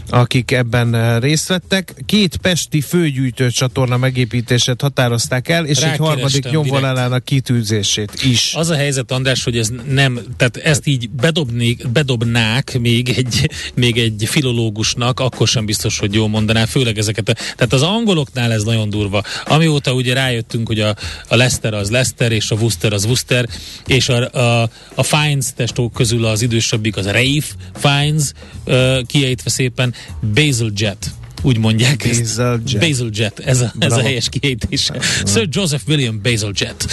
akik 0.10 0.52
ebben 0.52 1.20
részt 1.20 1.48
vettek. 1.48 1.94
Két 2.06 2.38
pesti 2.38 2.82
főgyűjtő 2.82 3.50
csatorna 3.50 3.98
megépítését 3.98 4.82
határozták 4.82 5.50
el, 5.50 5.66
és 5.66 5.78
egy 5.78 5.98
harmadik 5.98 6.50
nyomvonalának 6.50 7.26
kitűzését 7.26 8.24
is. 8.24 8.54
Az 8.56 8.70
a 8.70 8.76
helyzet, 8.76 9.12
András, 9.12 9.44
hogy 9.44 9.58
ez 9.58 9.70
nem, 9.88 10.20
tehát 10.38 10.58
ezt 10.58 10.88
így 10.88 11.10
bedobni, 11.10 11.78
bedobnák 11.94 12.80
még 12.80 13.10
egy, 13.10 13.50
még 13.74 13.98
egy 13.98 14.24
filológusnak, 14.28 15.20
akkor 15.20 15.48
sem 15.48 15.66
biztos, 15.66 16.00
hogy 16.00 16.14
jól 16.14 16.28
mondaná, 16.28 16.66
főleg 16.66 16.98
ezeket. 16.98 17.26
Tehát 17.26 17.74
az 17.74 17.82
angoloknál 17.82 18.52
ez 18.52 18.64
nagyon 18.64 18.90
durva. 18.90 19.24
Amióta 19.46 19.94
ugye 19.94 20.14
rájöttünk, 20.14 20.68
hogy 20.68 20.80
a, 20.80 20.96
a 21.28 21.36
Lester 21.36 21.74
az 21.74 21.90
Lester, 21.90 22.32
és 22.32 22.52
a 22.52 22.56
Worcester 22.56 22.94
az 22.94 23.06
Worcester, 23.06 23.46
és 23.86 24.10
a, 24.10 24.34
a, 24.34 24.70
a 24.96 25.04
Fines 25.04 25.46
testók 25.56 25.94
közül 25.94 26.26
az 26.26 26.42
idősebbik 26.42 26.98
az 26.98 27.06
Rafe 27.06 27.54
Fines, 27.76 28.32
uh, 28.66 29.06
kiejtve 29.06 29.50
szépen, 29.50 29.94
Basil 30.34 30.72
Jet 30.76 31.12
úgy 31.42 31.58
mondják 31.58 31.98
Basil 31.98 32.62
Jet. 32.66 32.80
Basil 32.80 33.10
Jet, 33.14 33.40
ez 33.40 33.62
a, 33.62 33.74
ez 33.80 33.92
a 33.92 34.02
helyes 34.02 34.30
kiejtése. 34.30 35.00
Sir 35.26 35.48
Joseph 35.52 35.84
William 35.88 36.22
Basil 36.22 36.52
Jet. 36.54 36.86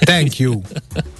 Thank 0.00 0.38
you. 0.38 0.60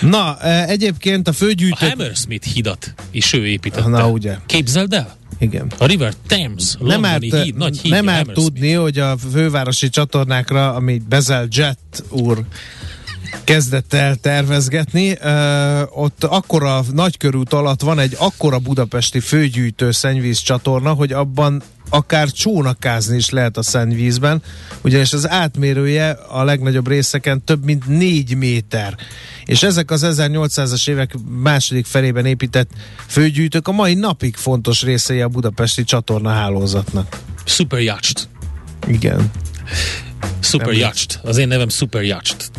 Na, 0.00 0.38
e, 0.40 0.68
egyébként 0.68 1.28
a 1.28 1.32
főgyűjtő... 1.32 1.86
A 1.86 1.88
Hammersmith 1.88 2.46
hidat 2.46 2.94
is 3.10 3.32
ő 3.32 3.46
építette. 3.46 3.88
Na, 3.88 4.08
ugye. 4.08 4.36
Képzeld 4.46 4.92
el? 4.92 5.16
Igen. 5.38 5.72
A 5.78 5.86
River 5.86 6.14
Thames, 6.26 6.74
nem 6.78 7.04
árt, 7.04 7.22
híd, 7.22 7.56
nagy 7.56 7.78
híd, 7.78 7.92
Nem 7.92 8.08
árt 8.08 8.32
tudni, 8.32 8.72
hogy 8.72 8.98
a 8.98 9.16
fővárosi 9.32 9.88
csatornákra, 9.88 10.74
amit 10.74 11.08
Bezel 11.08 11.46
Jet 11.50 12.04
úr 12.08 12.44
kezdett 13.44 13.92
el 13.92 14.14
tervezgetni. 14.16 15.10
Uh, 15.10 15.98
ott 16.02 16.24
akkora 16.24 16.84
nagykörút 16.92 17.52
alatt 17.52 17.80
van 17.80 17.98
egy 17.98 18.16
akkora 18.18 18.58
budapesti 18.58 19.20
főgyűjtő 19.20 19.90
szennyvíz 19.90 20.38
csatorna, 20.38 20.92
hogy 20.92 21.12
abban 21.12 21.62
akár 21.94 22.30
csónakázni 22.30 23.16
is 23.16 23.30
lehet 23.30 23.56
a 23.56 23.62
szennyvízben, 23.62 24.42
ugyanis 24.80 25.12
az 25.12 25.28
átmérője 25.28 26.10
a 26.10 26.44
legnagyobb 26.44 26.88
részeken 26.88 27.44
több 27.44 27.64
mint 27.64 27.86
4 27.86 28.36
méter. 28.36 28.96
És 29.44 29.62
ezek 29.62 29.90
az 29.90 30.06
1800-as 30.06 30.88
évek 30.88 31.14
második 31.28 31.86
felében 31.86 32.26
épített 32.26 32.70
főgyűjtők 33.06 33.68
a 33.68 33.72
mai 33.72 33.94
napig 33.94 34.36
fontos 34.36 34.82
részei 34.82 35.20
a 35.20 35.28
budapesti 35.28 35.84
csatorna 35.84 36.30
hálózatnak. 36.30 37.18
Super 37.44 37.80
Yacht. 37.80 38.28
Igen. 38.86 39.30
Super 40.40 40.72
Yacht. 40.72 41.20
Az 41.22 41.36
én 41.36 41.48
nevem 41.48 41.68
Super 41.68 42.02
Yacht. 42.02 42.50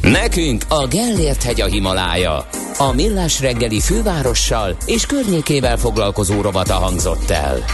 Nekünk 0.00 0.64
a 0.68 0.86
Gellért 0.86 1.42
hegy 1.42 1.60
a 1.60 1.66
Himalája. 1.66 2.48
A 2.78 2.92
Millás 2.92 3.40
reggeli 3.40 3.80
fővárossal 3.80 4.76
és 4.86 5.06
környékével 5.06 5.76
foglalkozó 5.76 6.40
robata 6.40 6.74
hangzott 6.74 7.30
el. 7.30 7.64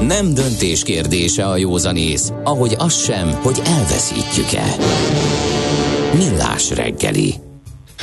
Nem 0.00 0.34
döntés 0.34 0.82
kérdése 0.82 1.46
a 1.46 1.56
józanész, 1.56 2.32
ahogy 2.44 2.74
az 2.78 3.04
sem, 3.04 3.30
hogy 3.30 3.60
elveszítjük-e. 3.64 4.64
Millás 6.16 6.70
reggeli. 6.70 7.34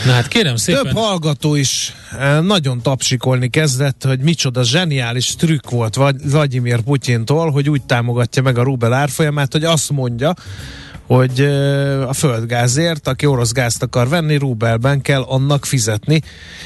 Na 0.06 0.12
hát 0.12 0.28
kérem 0.28 0.56
szépen. 0.56 0.84
Több 0.84 0.96
hallgató 0.96 1.56
is 1.56 1.94
eh, 2.20 2.42
nagyon 2.42 2.82
tapsikolni 2.82 3.50
kezdett, 3.50 4.04
hogy 4.04 4.20
micsoda 4.20 4.64
zseniális 4.64 5.36
trükk 5.36 5.70
volt 5.70 6.00
Vladimir 6.24 6.82
Putyintól, 6.82 7.52
hogy 7.52 7.70
úgy 7.70 7.82
támogatja 7.82 8.42
meg 8.42 8.58
a 8.58 8.64
rubel 8.64 8.94
árfolyamát, 8.94 9.52
hogy 9.52 9.64
azt 9.64 9.92
mondja, 9.92 10.34
hogy 11.16 11.42
a 12.08 12.14
földgázért, 12.14 13.08
aki 13.08 13.26
orosz 13.26 13.52
gázt 13.52 13.84
akar 13.84 14.10
venni, 14.10 14.38
rubelben 14.38 15.02
kell 15.02 15.22
annak 15.22 15.66
fizetni. 15.66 16.22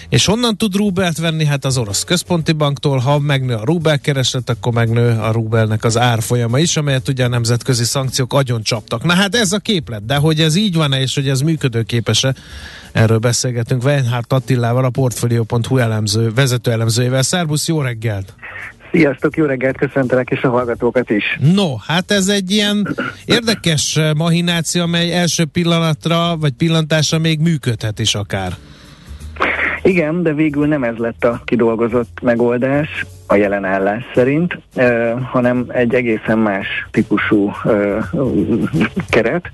És 0.10 0.26
honnan 0.26 0.58
tud 0.58 0.76
rubelt 0.76 1.18
venni? 1.18 1.46
Hát 1.46 1.66
az 1.66 1.78
orosz 1.78 2.04
központi 2.04 2.52
banktól, 2.52 2.98
ha 2.98 3.20
megnő 3.20 3.54
a 3.54 3.66
rubel 3.66 4.00
kereslet, 4.00 4.50
akkor 4.50 4.74
megnő 4.74 5.20
a 5.20 5.32
rubelnek 5.32 5.84
az 5.84 5.98
árfolyama 5.98 6.60
is, 6.60 6.78
amelyet 6.78 7.08
ugye 7.08 7.24
a 7.26 7.28
nemzetközi 7.28 7.84
szankciók 7.84 8.34
agyon 8.34 8.64
csaptak. 8.64 9.04
Na 9.04 9.14
hát 9.14 9.36
ez 9.36 9.52
a 9.52 9.60
képlet, 9.60 10.06
de 10.06 10.16
hogy 10.16 10.40
ez 10.40 10.56
így 10.56 10.76
van-e, 10.76 11.02
és 11.02 11.16
hogy 11.16 11.30
ez 11.30 11.42
működőképes-e, 11.42 12.36
erről 12.92 13.18
beszélgetünk 13.18 13.84
Weinhardt 13.84 14.34
Attilával, 14.34 14.86
a 14.86 14.90
Portfolio.hu 14.90 15.78
elemző, 15.78 16.34
vezető 16.34 16.72
elemzőjével. 16.72 17.22
Szerbusz, 17.22 17.68
jó 17.68 17.82
reggelt! 17.82 18.34
Sziasztok, 18.96 19.38
jó 19.38 19.46
reggelt, 19.46 19.78
köszöntelek, 19.78 20.30
és 20.30 20.42
a 20.42 20.50
hallgatókat 20.50 21.10
is. 21.10 21.38
No, 21.54 21.76
hát 21.88 22.12
ez 22.12 22.28
egy 22.28 22.52
ilyen 22.52 22.96
érdekes 23.26 24.00
mahináció, 24.18 24.82
amely 24.82 25.14
első 25.14 25.46
pillanatra, 25.46 26.38
vagy 26.38 26.52
pillantásra 26.52 27.18
még 27.18 27.40
működhet 27.40 28.00
is 28.00 28.16
akár. 28.16 28.52
Igen, 29.84 30.24
de 30.24 30.34
végül 30.34 30.68
nem 30.68 30.84
ez 30.84 30.96
lett 30.98 31.24
a 31.24 31.42
kidolgozott 31.46 32.18
megoldás 32.22 33.06
a 33.28 33.36
jelen 33.36 33.66
állás 33.66 34.04
szerint, 34.14 34.60
hanem 35.32 35.66
egy 35.68 35.94
egészen 35.94 36.38
más 36.38 36.88
típusú 36.92 37.52
keret. 39.10 39.50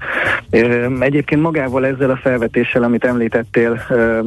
Egyébként 1.00 1.42
magával 1.42 1.86
ezzel 1.86 2.10
a 2.10 2.20
felvetéssel, 2.22 2.84
amit 2.84 3.06
említettél, 3.06 3.82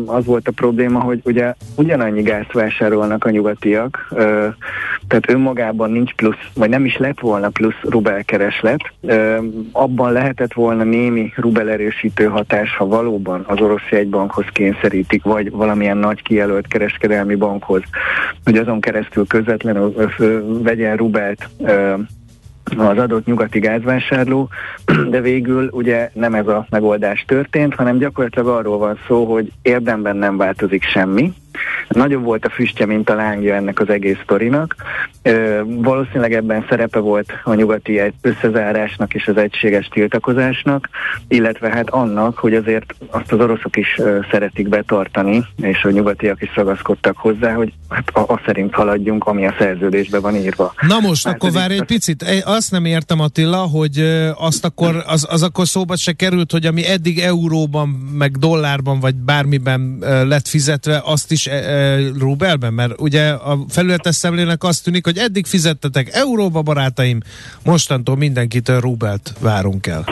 az 0.07 0.25
volt 0.25 0.49
a 0.49 0.53
probléma, 0.53 1.01
hogy 1.01 1.21
ugye 1.25 1.55
ugyanannyi 1.77 2.23
gázt 2.23 2.53
vásárolnak 2.53 3.25
a 3.25 3.31
nyugatiak, 3.31 4.13
tehát 5.09 5.31
önmagában 5.31 5.91
nincs 5.91 6.15
plusz, 6.15 6.49
vagy 6.55 6.69
nem 6.69 6.85
is 6.85 6.97
lett 6.97 7.21
volna 7.21 7.49
plusz 7.49 7.81
rubelkereslet. 7.83 8.93
Uh, 9.01 9.37
abban 9.73 10.13
lehetett 10.13 10.53
volna 10.53 10.83
némi 10.83 11.33
rubelerősítő 11.37 12.25
hatás, 12.25 12.77
ha 12.77 12.87
valóban 12.87 13.45
az 13.47 13.61
orosz 13.61 13.89
jegybankhoz 13.91 14.45
kényszerítik, 14.53 15.23
vagy 15.23 15.51
valamilyen 15.51 15.97
nagy 15.97 16.23
kijelölt 16.23 16.67
kereskedelmi 16.67 17.35
bankhoz, 17.35 17.83
hogy 18.45 18.57
azon 18.57 18.81
keresztül 18.81 19.27
közvetlenül 19.35 19.95
vegyen 20.63 20.97
rubelt 20.97 21.49
az 22.77 22.99
adott 22.99 23.27
nyugati 23.27 23.59
gázvásárló, 23.59 24.49
de 25.11 25.21
végül 25.21 25.69
ugye 25.73 26.11
nem 26.13 26.35
ez 26.35 26.47
a 26.47 26.67
megoldás 26.71 27.25
történt, 27.27 27.75
hanem 27.75 27.99
gyakorlatilag 27.99 28.49
arról 28.49 28.79
van 28.79 28.99
szó, 29.07 29.25
hogy 29.33 29.53
érdemben 29.63 30.17
nem 30.17 30.37
változik 30.37 30.83
semmi, 30.83 31.33
Nagyobb 31.89 32.25
volt 32.25 32.45
a 32.45 32.51
füstje, 32.51 32.87
mint 32.87 33.11
a 33.11 33.15
lángja 33.15 33.55
ennek 33.55 33.81
az 33.81 33.89
egész 33.89 34.19
sztorinak. 34.23 34.75
Valószínűleg 35.65 36.33
ebben 36.33 36.65
szerepe 36.69 36.99
volt 36.99 37.33
a 37.45 37.55
nyugati 37.55 38.01
összezárásnak 38.21 39.15
és 39.15 39.27
az 39.29 39.37
egységes 39.37 39.87
tiltakozásnak, 39.87 40.89
illetve 41.29 41.69
hát 41.71 41.91
annak, 41.91 42.39
hogy 42.39 42.55
azért 42.55 42.95
azt 43.11 43.33
az 43.33 43.41
oroszok 43.41 43.77
is 43.77 44.01
szeretik 44.31 44.69
betartani, 44.69 45.45
és 45.57 45.85
a 45.85 45.91
nyugatiak 45.91 46.43
is 46.43 46.57
ragaszkodtak 46.57 47.17
hozzá, 47.17 47.53
hogy 47.53 47.73
hát 47.89 48.11
a, 48.13 48.21
a 48.21 48.41
szerint 48.45 48.75
haladjunk, 48.75 49.25
ami 49.27 49.47
a 49.47 49.55
szerződésben 49.59 50.21
van 50.21 50.37
írva. 50.37 50.75
Na 50.89 51.01
most, 51.01 51.25
hát 51.25 51.35
akkor 51.35 51.53
várj 51.53 51.75
egy 51.75 51.85
picit. 51.85 52.23
Azt 52.55 52.71
nem 52.71 52.85
értem 52.85 53.21
Attila, 53.21 53.57
hogy 53.57 53.99
azt 54.37 54.65
akkor, 54.65 55.05
az, 55.07 55.27
az 55.31 55.43
akkor 55.43 55.69
szóba 55.69 55.97
se 55.97 56.13
került, 56.13 56.53
hogy 56.53 56.67
ami 56.67 56.87
eddig 56.87 57.19
euróban, 57.19 57.89
meg 57.89 58.39
dollárban, 58.39 59.01
vagy 59.01 59.15
bármiben 59.15 59.99
lett 60.01 60.49
fizetve, 60.49 61.03
azt 61.05 61.33
is 61.33 61.47
e, 61.47 61.55
e, 61.55 61.97
rubelben? 62.19 62.73
Mert 62.73 63.01
ugye 63.01 63.29
a 63.29 63.65
felületes 63.69 64.15
szemlének 64.15 64.63
azt 64.63 64.85
tűnik, 64.85 65.05
hogy 65.05 65.19
eddig 65.19 65.47
fizettetek 65.47 66.15
euróba, 66.15 66.63
barátaim, 66.63 67.21
mostantól 67.63 68.17
mindenkitől 68.17 68.81
rubelt 68.81 69.35
várunk 69.41 69.87
el. 69.87 70.05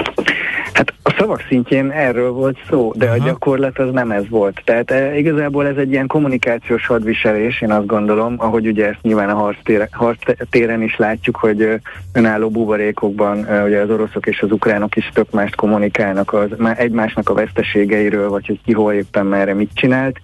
Hát 0.73 0.95
a 1.03 1.15
szavak 1.19 1.45
szintjén 1.49 1.91
erről 1.91 2.31
volt 2.31 2.59
szó, 2.69 2.93
de 2.97 3.07
Aha. 3.07 3.15
a 3.15 3.25
gyakorlat 3.25 3.79
az 3.79 3.93
nem 3.93 4.11
ez 4.11 4.29
volt. 4.29 4.61
Tehát 4.65 4.91
e, 4.91 5.19
igazából 5.19 5.67
ez 5.67 5.77
egy 5.77 5.91
ilyen 5.91 6.07
kommunikációs 6.07 6.87
hadviselés, 6.87 7.61
én 7.61 7.71
azt 7.71 7.87
gondolom, 7.87 8.35
ahogy 8.39 8.67
ugye 8.67 8.89
ezt 8.89 9.03
nyilván 9.03 9.29
a 9.29 9.35
harctéren, 9.35 9.89
harctéren 9.91 10.83
is 10.83 10.97
látjuk, 10.97 11.37
hogy 11.37 11.63
e, 11.63 11.81
önálló 12.13 12.51
buborékokban 12.51 13.45
e, 13.47 13.63
ugye 13.63 13.81
az 13.81 13.91
oroszok 13.91 14.27
és 14.27 14.41
az 14.41 14.51
ukránok 14.51 14.97
is 14.97 15.11
tök 15.15 15.31
mást 15.31 15.55
kommunikálnak 15.55 16.33
az, 16.33 16.49
egymásnak 16.77 17.29
a 17.29 17.35
veszteségeiről, 17.35 18.29
vagy 18.29 18.47
hogy 18.47 18.61
ki 18.65 18.73
hol 18.73 18.93
éppen 18.93 19.27
merre 19.27 19.55
mit 19.55 19.71
csinált. 19.75 20.17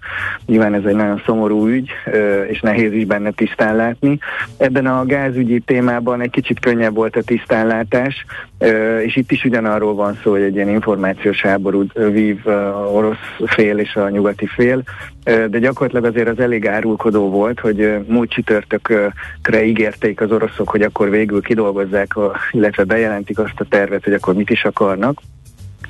Nyilván 0.45 0.73
ez 0.73 0.83
egy 0.85 0.95
nagyon 0.95 1.21
szomorú 1.25 1.67
ügy, 1.67 1.89
e, 2.05 2.43
és 2.45 2.59
nehéz 2.59 2.93
is 2.93 3.05
benne 3.05 3.31
tisztán 3.31 3.75
látni. 3.75 4.19
Ebben 4.57 4.85
a 4.85 5.05
gázügyi 5.05 5.59
témában 5.59 6.21
egy 6.21 6.31
kicsit 6.31 6.59
könnyebb 6.59 6.95
volt 6.95 7.15
a 7.15 7.21
tisztánlátás, 7.21 8.25
e, 8.57 9.01
és 9.03 9.15
itt 9.15 9.31
is 9.31 9.43
ugyanarról 9.43 9.95
van 9.95 10.19
szó, 10.23 10.31
hogy 10.31 10.41
egy 10.41 10.55
ilyen 10.55 10.68
információs 10.69 11.41
háborút 11.41 11.93
vív 12.11 12.47
orosz 12.93 13.17
fél 13.45 13.77
és 13.77 13.95
a 13.95 14.09
nyugati 14.09 14.45
fél, 14.45 14.83
de 15.23 15.59
gyakorlatilag 15.59 16.05
azért 16.05 16.27
az 16.27 16.39
elég 16.39 16.67
árulkodó 16.67 17.29
volt, 17.29 17.59
hogy 17.59 17.97
múlt 18.07 18.29
csütörtökre 18.29 19.63
ígérték 19.63 20.21
az 20.21 20.31
oroszok, 20.31 20.69
hogy 20.69 20.81
akkor 20.81 21.09
végül 21.09 21.41
kidolgozzák, 21.41 22.13
illetve 22.51 22.83
bejelentik 22.83 23.39
azt 23.39 23.59
a 23.59 23.65
tervet, 23.69 24.03
hogy 24.03 24.13
akkor 24.13 24.33
mit 24.33 24.49
is 24.49 24.65
akarnak. 24.65 25.21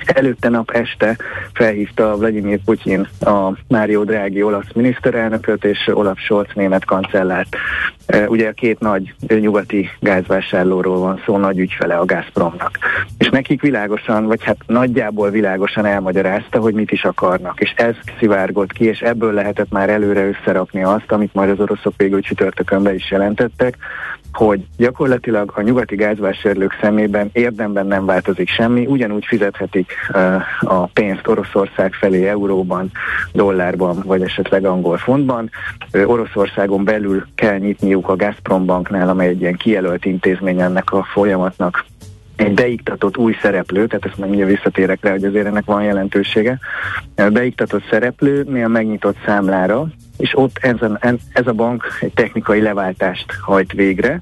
Előtte 0.06 0.50
nap 0.50 0.72
este 0.72 1.18
felhívta 1.54 2.18
Vladimir 2.18 2.60
Putyin 2.66 3.08
a 3.20 3.52
Mário 3.68 4.04
Drági 4.04 4.44
olasz 4.44 4.74
miniszterelnököt 4.74 5.66
és 5.66 5.88
Olaf 5.94 6.20
Scholz 6.20 6.48
német 6.54 6.86
kancellárt. 6.86 7.56
Ugye 8.28 8.48
a 8.48 8.54
két 8.54 8.80
nagy 8.80 9.14
nyugati 9.28 9.90
gázvásárlóról 10.00 11.00
van 11.00 11.22
szó, 11.26 11.38
nagy 11.38 11.60
ügyfele 11.60 11.96
a 11.96 12.06
Gazpromnak. 12.06 12.78
És 13.18 13.30
nekik 13.30 13.62
világosan, 13.62 14.26
vagy 14.26 14.44
hát 14.44 14.58
nagyjából 14.66 15.30
világosan 15.30 15.86
elmagyarázta, 15.86 16.60
hogy 16.60 16.74
mit 16.74 16.92
is 16.92 17.04
akarnak. 17.04 17.60
És 17.60 17.74
ez 17.76 17.96
szivárgott 18.20 18.72
ki, 18.72 18.86
és 18.86 19.00
ebből 19.00 19.34
lehetett 19.34 19.72
már 19.72 19.90
előre 19.90 20.28
összerakni 20.28 20.84
azt, 20.84 21.12
amit 21.12 21.34
majd 21.34 21.50
az 21.50 21.60
oroszok 21.60 21.94
végül 21.98 22.22
csütörtökön 22.22 22.84
be 22.84 22.94
is 22.94 23.12
jelentettek, 23.12 23.78
hogy 24.34 24.66
gyakorlatilag 24.78 25.52
a 25.56 25.62
nyugati 25.62 25.96
gázvásárlók 25.96 26.76
szemében 26.82 27.30
érdemben 27.34 27.88
nem 27.88 28.06
változik 28.06 28.50
semmi, 28.50 28.86
ugyanúgy 28.86 29.26
fizethetik 29.26 29.92
uh, 30.14 30.42
a 30.60 30.86
pénzt 30.94 31.28
Oroszország 31.28 31.94
felé 31.94 32.28
euróban, 32.28 32.92
dollárban, 33.34 34.04
vagy 34.06 34.22
esetleg 34.22 34.66
angol 34.66 34.98
fontban. 34.98 35.50
Uh, 35.94 36.10
Oroszországon 36.10 36.84
belül 36.84 37.26
kell 37.36 37.58
nyitniuk 37.58 38.10
a 38.10 38.16
Gazprom 38.16 38.66
banknál, 38.66 39.10
amely 39.10 39.28
egy 39.28 39.42
ilyen 39.42 39.56
kijelölt 39.56 40.06
intézmény 40.06 40.62
ennek 40.62 40.92
a 40.92 41.04
folyamatnak, 41.04 41.86
egy 42.40 42.54
beiktatott 42.54 43.18
új 43.18 43.36
szereplő, 43.42 43.88
tehát 43.88 44.06
ezt 44.06 44.18
meg 44.18 44.46
visszatérek 44.46 45.00
rá, 45.02 45.12
hogy 45.12 45.24
azért 45.24 45.46
ennek 45.46 45.66
van 45.66 45.84
jelentősége, 45.84 46.60
beiktatott 47.16 47.84
szereplő, 47.90 48.64
a 48.64 48.68
megnyitott 48.68 49.18
számlára, 49.26 49.88
és 50.18 50.38
ott 50.38 50.58
ez 50.62 50.82
a, 50.82 51.00
ez 51.34 51.48
a 51.48 51.54
bank 51.54 51.84
egy 52.00 52.14
technikai 52.14 52.62
leváltást 52.62 53.34
hajt 53.42 53.72
végre, 53.72 54.22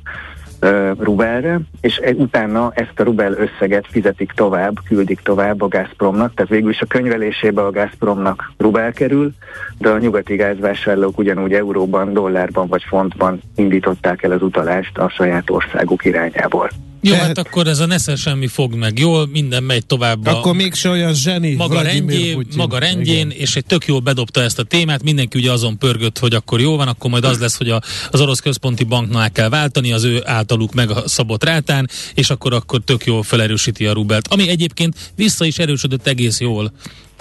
rubelre, 0.99 1.59
és 1.81 1.99
e, 2.03 2.11
utána 2.11 2.71
ezt 2.73 2.99
a 2.99 3.03
rubel 3.03 3.33
összeget 3.33 3.87
fizetik 3.89 4.31
tovább, 4.31 4.79
küldik 4.87 5.19
tovább 5.19 5.61
a 5.61 5.67
Gazpromnak, 5.67 6.33
tehát 6.33 6.51
végül 6.51 6.69
is 6.69 6.81
a 6.81 6.85
könyvelésébe 6.85 7.61
a 7.61 7.71
Gazpromnak 7.71 8.51
rubel 8.57 8.91
kerül, 8.91 9.31
de 9.77 9.89
a 9.89 9.97
nyugati 9.97 10.35
gázvásárlók 10.35 11.17
ugyanúgy 11.17 11.53
euróban, 11.53 12.13
dollárban 12.13 12.67
vagy 12.67 12.83
fontban 12.83 13.41
indították 13.55 14.23
el 14.23 14.31
az 14.31 14.41
utalást 14.41 14.97
a 14.97 15.09
saját 15.09 15.49
országuk 15.49 16.05
irányából. 16.05 16.69
Jó, 17.01 17.11
Tehát, 17.11 17.27
hát 17.27 17.37
akkor 17.37 17.67
ez 17.67 17.79
a 17.79 17.85
nesze 17.85 18.15
semmi 18.15 18.47
fog 18.47 18.75
meg. 18.75 18.99
Jól, 18.99 19.27
minden 19.31 19.63
megy 19.63 19.85
tovább. 19.85 20.25
Akkor 20.25 20.55
mégsem 20.55 20.91
olyan 20.91 21.13
zseni. 21.13 21.55
Maga, 21.55 21.81
rendjé, 21.81 22.37
maga 22.55 22.77
rendjén, 22.77 23.29
Igen. 23.29 23.41
és 23.41 23.55
egy 23.55 23.65
tök 23.65 23.85
jól 23.85 23.99
bedobta 23.99 24.41
ezt 24.41 24.59
a 24.59 24.63
témát. 24.63 25.03
Mindenki 25.03 25.39
ugye 25.39 25.51
azon 25.51 25.77
pörgött, 25.77 26.19
hogy 26.19 26.33
akkor 26.33 26.59
jó 26.59 26.75
van, 26.75 26.87
akkor 26.87 27.09
majd 27.09 27.23
az 27.23 27.39
lesz, 27.39 27.57
hogy 27.57 27.69
a, 27.69 27.81
az 28.11 28.21
orosz 28.21 28.39
központi 28.39 28.83
banknál 28.83 29.31
kell 29.31 29.49
váltani 29.49 29.93
az 29.93 30.03
ő 30.03 30.21
általuk 30.25 30.73
meg 30.73 30.89
a 30.89 31.07
szabott 31.07 31.43
rátán, 31.43 31.89
és 32.13 32.29
akkor 32.29 32.53
akkor 32.53 32.79
tök 32.85 33.05
jól 33.05 33.23
felerősíti 33.23 33.85
a 33.85 33.93
rubelt. 33.93 34.27
Ami 34.27 34.49
egyébként 34.49 34.95
vissza 35.15 35.45
is 35.45 35.59
erősödött 35.59 36.07
egész 36.07 36.39
jól. 36.39 36.71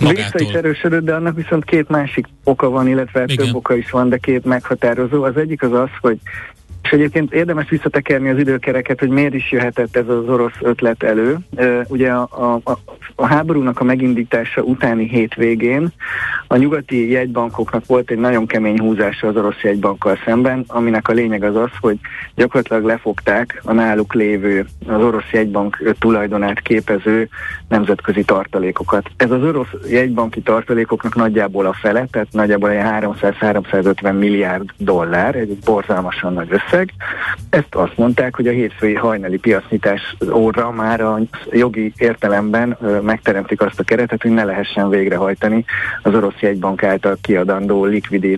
Magától. 0.00 0.24
Vissza 0.32 0.50
is 0.50 0.56
erősödött, 0.56 1.04
de 1.04 1.14
annak 1.14 1.36
viszont 1.36 1.64
két 1.64 1.88
másik 1.88 2.26
oka 2.44 2.68
van, 2.68 2.88
illetve 2.88 3.24
Igen. 3.26 3.46
több 3.46 3.54
oka 3.54 3.76
is 3.76 3.90
van, 3.90 4.08
de 4.08 4.16
két 4.16 4.44
meghatározó. 4.44 5.22
Az 5.22 5.36
egyik 5.36 5.62
az 5.62 5.72
az, 5.72 5.88
hogy 6.00 6.18
És 6.86 6.92
egyébként 6.92 7.32
érdemes 7.32 7.68
visszatekerni 7.68 8.28
az 8.28 8.38
időkereket, 8.38 8.98
hogy 8.98 9.08
miért 9.08 9.34
is 9.34 9.52
jöhetett 9.52 9.96
ez 9.96 10.08
az 10.08 10.28
orosz 10.28 10.56
ötlet 10.60 11.02
elő. 11.02 11.38
Ugye 11.88 12.10
a, 12.10 12.60
a, 12.64 12.78
a 13.14 13.26
háborúnak 13.26 13.80
a 13.80 13.84
megindítása 13.84 14.62
utáni 14.62 15.08
hétvégén 15.08 15.92
a 16.46 16.56
nyugati 16.56 17.10
jegybankoknak 17.10 17.86
volt 17.86 18.10
egy 18.10 18.18
nagyon 18.18 18.46
kemény 18.46 18.78
húzása 18.78 19.26
az 19.26 19.36
orosz 19.36 19.60
jegybankkal 19.62 20.18
szemben, 20.24 20.64
aminek 20.66 21.08
a 21.08 21.12
lényeg 21.12 21.42
az 21.42 21.56
az, 21.56 21.70
hogy 21.80 21.98
gyakorlatilag 22.34 22.84
lefogták 22.84 23.62
a 23.64 23.72
náluk 23.72 24.14
lévő, 24.14 24.66
az 24.86 25.02
orosz 25.02 25.30
jegybank 25.32 25.94
tulajdonát 25.98 26.60
képező 26.60 27.28
nemzetközi 27.68 28.24
tartalékokat. 28.24 29.10
Ez 29.16 29.30
az 29.30 29.42
orosz 29.42 29.68
jegybanki 29.88 30.40
tartalékoknak 30.40 31.14
nagyjából 31.14 31.66
a 31.66 31.72
fele, 31.72 32.06
tehát 32.10 32.28
nagyjából 32.30 32.70
300-350 32.72 34.18
milliárd 34.18 34.70
dollár, 34.76 35.34
egy 35.34 35.58
borzalmasan 35.64 36.32
nagy 36.32 36.48
összeg. 36.50 36.75
Ezt 37.50 37.74
azt 37.74 37.96
mondták, 37.96 38.36
hogy 38.36 38.46
a 38.46 38.52
hétfői 38.52 38.94
hajnali 38.94 39.38
piacnyitás 39.38 40.16
óra 40.32 40.70
már 40.70 41.00
a 41.00 41.18
jogi 41.50 41.92
értelemben 41.96 42.78
megteremtik 43.02 43.60
azt 43.60 43.80
a 43.80 43.84
keretet, 43.84 44.22
hogy 44.22 44.30
ne 44.30 44.44
lehessen 44.44 44.88
végrehajtani 44.88 45.64
az 46.02 46.14
orosz 46.14 46.40
jegybank 46.40 46.82
által 46.82 47.16
kiadandó 47.20 47.84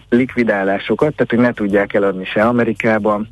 likvidálásokat, 0.08 1.14
tehát 1.14 1.30
hogy 1.30 1.38
ne 1.38 1.52
tudják 1.52 1.94
eladni 1.94 2.24
se 2.24 2.42
Amerikában, 2.42 3.28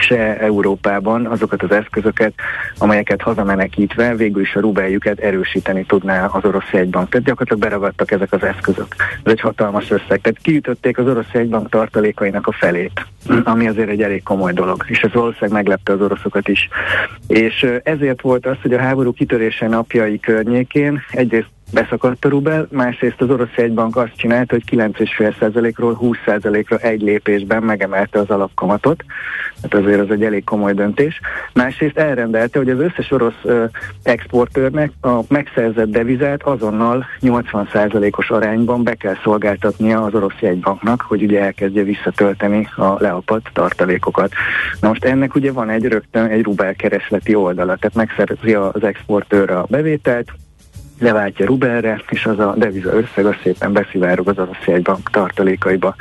se 0.00 0.38
Európában 0.38 1.26
azokat 1.26 1.62
az 1.62 1.70
eszközöket, 1.70 2.32
amelyeket 2.78 3.22
hazamenekítve 3.22 4.14
végül 4.16 4.42
is 4.42 4.54
a 4.54 4.60
rubeljüket 4.60 5.18
erősíteni 5.18 5.84
tudná 5.84 6.26
az 6.26 6.44
orosz 6.44 6.70
jegybank. 6.72 7.08
Tehát 7.08 7.26
gyakorlatilag 7.26 7.70
beragadtak 7.70 8.10
ezek 8.10 8.32
az 8.32 8.42
eszközök. 8.42 8.86
Ez 9.22 9.32
egy 9.32 9.40
hatalmas 9.40 9.90
összeg. 9.90 10.20
Tehát 10.20 10.38
kiütötték 10.42 10.98
az 10.98 11.06
orosz 11.06 11.32
jegybank 11.32 11.68
tartalékainak 11.68 12.46
a 12.46 12.52
felét, 12.52 13.06
ami 13.44 13.68
azért 13.68 13.88
egy 13.88 14.02
elég 14.02 14.22
komoly 14.22 14.52
dolog. 14.52 14.84
És 14.88 15.00
ez 15.00 15.12
valószínűleg 15.12 15.52
meglepte 15.52 15.92
az 15.92 16.00
oroszokat 16.00 16.48
is. 16.48 16.68
És 17.26 17.66
ezért 17.82 18.20
volt 18.20 18.46
az, 18.46 18.56
hogy 18.62 18.72
a 18.72 18.80
háború 18.80 19.12
kitörése 19.12 19.68
napjai 19.68 20.20
környékén 20.20 21.02
egyrészt 21.10 21.48
beszakadt 21.72 22.24
a 22.24 22.28
rubel, 22.28 22.66
másrészt 22.70 23.20
az 23.20 23.30
orosz 23.30 23.54
jegybank 23.56 23.96
azt 23.96 24.16
csinálta, 24.16 24.54
hogy 24.54 24.64
9,5%-ról 24.70 25.98
20%-ra 26.02 26.76
egy 26.76 27.00
lépésben 27.00 27.62
megemelte 27.62 28.18
az 28.18 28.30
alapkamatot, 28.30 29.04
hát 29.62 29.74
azért 29.74 30.00
az 30.00 30.10
egy 30.10 30.24
elég 30.24 30.44
komoly 30.44 30.72
döntés. 30.72 31.20
Másrészt 31.52 31.98
elrendelte, 31.98 32.58
hogy 32.58 32.70
az 32.70 32.80
összes 32.80 33.10
orosz 33.10 33.40
ö, 33.42 33.64
exportőrnek 34.02 34.92
a 35.00 35.20
megszerzett 35.28 35.90
devizát 35.90 36.42
azonnal 36.42 37.06
80%-os 37.22 38.30
arányban 38.30 38.82
be 38.82 38.94
kell 38.94 39.16
szolgáltatnia 39.22 40.02
az 40.02 40.14
orosz 40.14 40.40
jegybanknak, 40.40 41.00
hogy 41.00 41.22
ugye 41.22 41.40
elkezdje 41.40 41.82
visszatölteni 41.82 42.68
a 42.76 42.94
leapadt 42.98 43.50
tartalékokat. 43.52 44.32
Na 44.80 44.88
most 44.88 45.04
ennek 45.04 45.34
ugye 45.34 45.52
van 45.52 45.70
egy 45.70 45.84
rögtön 45.84 46.26
egy 46.26 46.42
rubel 46.42 46.74
keresleti 46.74 47.34
oldala, 47.34 47.76
tehát 47.76 47.96
megszerzi 47.96 48.54
az 48.54 48.82
exportőr 48.82 49.50
a 49.50 49.66
bevételt, 49.68 50.32
leváltja 51.00 51.46
rubelre, 51.46 52.02
és 52.08 52.26
az 52.26 52.38
a 52.38 52.54
deviza 52.56 52.92
összeg 52.92 53.26
az 53.26 53.34
szépen 53.42 53.72
beszivárog 53.72 54.28
az 54.28 54.38
orosz 54.38 54.64
jegybank 54.66 55.10
tartalékaiba. 55.10 55.94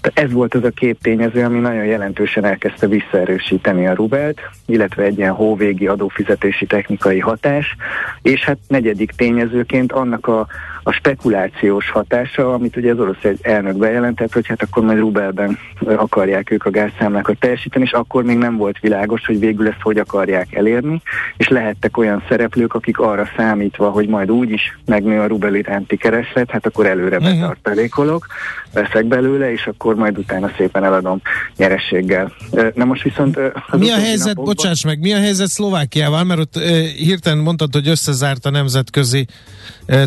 Tehát 0.00 0.18
ez 0.28 0.32
volt 0.32 0.54
az 0.54 0.64
a 0.64 0.70
két 0.70 0.98
tényező, 1.02 1.44
ami 1.44 1.58
nagyon 1.58 1.84
jelentősen 1.84 2.44
elkezdte 2.44 2.86
visszaerősíteni 2.86 3.86
a 3.86 3.94
rubelt, 3.94 4.40
illetve 4.66 5.02
egy 5.02 5.18
ilyen 5.18 5.32
hóvégi 5.32 5.86
adófizetési 5.86 6.66
technikai 6.66 7.18
hatás, 7.18 7.76
és 8.22 8.44
hát 8.44 8.58
negyedik 8.68 9.10
tényezőként 9.10 9.92
annak 9.92 10.26
a 10.26 10.46
a 10.86 10.92
spekulációs 10.92 11.90
hatása, 11.90 12.52
amit 12.52 12.76
ugye 12.76 12.92
az 12.92 12.98
orosz 12.98 13.22
egy 13.24 13.38
elnök 13.42 13.76
bejelentett, 13.76 14.32
hogy 14.32 14.46
hát 14.46 14.62
akkor 14.62 14.84
majd 14.84 14.98
rubelben 14.98 15.58
akarják 15.86 16.50
ők 16.50 16.64
a 16.64 16.70
gázszámlákat 16.70 17.38
teljesíteni, 17.38 17.84
és 17.84 17.92
akkor 17.92 18.24
még 18.24 18.36
nem 18.36 18.56
volt 18.56 18.78
világos, 18.78 19.26
hogy 19.26 19.38
végül 19.38 19.66
ezt 19.66 19.80
hogy 19.80 19.98
akarják 19.98 20.54
elérni, 20.54 21.02
és 21.36 21.48
lehettek 21.48 21.96
olyan 21.96 22.22
szereplők, 22.28 22.74
akik 22.74 22.98
arra 22.98 23.28
számítva, 23.36 23.90
hogy 23.90 24.08
majd 24.08 24.30
úgy 24.30 24.50
is 24.50 24.78
megnő 24.84 25.20
a 25.20 25.26
rubel 25.26 25.54
iránti 25.54 25.96
kereslet, 25.96 26.50
hát 26.50 26.66
akkor 26.66 26.86
előre 26.86 27.16
uh-huh. 27.16 27.32
betartalékolok, 27.32 28.26
veszek 28.72 29.04
belőle, 29.04 29.52
és 29.52 29.66
akkor 29.66 29.94
majd 29.94 30.18
utána 30.18 30.50
szépen 30.56 30.84
eladom 30.84 31.20
nyerességgel. 31.56 32.32
Na 32.74 32.84
most 32.84 33.02
viszont... 33.02 33.38
Mi 33.72 33.90
a 33.90 33.98
helyzet, 33.98 34.26
napokban... 34.26 34.54
bocsáss 34.54 34.84
meg, 34.84 35.00
mi 35.00 35.12
a 35.12 35.18
helyzet 35.18 35.48
Szlovákiával, 35.48 36.24
mert 36.24 36.40
ott 36.40 36.58
hirtelen 36.96 37.38
mondtad, 37.38 37.72
hogy 37.72 37.88
összezárt 37.88 38.46
a 38.46 38.50
nemzetközi 38.50 39.26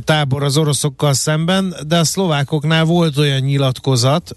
tábor 0.03 0.43
az 0.43 0.57
oroszokkal 0.69 1.13
szemben, 1.13 1.73
de 1.87 1.97
a 1.97 2.03
szlovákoknál 2.03 2.85
volt 2.85 3.17
olyan 3.17 3.39
nyilatkozat, 3.39 4.35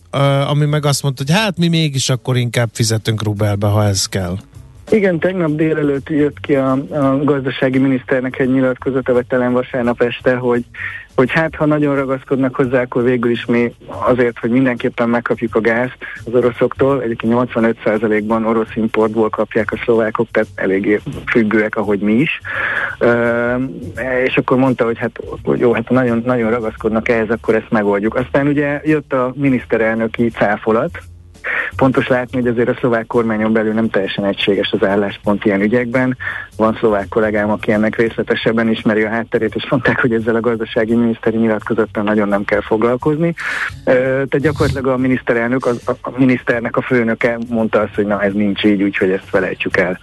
ami 0.48 0.64
meg 0.64 0.84
azt 0.84 1.02
mondta, 1.02 1.22
hogy 1.26 1.34
hát 1.34 1.58
mi 1.58 1.68
mégis 1.68 2.08
akkor 2.08 2.36
inkább 2.36 2.68
fizetünk 2.72 3.22
rubelbe, 3.22 3.66
ha 3.66 3.84
ez 3.84 4.06
kell. 4.06 4.36
Igen, 4.90 5.18
tegnap 5.18 5.50
délelőtt 5.50 6.08
jött 6.08 6.40
ki 6.40 6.54
a, 6.54 6.72
a 6.90 7.24
gazdasági 7.24 7.78
miniszternek 7.78 8.38
egy 8.38 8.52
nyilatkozata, 8.52 9.12
vagy 9.12 9.26
talán 9.26 9.52
vasárnap 9.52 10.02
este, 10.02 10.34
hogy, 10.34 10.64
hogy 11.14 11.30
hát 11.30 11.54
ha 11.54 11.66
nagyon 11.66 11.94
ragaszkodnak 11.94 12.54
hozzá, 12.54 12.80
akkor 12.80 13.02
végül 13.02 13.30
is 13.30 13.44
mi 13.44 13.74
azért, 13.86 14.38
hogy 14.38 14.50
mindenképpen 14.50 15.08
megkapjuk 15.08 15.54
a 15.54 15.60
gázt 15.60 15.96
az 16.24 16.34
oroszoktól, 16.34 17.02
egyébként 17.02 17.32
85%-ban 17.36 18.46
orosz 18.46 18.76
importból 18.76 19.30
kapják 19.30 19.72
a 19.72 19.80
szlovákok, 19.84 20.28
tehát 20.30 20.48
eléggé 20.54 21.00
függőek, 21.26 21.76
ahogy 21.76 22.00
mi 22.00 22.12
is. 22.12 22.40
És 24.24 24.36
akkor 24.36 24.56
mondta, 24.56 24.84
hogy 24.84 24.98
hát 24.98 25.20
hogy 25.42 25.58
jó, 25.58 25.72
hát 25.72 25.90
nagyon, 25.90 26.22
nagyon 26.24 26.50
ragaszkodnak 26.50 27.08
ehhez, 27.08 27.30
akkor 27.30 27.54
ezt 27.54 27.70
megoldjuk. 27.70 28.14
Aztán 28.14 28.46
ugye 28.46 28.80
jött 28.84 29.12
a 29.12 29.32
miniszterelnöki 29.36 30.28
cáfolat, 30.28 31.02
Pontos 31.76 32.08
látni, 32.08 32.38
hogy 32.38 32.46
azért 32.46 32.68
a 32.68 32.76
szlovák 32.78 33.06
kormányon 33.06 33.52
belül 33.52 33.72
nem 33.72 33.90
teljesen 33.90 34.24
egységes 34.24 34.70
az 34.70 34.86
álláspont 34.86 35.44
ilyen 35.44 35.60
ügyekben. 35.60 36.16
Van 36.56 36.76
szlovák 36.78 37.08
kollégám, 37.08 37.50
aki 37.50 37.72
ennek 37.72 37.96
részletesebben 37.96 38.68
ismeri 38.68 39.02
a 39.02 39.08
hátterét, 39.08 39.54
és 39.54 39.66
mondták, 39.70 40.00
hogy 40.00 40.12
ezzel 40.12 40.34
a 40.34 40.40
gazdasági 40.40 40.94
miniszteri 40.94 41.36
nyilatkozattal 41.36 42.02
nagyon 42.02 42.28
nem 42.28 42.44
kell 42.44 42.60
foglalkozni. 42.60 43.34
Tehát 43.84 44.40
gyakorlatilag 44.40 44.86
a 44.86 44.96
miniszterelnök, 44.96 45.66
a, 45.66 45.70
a 46.00 46.10
miniszternek 46.16 46.76
a 46.76 46.82
főnöke 46.82 47.38
mondta 47.48 47.80
azt, 47.80 47.94
hogy 47.94 48.06
na 48.06 48.22
ez 48.22 48.32
nincs 48.32 48.64
így, 48.64 48.82
úgyhogy 48.82 49.10
ezt 49.10 49.28
felejtsük 49.28 49.76
el. 49.76 49.98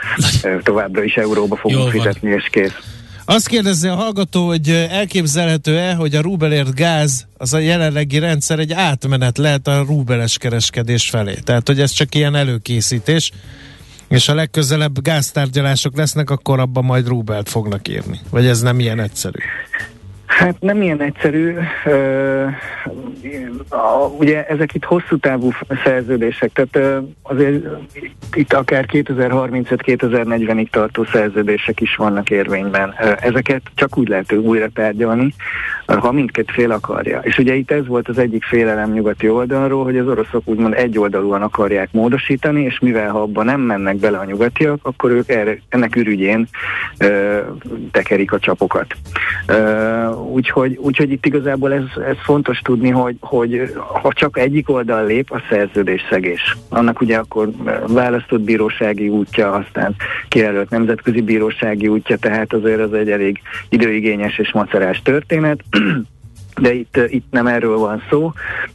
Továbbra 0.64 1.04
is 1.04 1.18
euróba 1.18 1.56
fogunk 1.56 1.90
fizetni, 1.90 2.32
és 2.32 2.48
kész. 2.50 2.99
Azt 3.30 3.48
kérdezi 3.48 3.88
a 3.88 3.96
hallgató, 3.96 4.48
hogy 4.48 4.70
elképzelhető-e, 4.70 5.94
hogy 5.94 6.16
a 6.16 6.22
rubelért 6.22 6.76
gáz, 6.76 7.28
az 7.38 7.54
a 7.54 7.58
jelenlegi 7.58 8.20
rendszer 8.20 8.60
egy 8.60 8.74
átmenet 8.74 9.38
lehet 9.38 9.68
a 9.68 9.84
rubeles 9.88 10.38
kereskedés 10.38 11.10
felé. 11.10 11.34
Tehát, 11.44 11.68
hogy 11.68 11.82
ez 11.82 11.92
csak 11.92 12.16
ilyen 12.16 12.36
előkészítés, 12.36 13.32
és 14.08 14.30
a 14.30 14.34
legközelebb 14.34 15.02
gáztárgyalások 15.02 15.98
lesznek, 15.98 16.30
akkor 16.30 16.60
abban 16.60 16.86
majd 16.86 17.08
rubelt 17.08 17.50
fognak 17.50 17.88
írni. 17.88 18.20
Vagy 18.30 18.46
ez 18.46 18.62
nem 18.62 18.80
ilyen 18.80 19.00
egyszerű? 19.00 19.40
Hát 20.30 20.56
nem 20.60 20.82
ilyen 20.82 21.02
egyszerű. 21.02 21.56
Ugye 24.18 24.46
ezek 24.46 24.74
itt 24.74 24.84
hosszú 24.84 25.18
távú 25.18 25.52
szerződések, 25.84 26.52
tehát 26.54 27.04
azért 27.22 27.66
itt 28.34 28.54
akár 28.54 28.86
2035-2040-ig 28.92 30.70
tartó 30.70 31.04
szerződések 31.04 31.82
is 31.82 31.96
vannak 31.96 32.30
érvényben. 32.30 32.94
Ezeket 33.20 33.62
csak 33.76 33.98
úgy 33.98 34.08
lehet 34.08 34.32
újra 34.32 34.68
tárgyalni, 34.74 35.34
ha 35.86 36.12
mindkét 36.12 36.52
fél 36.52 36.72
akarja. 36.72 37.20
És 37.24 37.38
ugye 37.38 37.54
itt 37.54 37.72
ez 37.72 37.88
volt 37.88 38.08
az 38.08 38.18
egyik 38.18 38.44
félelem 38.44 38.92
nyugati 38.92 39.30
oldalról, 39.30 39.84
hogy 39.84 39.98
az 39.98 40.08
oroszok 40.08 40.42
úgymond 40.46 40.74
egyoldalúan 40.74 41.42
akarják 41.42 41.90
módosítani, 41.92 42.64
és 42.64 42.80
mivel 42.80 43.10
ha 43.10 43.22
abban 43.22 43.46
nem 43.46 43.62
mennek 43.62 43.96
bele 43.96 44.18
a 44.18 44.26
nyugatiak, 44.26 44.80
akkor 44.82 45.12
ők 45.12 45.30
erre, 45.30 45.58
ennek 45.70 45.96
ürügyén 45.96 46.48
tekerik 47.92 48.32
a 48.32 48.40
csapokat. 48.40 48.88
Úgyhogy, 50.24 50.78
úgyhogy 50.82 51.12
itt 51.12 51.26
igazából 51.26 51.74
ez, 51.74 51.84
ez 52.08 52.16
fontos 52.24 52.60
tudni, 52.60 52.90
hogy, 52.90 53.16
hogy 53.20 53.74
ha 54.02 54.14
csak 54.14 54.38
egyik 54.38 54.70
oldal 54.70 55.06
lép, 55.06 55.32
a 55.32 55.42
szerződés 55.50 56.02
szegés. 56.10 56.58
Annak 56.70 57.02
ugye 57.02 57.18
akkor 57.18 57.50
választott 57.88 58.42
bírósági 58.42 59.10
útja, 59.10 59.52
aztán 59.52 59.96
kijelölt 60.28 60.70
nemzetközi 60.70 61.22
bírósági 61.22 61.88
útja, 61.88 62.18
tehát 62.18 62.54
azért 62.54 62.82
az 62.82 62.94
egy 62.94 63.12
elég 63.12 63.42
időigényes 63.70 64.38
és 64.38 64.52
macerás 64.52 65.02
történet 65.02 65.64
de 66.62 66.74
itt, 66.74 67.00
itt 67.08 67.26
nem 67.32 67.48
erről 67.48 67.78
van 67.78 68.04
szó. 68.10 68.32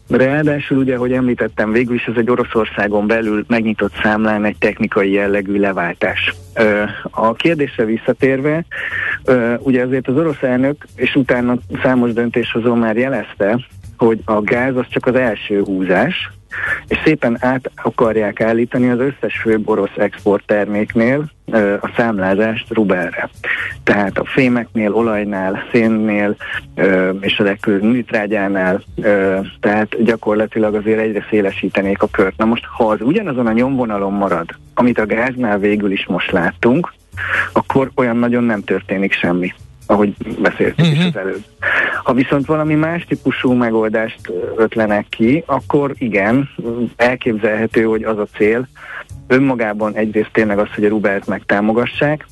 Ráadásul 0.08 0.78
ugye, 0.78 0.94
ahogy 0.94 1.12
említettem, 1.12 1.72
végül 1.72 1.94
is 1.94 2.04
ez 2.04 2.14
egy 2.16 2.30
Oroszországon 2.30 3.06
belül 3.06 3.44
megnyitott 3.48 3.92
számlán 4.02 4.44
egy 4.44 4.56
technikai 4.58 5.12
jellegű 5.12 5.58
leváltás. 5.58 6.34
A 7.10 7.32
kérdésre 7.32 7.84
visszatérve, 7.84 8.64
ugye 9.58 9.82
azért 9.82 10.08
az 10.08 10.16
orosz 10.16 10.42
elnök, 10.42 10.86
és 10.96 11.14
utána 11.14 11.56
számos 11.82 12.12
döntéshozó 12.12 12.74
már 12.74 12.96
jelezte, 12.96 13.58
hogy 13.96 14.20
a 14.24 14.40
gáz 14.40 14.76
az 14.76 14.86
csak 14.88 15.06
az 15.06 15.14
első 15.14 15.62
húzás, 15.62 16.30
és 16.88 16.98
szépen 17.04 17.36
át 17.40 17.70
akarják 17.82 18.40
állítani 18.40 18.90
az 18.90 18.98
összes 18.98 19.38
főbb 19.42 19.68
orosz 19.68 19.96
exportterméknél 19.96 21.24
a 21.80 21.92
számlázást 21.96 22.72
rubelre. 22.72 23.30
Tehát 23.82 24.18
a 24.18 24.24
fémeknél, 24.24 24.92
olajnál, 24.92 25.64
szénnél 25.72 26.36
és 27.20 27.38
a 27.38 27.68
műtrágyánál, 27.80 28.82
tehát 29.60 30.04
gyakorlatilag 30.04 30.74
azért 30.74 31.00
egyre 31.00 31.26
szélesítenék 31.30 32.02
a 32.02 32.08
kört. 32.10 32.36
Na 32.36 32.44
most, 32.44 32.64
ha 32.64 32.84
az 32.84 33.00
ugyanazon 33.00 33.46
a 33.46 33.52
nyomvonalon 33.52 34.12
marad, 34.12 34.48
amit 34.74 34.98
a 34.98 35.06
gáznál 35.06 35.58
végül 35.58 35.90
is 35.92 36.06
most 36.06 36.30
láttunk, 36.30 36.92
akkor 37.52 37.90
olyan 37.94 38.16
nagyon 38.16 38.44
nem 38.44 38.62
történik 38.62 39.12
semmi 39.12 39.54
ahogy 39.86 40.14
beszéltük 40.38 40.78
uh-huh. 40.78 40.92
is 40.92 40.98
mhm. 40.98 41.06
az 41.06 41.16
előbb. 41.16 41.44
Ha 42.04 42.12
viszont 42.12 42.46
valami 42.46 42.74
más 42.74 43.04
típusú 43.04 43.52
megoldást 43.52 44.32
ötlenek 44.56 45.06
ki, 45.08 45.42
akkor 45.46 45.94
igen, 45.98 46.48
elképzelhető, 46.96 47.82
hogy 47.82 48.02
az 48.02 48.18
a 48.18 48.26
cél 48.36 48.68
önmagában 49.26 49.94
egyrészt 49.94 50.32
tényleg 50.32 50.58
az, 50.58 50.68
hogy 50.74 50.84
a 50.84 50.88
Rubelt 50.88 51.26
megtámogassák, 51.26 52.26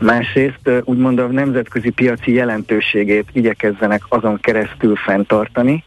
másrészt 0.00 0.70
úgymond 0.84 1.18
a 1.18 1.26
nemzetközi 1.26 1.90
piaci 1.90 2.32
jelentőségét 2.32 3.26
igyekezzenek 3.32 4.02
azon 4.08 4.40
keresztül 4.40 4.96
fenntartani, 4.96 5.84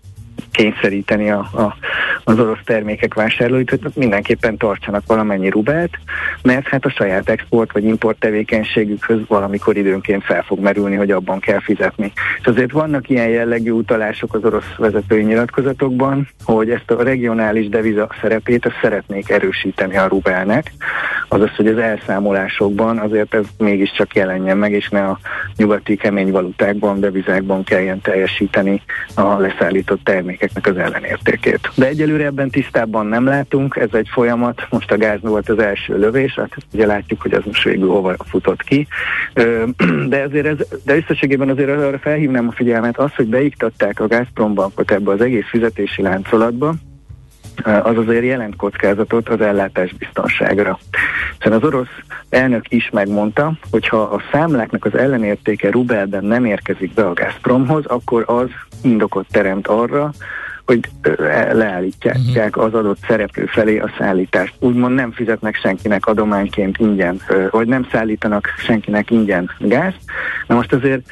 kényszeríteni 0.52 1.32
a, 1.32 1.40
a, 1.40 1.76
az 2.24 2.40
orosz 2.40 2.60
termékek 2.66 3.14
vásárlóit, 3.14 3.70
hogy 3.70 3.80
mindenképpen 3.94 4.58
tartsanak 4.58 5.04
valamennyi 5.06 5.50
rubelt, 5.50 5.98
mert 6.42 6.68
hát 6.68 6.86
a 6.86 6.90
saját 6.90 7.30
export 7.30 7.72
vagy 7.72 7.84
import 7.84 8.20
tevékenységükhöz 8.20 9.20
valamikor 9.28 9.78
időnként 9.78 10.24
fel 10.24 10.44
fog 10.44 10.60
merülni, 10.60 10.96
hogy 10.96 11.12
abban 11.12 11.40
kell 11.40 11.60
fizetni. 11.60 12.12
És 12.40 12.46
azért 12.46 12.72
vannak 12.72 13.10
ilyen 13.10 13.28
jellegű 13.28 13.72
utalások 13.72 14.34
az 14.34 14.44
orosz 14.44 14.76
vezetői 14.78 15.24
nyilatkozatokban, 15.24 16.28
hogy 16.44 16.70
ezt 16.70 16.92
a 16.92 17.04
regionális 17.04 17.70
deviza 17.70 18.10
szerepét 18.22 18.74
szeretnék 18.82 19.30
erősíteni 19.30 19.98
a 19.98 20.08
rubelnek, 20.08 20.72
azaz, 21.28 21.56
hogy 21.56 21.68
az 21.68 21.78
elszámolásokban 21.78 22.98
azért 22.98 23.34
ez 23.34 23.46
mégiscsak 23.58 24.16
jelenjen 24.16 24.58
meg, 24.58 24.72
és 24.72 24.90
ne 24.90 25.04
a 25.04 25.20
nyugati 25.56 25.96
kemény 25.96 26.32
valutákban, 26.32 27.00
devizákban 27.00 27.64
kelljen 27.64 28.02
teljesíteni 28.02 28.82
a 29.16 29.38
leszállított 29.38 30.04
termékeknek 30.42 30.68
az 30.68 30.78
ellenértékét. 30.78 31.72
De 31.76 31.88
egyelőre 31.88 32.26
ebben 32.26 32.50
tisztában 32.50 33.06
nem 33.06 33.26
látunk, 33.26 33.76
ez 33.76 33.90
egy 33.92 34.08
folyamat, 34.12 34.68
most 34.70 34.92
a 34.92 34.98
gáz 34.98 35.20
volt 35.22 35.50
az 35.50 35.60
első 35.60 35.98
lövés, 35.98 36.34
hát 36.34 36.56
ugye 36.74 36.86
látjuk, 36.86 37.22
hogy 37.22 37.34
az 37.34 37.44
most 37.46 37.64
végül 37.64 37.90
hova 37.90 38.16
futott 38.26 38.62
ki, 38.62 38.88
de 40.08 40.22
azért 40.22 40.46
ez, 40.46 40.58
de 40.86 40.96
összességében 40.96 41.50
azért 41.50 41.70
arra 41.70 42.00
felhívnám 42.00 42.48
a 42.48 42.52
figyelmet, 42.52 42.98
az, 42.98 43.16
hogy 43.16 43.28
beiktatták 43.28 44.00
a 44.00 44.08
Gazprom 44.08 44.54
bankot 44.54 44.92
ebbe 44.92 45.12
az 45.12 45.22
egész 45.22 45.48
fizetési 45.50 46.02
láncolatba, 46.02 46.74
az 47.64 47.98
azért 47.98 48.24
jelent 48.24 48.56
kockázatot 48.56 49.30
az 49.30 49.42
ellátás 49.42 49.94
biztonságra. 49.94 50.80
Hiszen 51.38 51.58
az 51.58 51.64
orosz 51.64 51.96
elnök 52.30 52.66
is 52.70 52.90
megmondta, 52.90 53.54
hogy 53.72 53.88
ha 53.88 54.02
a 54.02 54.22
számláknak 54.32 54.86
az 54.86 54.96
ellenértéke 54.96 55.72
rubelben 55.72 56.24
nem 56.24 56.46
érkezik 56.46 56.94
be 56.94 57.06
a 57.06 57.14
Gazpromhoz, 57.14 57.86
akkor 57.86 58.24
az 58.28 58.50
indokot 58.82 59.26
teremt 59.32 59.68
arra, 59.68 60.12
hogy 60.66 60.80
leállítják 61.52 62.18
uh-huh. 62.56 62.64
az 62.64 62.74
adott 62.74 62.98
szereplő 63.08 63.46
felé 63.46 63.80
a 63.80 63.92
szállítást. 63.98 64.54
Úgymond 64.60 64.96
nem 64.96 65.12
fizetnek 65.12 65.56
senkinek 65.56 66.06
adományként 66.06 66.78
ingyen, 66.78 67.22
vagy 67.50 67.68
nem 67.68 67.88
szállítanak 67.92 68.48
senkinek 68.58 69.12
ingyen 69.12 69.52
gáz. 69.60 69.94
Na 70.48 70.56
most 70.56 70.74
azért 70.74 71.10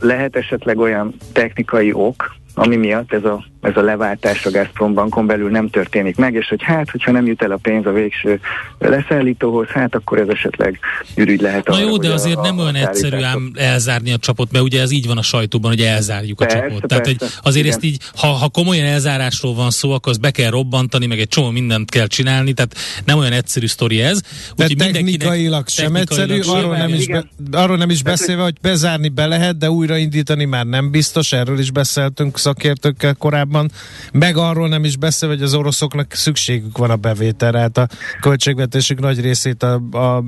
lehet 0.00 0.36
esetleg 0.36 0.78
olyan 0.78 1.14
technikai 1.32 1.92
ok, 1.92 2.34
ami 2.54 2.76
miatt 2.76 3.12
ez 3.12 3.24
a 3.24 3.44
ez 3.68 3.76
a 3.76 3.82
leváltás 3.82 4.46
a 4.46 4.50
Gazprom 4.50 4.94
bankon 4.94 5.26
belül 5.26 5.50
nem 5.50 5.70
történik 5.70 6.16
meg, 6.16 6.34
és 6.34 6.48
hogy 6.48 6.62
hát, 6.62 6.90
hogyha 6.90 7.12
nem 7.12 7.26
jut 7.26 7.42
el 7.42 7.50
a 7.50 7.56
pénz 7.56 7.86
a 7.86 7.92
végső 7.92 8.40
leszállítóhoz, 8.78 9.66
hát 9.66 9.94
akkor 9.94 10.18
ez 10.18 10.28
esetleg 10.28 10.78
ürügy 11.14 11.40
lehet. 11.40 11.66
Na 11.66 11.74
arra, 11.74 11.84
jó, 11.84 11.96
de 11.96 12.12
azért 12.12 12.36
a, 12.36 12.40
nem 12.40 12.58
olyan 12.58 12.74
egyszerű 12.74 13.22
ám 13.22 13.52
elzárni 13.54 14.12
a 14.12 14.16
csapot, 14.18 14.52
mert 14.52 14.64
ugye 14.64 14.80
ez 14.80 14.90
így 14.90 15.06
van 15.06 15.18
a 15.18 15.22
sajtóban, 15.22 15.70
hogy 15.70 15.80
elzárjuk 15.80 16.38
persze, 16.38 16.58
a 16.58 16.60
csapot. 16.60 16.86
Tehát 16.86 17.06
hogy 17.06 17.16
azért 17.42 17.64
igen. 17.64 17.76
ezt 17.76 17.84
így, 17.84 17.98
ha, 18.16 18.26
ha 18.26 18.48
komolyan 18.48 18.86
elzárásról 18.86 19.54
van 19.54 19.70
szó, 19.70 19.90
akkor 19.92 20.12
azt 20.12 20.20
be 20.20 20.30
kell 20.30 20.50
robbantani, 20.50 21.06
meg 21.06 21.18
egy 21.18 21.28
csomó 21.28 21.50
mindent 21.50 21.90
kell 21.90 22.06
csinálni, 22.06 22.52
tehát 22.52 22.74
nem 23.04 23.18
olyan 23.18 23.32
egyszerű 23.32 23.66
sztori 23.66 24.00
ez. 24.00 24.20
De 24.56 24.66
technikailag 24.66 25.68
sem 25.68 25.96
egyszerű, 25.96 26.40
sem 26.40 26.54
arról, 26.54 26.76
nem 26.76 26.94
is 26.94 27.06
be, 27.06 27.24
arról 27.50 27.76
nem 27.76 27.90
is 27.90 28.02
beszélve, 28.02 28.42
hogy 28.42 28.56
bezárni 28.60 29.08
be 29.08 29.26
lehet, 29.26 29.58
de 29.58 29.70
újraindítani 29.70 30.44
már 30.44 30.66
nem 30.66 30.90
biztos, 30.90 31.32
erről 31.32 31.58
is 31.58 31.70
beszéltünk 31.70 32.38
szakértőkkel 32.38 33.14
korábban 33.14 33.57
korábban, 33.58 33.70
meg 34.12 34.36
arról 34.36 34.68
nem 34.68 34.84
is 34.84 34.96
beszél, 34.96 35.28
hogy 35.28 35.42
az 35.42 35.54
oroszoknak 35.54 36.12
szükségük 36.12 36.78
van 36.78 36.90
a 36.90 36.96
bevételre, 36.96 37.58
hát 37.58 37.78
a 37.78 37.86
költségvetésük 38.20 39.00
nagy 39.00 39.20
részét 39.20 39.62
a, 39.62 39.74
a 39.98 40.22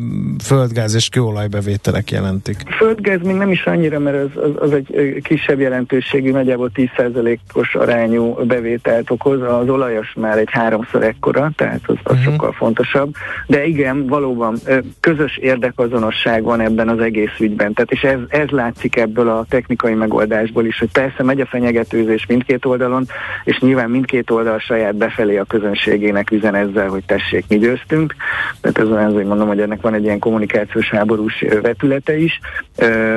földgáz 0.44 0.94
és 0.94 1.08
kőolajbevételek 1.08 2.10
jelentik. 2.10 2.56
A 2.66 2.72
földgáz 2.72 3.20
még 3.22 3.36
nem 3.36 3.50
is 3.50 3.64
annyira, 3.64 3.98
mert 3.98 4.16
az, 4.16 4.42
az, 4.42 4.50
az 4.60 4.72
egy 4.72 5.20
kisebb 5.22 5.60
jelentőségű, 5.60 6.30
nagyjából 6.30 6.70
10%-os 6.74 7.74
arányú 7.74 8.34
bevételt 8.34 9.10
okoz, 9.10 9.42
az 9.42 9.68
olajas 9.68 10.12
már 10.16 10.38
egy 10.38 10.50
háromszor 10.50 11.02
ekkora, 11.02 11.50
tehát 11.56 11.80
az, 11.86 11.96
az 12.02 12.16
uh-huh. 12.16 12.32
sokkal 12.32 12.52
fontosabb, 12.52 13.14
de 13.46 13.66
igen, 13.66 14.06
valóban 14.06 14.56
közös 15.00 15.36
érdekazonosság 15.36 16.42
van 16.42 16.60
ebben 16.60 16.88
az 16.88 16.98
egész 16.98 17.38
ügyben, 17.38 17.72
tehát 17.72 17.90
és 17.90 18.02
ez, 18.02 18.18
ez 18.28 18.48
látszik 18.48 18.96
ebből 18.96 19.28
a 19.28 19.44
technikai 19.48 19.94
megoldásból 19.94 20.64
is, 20.64 20.78
hogy 20.78 20.90
persze 20.92 21.22
megy 21.22 21.40
a 21.40 21.46
fenyegetőzés 21.46 22.26
mindkét 22.26 22.64
oldalon, 22.64 23.06
és 23.44 23.58
nyilván 23.58 23.90
mindkét 23.90 24.30
oldal 24.30 24.58
saját 24.58 24.94
befelé 24.94 25.36
a 25.36 25.44
közönségének 25.44 26.30
üzen 26.30 26.54
ezzel, 26.54 26.88
hogy 26.88 27.04
tessék, 27.04 27.44
mi 27.48 27.58
győztünk. 27.58 28.14
Tehát 28.60 28.78
ez 28.78 28.96
olyan, 28.96 29.12
hogy 29.12 29.24
mondom, 29.24 29.48
hogy 29.48 29.60
ennek 29.60 29.80
van 29.80 29.94
egy 29.94 30.02
ilyen 30.02 30.18
kommunikációs 30.18 30.90
háborús 30.90 31.44
vetülete 31.62 32.18
is, 32.18 32.40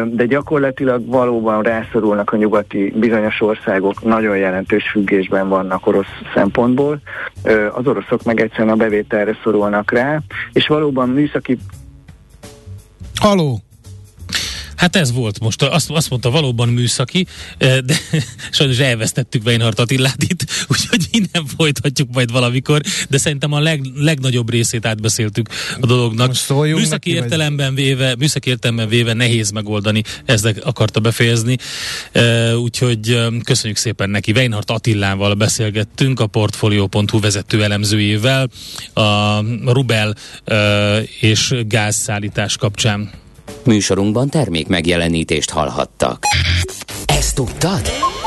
de 0.06 0.26
gyakorlatilag 0.26 1.08
valóban 1.08 1.62
rászorulnak 1.62 2.32
a 2.32 2.38
nyugati 2.38 2.94
bizonyos 2.96 3.41
országok, 3.41 4.04
nagyon 4.04 4.38
jelentős 4.38 4.89
függésben 4.91 5.50
vannak 5.50 5.88
orosz 5.88 6.22
szempontból. 6.34 7.00
Az 7.74 7.88
oroszok 7.88 8.24
meg 8.24 8.41
egyszerűen 8.41 8.70
a 8.70 8.76
bevételre 8.76 9.38
szorulnak 9.44 9.91
rá, 9.91 10.20
és 10.54 10.68
valóban 10.68 11.10
műszaki 11.10 11.58
Haló! 13.24 13.72
Hát 14.84 14.95
ez 14.95 15.11
volt 15.11 15.39
most, 15.39 15.61
azt, 15.61 15.89
azt 15.89 16.09
mondta 16.09 16.29
valóban 16.29 16.69
műszaki, 16.69 17.27
eh, 17.57 17.77
de 17.77 17.95
sajnos 18.51 18.77
elvesztettük 18.77 19.45
Weinhardt 19.45 19.79
Attilát 19.79 20.23
itt, 20.23 20.45
úgyhogy 20.71 21.07
innen 21.11 21.45
folytatjuk 21.57 22.09
majd 22.13 22.31
valamikor, 22.31 22.81
de 23.09 23.17
szerintem 23.17 23.53
a 23.53 23.59
leg, 23.59 23.81
legnagyobb 23.95 24.49
részét 24.49 24.86
átbeszéltük 24.86 25.49
a 25.81 25.86
dolognak. 25.86 26.36
Műszaki 26.75 27.13
értelemben, 27.13 27.75
véve, 27.75 28.15
műszaki 28.15 28.49
értelemben 28.49 28.88
véve 28.88 29.13
nehéz 29.13 29.51
megoldani, 29.51 30.03
ezt 30.25 30.61
akarta 30.63 30.99
befejezni, 30.99 31.57
eh, 32.11 32.59
úgyhogy 32.59 33.09
eh, 33.09 33.27
köszönjük 33.43 33.77
szépen 33.77 34.09
neki. 34.09 34.31
Weinhardt 34.31 34.71
Attilával 34.71 35.34
beszélgettünk, 35.34 36.19
a 36.19 36.27
Portfolio.hu 36.27 37.19
vezető 37.19 37.63
elemzőjével, 37.63 38.49
a 38.93 39.39
Rubel 39.65 40.15
és 41.19 41.55
gázszállítás 41.67 42.57
kapcsán. 42.57 43.21
Műsorunkban 43.64 44.30
termék 44.30 44.68
megjelenítést 44.68 45.50
hallhattak. 45.50 46.24
Ezt 47.06 47.36
tudtad? 47.36 47.82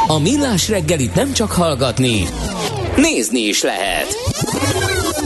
A 0.06 0.18
Millás 0.18 0.68
reggelit 0.68 1.14
nem 1.14 1.32
csak 1.32 1.50
hallgatni, 1.50 2.26
nézni 2.96 3.40
is 3.40 3.62
lehet. 3.62 4.06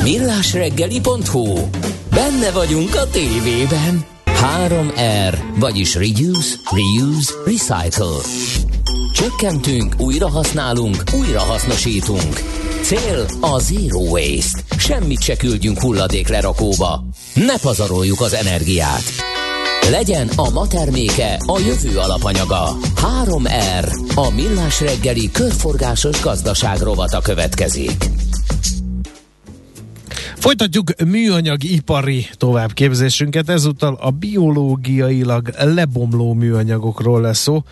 Millásreggeli.hu 0.02 1.68
Benne 2.10 2.50
vagyunk 2.50 2.94
a 2.94 3.10
tévében. 3.10 4.04
3R, 4.26 5.38
vagyis 5.58 5.94
Reduce, 5.94 6.54
Reuse, 6.70 7.32
Recycle. 7.44 8.16
Csökkentünk, 9.14 9.94
újrahasználunk, 9.98 11.02
újrahasznosítunk. 11.20 12.40
Cél 12.82 13.26
a 13.40 13.58
Zero 13.58 13.98
Waste. 13.98 14.60
Semmit 14.78 15.22
se 15.22 15.36
küldjünk 15.36 15.80
hulladék 15.80 16.28
lerakóba. 16.28 17.04
Ne 17.34 17.58
pazaroljuk 17.58 18.20
az 18.20 18.32
energiát. 18.32 19.29
Legyen 19.88 20.28
a 20.36 20.50
ma 20.50 20.66
terméke 20.66 21.36
a 21.46 21.58
jövő 21.58 21.98
alapanyaga. 21.98 22.76
3R. 22.94 24.14
A 24.14 24.30
millás 24.34 24.80
reggeli 24.80 25.30
körforgásos 25.30 26.22
gazdaság 26.22 26.78
rovata 26.78 27.20
következik. 27.20 28.04
Folytatjuk 30.36 31.04
műanyag 31.06 31.64
ipari 31.64 32.26
továbbképzésünket, 32.32 33.48
ezúttal 33.48 33.98
a 34.00 34.10
biológiailag 34.10 35.48
lebomló 35.58 36.32
műanyagokról 36.32 37.20
lesz 37.20 37.38
szó. 37.38 37.62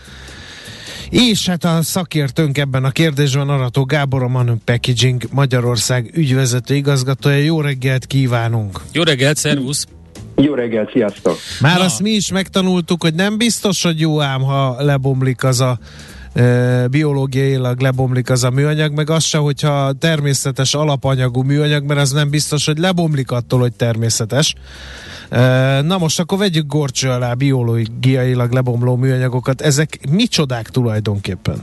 És 1.11 1.47
hát 1.47 1.65
a 1.65 1.83
szakértőnk 1.83 2.59
ebben 2.59 2.85
a 2.85 2.91
kérdésben 2.91 3.49
Arató 3.49 3.85
Gábor, 3.85 4.23
a 4.23 4.29
Manu 4.29 4.57
Packaging 4.65 5.23
Magyarország 5.31 6.11
ügyvezető 6.15 6.75
igazgatója. 6.75 7.37
Jó 7.37 7.61
reggelt 7.61 8.07
kívánunk! 8.07 8.81
Jó 8.93 9.03
reggelt, 9.03 9.37
szervusz! 9.37 9.87
Jó 10.43 10.55
reggelt, 10.55 10.91
sziasztok! 10.93 11.37
Már 11.61 11.79
Na. 11.79 11.85
azt 11.85 12.03
mi 12.03 12.11
is 12.11 12.33
megtanultuk, 12.33 13.03
hogy 13.03 13.15
nem 13.15 13.39
biztos, 13.39 13.83
hogy 13.83 14.01
jó 14.01 14.21
ám, 14.21 14.43
ha 14.43 14.83
lebomlik 14.83 15.45
az 15.45 15.61
a 15.61 15.79
biológiailag 16.91 17.81
lebomlik 17.81 18.31
az 18.31 18.45
a 18.45 18.51
műanyag, 18.51 18.93
meg 18.95 19.11
az 19.11 19.25
se, 19.25 19.39
hogyha 19.39 19.93
természetes 19.93 20.75
alapanyagú 20.75 21.43
műanyag, 21.43 21.85
mert 21.85 22.01
az 22.01 22.13
nem 22.13 22.31
biztos, 22.31 22.67
hogy 22.67 22.79
lebomlik 22.79 23.31
attól, 23.31 23.61
hogy 23.61 23.73
természetes. 23.73 24.55
Na 25.83 25.99
most 25.99 26.21
akkor 26.21 26.39
vegyük 26.39 26.67
gorcső 26.67 27.09
alá 27.09 27.35
biológiailag 27.35 28.53
lebomló 28.53 28.97
műanyagokat. 28.97 29.61
Ezek 29.61 29.99
micsodák 30.11 30.69
tulajdonképpen? 30.69 31.57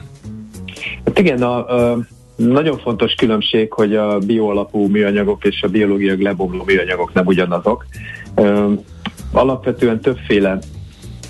Hát 1.06 1.20
igen, 1.20 1.42
a, 1.42 1.92
a 1.92 1.98
nagyon 2.36 2.78
fontos 2.78 3.14
különbség, 3.14 3.74
hogy 3.74 3.96
a 3.96 4.18
bioalapú 4.18 4.88
műanyagok 4.88 5.46
és 5.46 5.62
a 5.62 5.68
biológiai 5.68 6.24
lebomló 6.24 6.64
műanyagok 6.64 7.14
nem 7.14 7.26
ugyanazok. 7.26 7.86
Alapvetően 9.32 10.00
többféle 10.00 10.60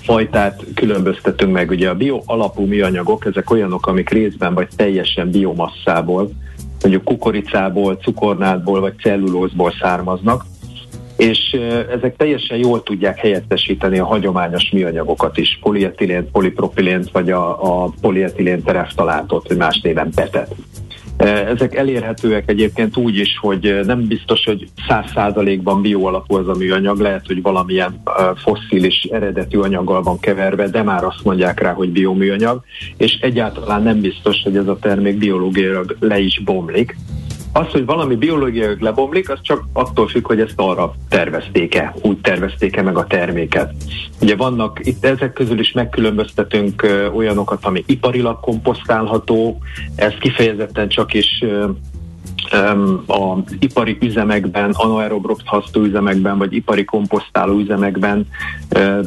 fajtát 0.02 0.64
különböztetünk 0.74 1.52
meg. 1.52 1.70
Ugye 1.70 1.88
a 1.88 1.94
bio 1.94 2.22
alapú 2.26 2.66
műanyagok, 2.66 3.26
ezek 3.26 3.50
olyanok, 3.50 3.86
amik 3.86 4.10
részben 4.10 4.54
vagy 4.54 4.68
teljesen 4.76 5.30
biomasszából, 5.30 6.30
mondjuk 6.80 7.04
kukoricából, 7.04 7.96
cukornádból 7.96 8.80
vagy 8.80 8.94
cellulózból 8.98 9.72
származnak, 9.80 10.44
és 11.16 11.56
ezek 11.90 12.16
teljesen 12.16 12.58
jól 12.58 12.82
tudják 12.82 13.18
helyettesíteni 13.18 13.98
a 13.98 14.04
hagyományos 14.04 14.70
műanyagokat 14.70 15.38
is, 15.38 15.58
polietilént, 15.62 16.30
polipropilént 16.30 17.10
vagy 17.10 17.30
a, 17.30 17.84
a 17.84 17.92
polietilén 18.00 18.62
tereftalátot, 18.62 19.48
vagy 19.48 19.56
más 19.56 19.80
néven 19.80 20.10
petet. 20.14 20.54
Ezek 21.16 21.74
elérhetőek 21.74 22.50
egyébként 22.50 22.96
úgy 22.96 23.16
is, 23.16 23.38
hogy 23.40 23.80
nem 23.84 24.06
biztos, 24.06 24.44
hogy 24.44 24.68
száz 24.88 25.10
százalékban 25.14 25.82
bioalapú 25.82 26.34
az 26.34 26.48
a 26.48 26.54
műanyag, 26.54 26.98
lehet, 26.98 27.26
hogy 27.26 27.42
valamilyen 27.42 28.02
fosszilis 28.36 29.02
eredetű 29.02 29.58
anyaggal 29.58 30.02
van 30.02 30.20
keverve, 30.20 30.68
de 30.68 30.82
már 30.82 31.04
azt 31.04 31.24
mondják 31.24 31.60
rá, 31.60 31.72
hogy 31.72 31.90
bioműanyag, 31.90 32.62
és 32.96 33.18
egyáltalán 33.20 33.82
nem 33.82 34.00
biztos, 34.00 34.42
hogy 34.42 34.56
ez 34.56 34.68
a 34.68 34.78
termék 34.78 35.18
biológiailag 35.18 35.96
le 36.00 36.18
is 36.18 36.40
bomlik. 36.44 36.96
Az, 37.56 37.70
hogy 37.70 37.84
valami 37.84 38.14
biológiailag 38.14 38.80
lebomlik, 38.80 39.30
az 39.30 39.38
csak 39.42 39.64
attól 39.72 40.08
függ, 40.08 40.26
hogy 40.26 40.40
ezt 40.40 40.52
arra 40.56 40.94
tervezték-e, 41.08 41.94
úgy 42.02 42.20
tervezték-e 42.20 42.82
meg 42.82 42.96
a 42.96 43.06
terméket. 43.06 43.74
Ugye 44.20 44.36
vannak, 44.36 44.80
itt 44.82 45.04
ezek 45.04 45.32
közül 45.32 45.58
is 45.58 45.72
megkülönböztetünk 45.72 46.82
ö, 46.82 47.08
olyanokat, 47.08 47.64
ami 47.64 47.84
iparilag 47.86 48.40
komposztálható, 48.40 49.58
ez 49.94 50.12
kifejezetten 50.20 50.88
csak 50.88 51.14
is 51.14 51.42
ö, 51.42 51.68
az 53.06 53.56
ipari 53.58 53.98
üzemekben, 54.00 54.70
anaerob 54.70 55.26
rothasztó 55.26 55.80
üzemekben, 55.80 56.38
vagy 56.38 56.54
ipari 56.54 56.84
komposztáló 56.84 57.58
üzemekben 57.58 58.26
e, 58.68 59.00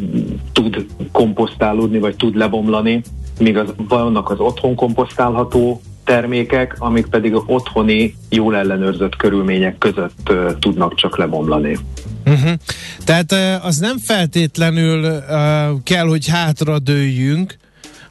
tud 0.52 0.86
komposztálódni, 1.12 2.00
vagy 2.00 2.16
tud 2.16 2.36
lebomlani, 2.36 3.02
míg 3.40 3.58
az, 3.58 3.74
vannak 3.88 4.30
az 4.30 4.40
otthon 4.40 4.76
komposztálható 4.76 5.82
termékek, 6.10 6.76
amik 6.80 7.06
pedig 7.06 7.36
otthoni, 7.46 8.16
jól 8.30 8.56
ellenőrzött 8.56 9.16
körülmények 9.16 9.78
között 9.78 10.32
tudnak 10.60 10.96
csak 10.96 11.18
lebomlani. 11.18 11.78
Uh-huh. 12.26 12.52
Tehát 13.04 13.62
az 13.64 13.78
nem 13.78 13.98
feltétlenül 13.98 15.04
uh, 15.04 15.20
kell, 15.84 16.06
hogy 16.08 16.28
hátradőjünk, 16.28 17.58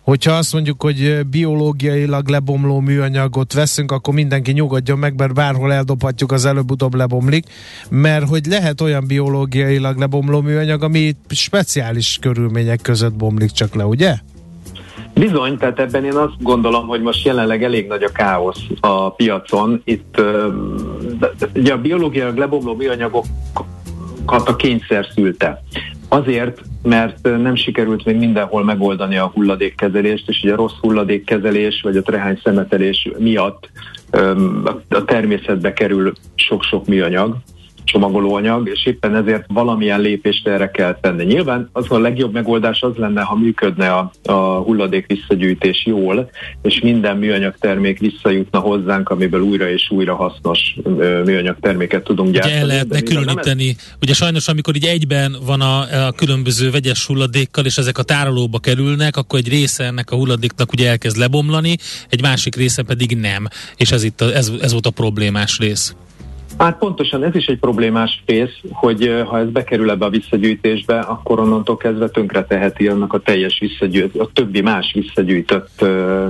hogyha 0.02 0.32
azt 0.32 0.52
mondjuk, 0.52 0.82
hogy 0.82 1.26
biológiailag 1.26 2.28
lebomló 2.28 2.80
műanyagot 2.80 3.52
veszünk, 3.52 3.92
akkor 3.92 4.14
mindenki 4.14 4.52
nyugodjon 4.52 4.98
meg, 4.98 5.14
mert 5.16 5.34
bárhol 5.34 5.72
eldobhatjuk, 5.72 6.32
az 6.32 6.44
előbb-utóbb 6.44 6.94
lebomlik, 6.94 7.44
mert 7.88 8.28
hogy 8.28 8.46
lehet 8.46 8.80
olyan 8.80 9.06
biológiailag 9.06 9.98
lebomló 9.98 10.40
műanyag, 10.40 10.82
ami 10.82 11.16
speciális 11.28 12.18
körülmények 12.20 12.80
között 12.80 13.14
bomlik 13.14 13.50
csak 13.50 13.74
le, 13.74 13.84
ugye? 13.84 14.16
Bizony, 15.18 15.56
tehát 15.56 15.78
ebben 15.78 16.04
én 16.04 16.14
azt 16.14 16.42
gondolom, 16.42 16.86
hogy 16.86 17.02
most 17.02 17.24
jelenleg 17.24 17.64
elég 17.64 17.86
nagy 17.86 18.02
a 18.02 18.12
káosz 18.12 18.62
a 18.80 19.10
piacon. 19.10 19.80
Itt 19.84 20.22
ugye 21.54 21.72
a 21.72 21.80
biológiai 21.80 22.38
lebomló 22.38 22.74
műanyagokat 22.74 23.28
a 24.24 24.56
kényszer 24.56 25.06
szülte. 25.14 25.62
Azért, 26.08 26.60
mert 26.82 27.22
nem 27.22 27.54
sikerült 27.54 28.04
még 28.04 28.16
mindenhol 28.16 28.64
megoldani 28.64 29.16
a 29.16 29.30
hulladékkezelést, 29.34 30.28
és 30.28 30.40
ugye 30.42 30.52
a 30.52 30.56
rossz 30.56 30.78
hulladékkezelés 30.80 31.80
vagy 31.82 31.96
a 31.96 32.02
trehány 32.02 32.40
szemetelés 32.44 33.08
miatt 33.18 33.70
a 34.88 35.04
természetbe 35.04 35.72
kerül 35.72 36.12
sok-sok 36.34 36.86
műanyag, 36.86 37.36
csomagolóanyag, 37.88 38.68
és 38.68 38.86
éppen 38.86 39.16
ezért 39.16 39.44
valamilyen 39.48 40.00
lépést 40.00 40.48
erre 40.48 40.70
kell 40.70 40.98
tenni. 41.00 41.24
Nyilván 41.24 41.68
az 41.72 41.90
a 41.90 41.98
legjobb 41.98 42.32
megoldás 42.32 42.82
az 42.82 42.92
lenne, 42.96 43.22
ha 43.22 43.36
működne 43.36 43.90
a, 43.90 44.12
a 44.24 44.32
hulladék 44.58 45.06
visszagyűjtés 45.06 45.86
jól, 45.86 46.30
és 46.62 46.80
minden 46.80 47.16
műanyag 47.16 47.54
termék 47.60 47.98
visszajutna 47.98 48.58
hozzánk, 48.58 49.08
amiből 49.08 49.40
újra 49.40 49.70
és 49.70 49.90
újra 49.90 50.14
hasznos 50.14 50.76
műanyag 51.24 51.56
terméket 51.60 52.04
tudunk 52.04 52.32
gyártani. 52.32 52.54
Ugye 52.54 52.62
el 52.62 52.66
lehetne 52.66 53.00
különíteni, 53.00 53.76
ugye 54.00 54.14
sajnos 54.14 54.48
amikor 54.48 54.76
így 54.76 54.84
egyben 54.84 55.36
van 55.46 55.60
a, 55.60 56.06
a 56.06 56.12
különböző 56.12 56.70
vegyes 56.70 57.06
hulladékkal, 57.06 57.64
és 57.64 57.78
ezek 57.78 57.98
a 57.98 58.02
tárolóba 58.02 58.58
kerülnek, 58.58 59.16
akkor 59.16 59.38
egy 59.38 59.48
része 59.48 59.84
ennek 59.84 60.10
a 60.10 60.16
hulladéknak 60.16 60.72
ugye 60.72 60.88
elkezd 60.88 61.16
lebomlani, 61.16 61.76
egy 62.08 62.22
másik 62.22 62.56
része 62.56 62.82
pedig 62.82 63.16
nem. 63.16 63.48
És 63.76 63.90
ez 63.90 64.02
itt 64.02 64.20
a, 64.20 64.34
ez, 64.34 64.52
ez 64.60 64.72
volt 64.72 64.86
a 64.86 64.90
problémás 64.90 65.58
rész. 65.58 65.94
Hát 66.58 66.78
pontosan 66.78 67.24
ez 67.24 67.34
is 67.34 67.46
egy 67.46 67.58
problémás 67.58 68.22
rész, 68.26 68.60
hogy 68.72 69.24
ha 69.26 69.38
ez 69.38 69.48
bekerül 69.48 69.90
ebbe 69.90 70.04
a 70.04 70.10
visszagyűjtésbe, 70.10 70.98
akkor 70.98 71.40
onnantól 71.40 71.76
kezdve 71.76 72.08
tönkre 72.08 72.44
teheti 72.44 72.88
annak 72.88 73.12
a 73.12 73.18
teljes 73.18 73.58
visszagyűjt, 73.58 74.16
a 74.16 74.30
többi 74.32 74.60
más 74.60 74.92
visszagyűjtött 74.94 75.80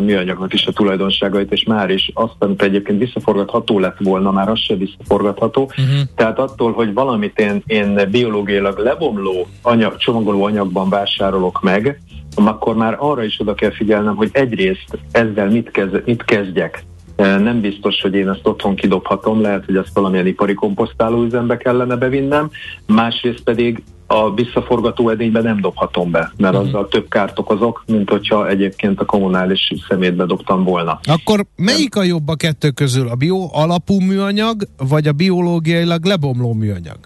műanyagnak 0.00 0.54
is 0.54 0.66
a 0.66 0.72
tulajdonságait, 0.72 1.52
és 1.52 1.64
már 1.64 1.90
is 1.90 2.10
azt, 2.14 2.34
amit 2.38 2.62
egyébként 2.62 2.98
visszaforgatható 2.98 3.78
lett 3.78 3.96
volna, 3.98 4.30
már 4.30 4.48
az 4.48 4.58
se 4.58 4.74
visszaforgatható. 4.74 5.62
Uh-huh. 5.62 6.00
Tehát 6.14 6.38
attól, 6.38 6.72
hogy 6.72 6.92
valamit 6.92 7.38
én, 7.38 7.62
én 7.66 8.08
biológiailag 8.10 8.78
lebomló 8.78 9.46
anyag, 9.62 9.96
csomagoló 9.96 10.44
anyagban 10.44 10.88
vásárolok 10.88 11.62
meg, 11.62 12.00
akkor 12.34 12.76
már 12.76 12.96
arra 12.98 13.24
is 13.24 13.40
oda 13.40 13.54
kell 13.54 13.72
figyelnem, 13.72 14.16
hogy 14.16 14.28
egyrészt 14.32 14.98
ezzel 15.10 15.48
mit, 15.48 15.70
kezd, 15.70 16.02
mit 16.04 16.24
kezdjek 16.24 16.84
nem 17.18 17.60
biztos, 17.60 18.00
hogy 18.00 18.14
én 18.14 18.28
ezt 18.28 18.46
otthon 18.46 18.74
kidobhatom, 18.74 19.40
lehet, 19.40 19.64
hogy 19.64 19.76
ezt 19.76 19.94
valamilyen 19.94 20.26
ipari 20.26 20.54
komposztáló 20.54 21.22
üzembe 21.22 21.56
kellene 21.56 21.96
bevinnem, 21.96 22.50
másrészt 22.86 23.40
pedig 23.40 23.82
a 24.06 24.34
visszaforgató 24.34 25.08
edénybe 25.08 25.40
nem 25.40 25.60
dobhatom 25.60 26.10
be, 26.10 26.32
mert 26.36 26.54
uh-huh. 26.54 26.68
azzal 26.68 26.88
több 26.88 27.08
kárt 27.08 27.38
okozok, 27.38 27.84
mint 27.86 28.10
hogyha 28.10 28.48
egyébként 28.48 29.00
a 29.00 29.04
kommunális 29.04 29.72
szemétbe 29.88 30.24
dobtam 30.24 30.64
volna. 30.64 31.00
Akkor 31.02 31.46
melyik 31.56 31.96
a 31.96 32.02
jobb 32.02 32.28
a 32.28 32.34
kettő 32.34 32.70
közül? 32.70 33.08
A 33.08 33.14
bio 33.14 33.48
alapú 33.52 34.00
műanyag, 34.00 34.62
vagy 34.88 35.06
a 35.06 35.12
biológiailag 35.12 36.04
lebomló 36.04 36.52
műanyag? 36.52 36.98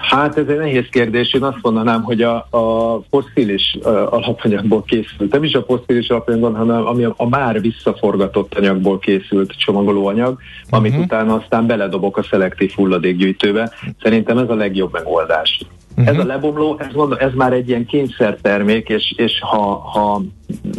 Hát 0.00 0.38
ez 0.38 0.46
egy 0.48 0.56
nehéz 0.56 0.86
kérdés. 0.90 1.34
Én 1.34 1.42
azt 1.42 1.58
mondanám, 1.62 2.02
hogy 2.02 2.22
a, 2.22 2.34
a 2.36 3.00
fosszilis 3.10 3.78
uh, 3.82 3.86
alapanyagból 4.12 4.82
készült, 4.82 5.32
nem 5.32 5.44
is 5.44 5.54
a 5.54 5.64
fosszilis 5.64 6.08
alapanyagból, 6.08 6.52
hanem 6.52 6.86
ami 6.86 7.04
a, 7.04 7.14
a 7.16 7.28
már 7.28 7.60
visszaforgatott 7.60 8.54
anyagból 8.54 8.98
készült 8.98 9.54
csomagolóanyag, 9.56 10.38
amit 10.70 10.90
uh-huh. 10.90 11.04
utána 11.04 11.34
aztán 11.34 11.66
beledobok 11.66 12.16
a 12.16 12.22
szelektív 12.22 12.72
hulladékgyűjtőbe. 12.76 13.72
Szerintem 14.02 14.38
ez 14.38 14.48
a 14.48 14.54
legjobb 14.54 14.92
megoldás. 14.92 15.60
Uh-huh. 15.96 16.08
Ez 16.08 16.18
a 16.18 16.26
lebomló, 16.26 16.76
ez, 16.78 16.94
mondom, 16.94 17.18
ez 17.20 17.32
már 17.34 17.52
egy 17.52 17.68
ilyen 17.68 17.86
kényszertermék, 17.86 18.88
és, 18.88 19.14
és 19.16 19.32
ha, 19.40 19.78
ha 19.78 20.22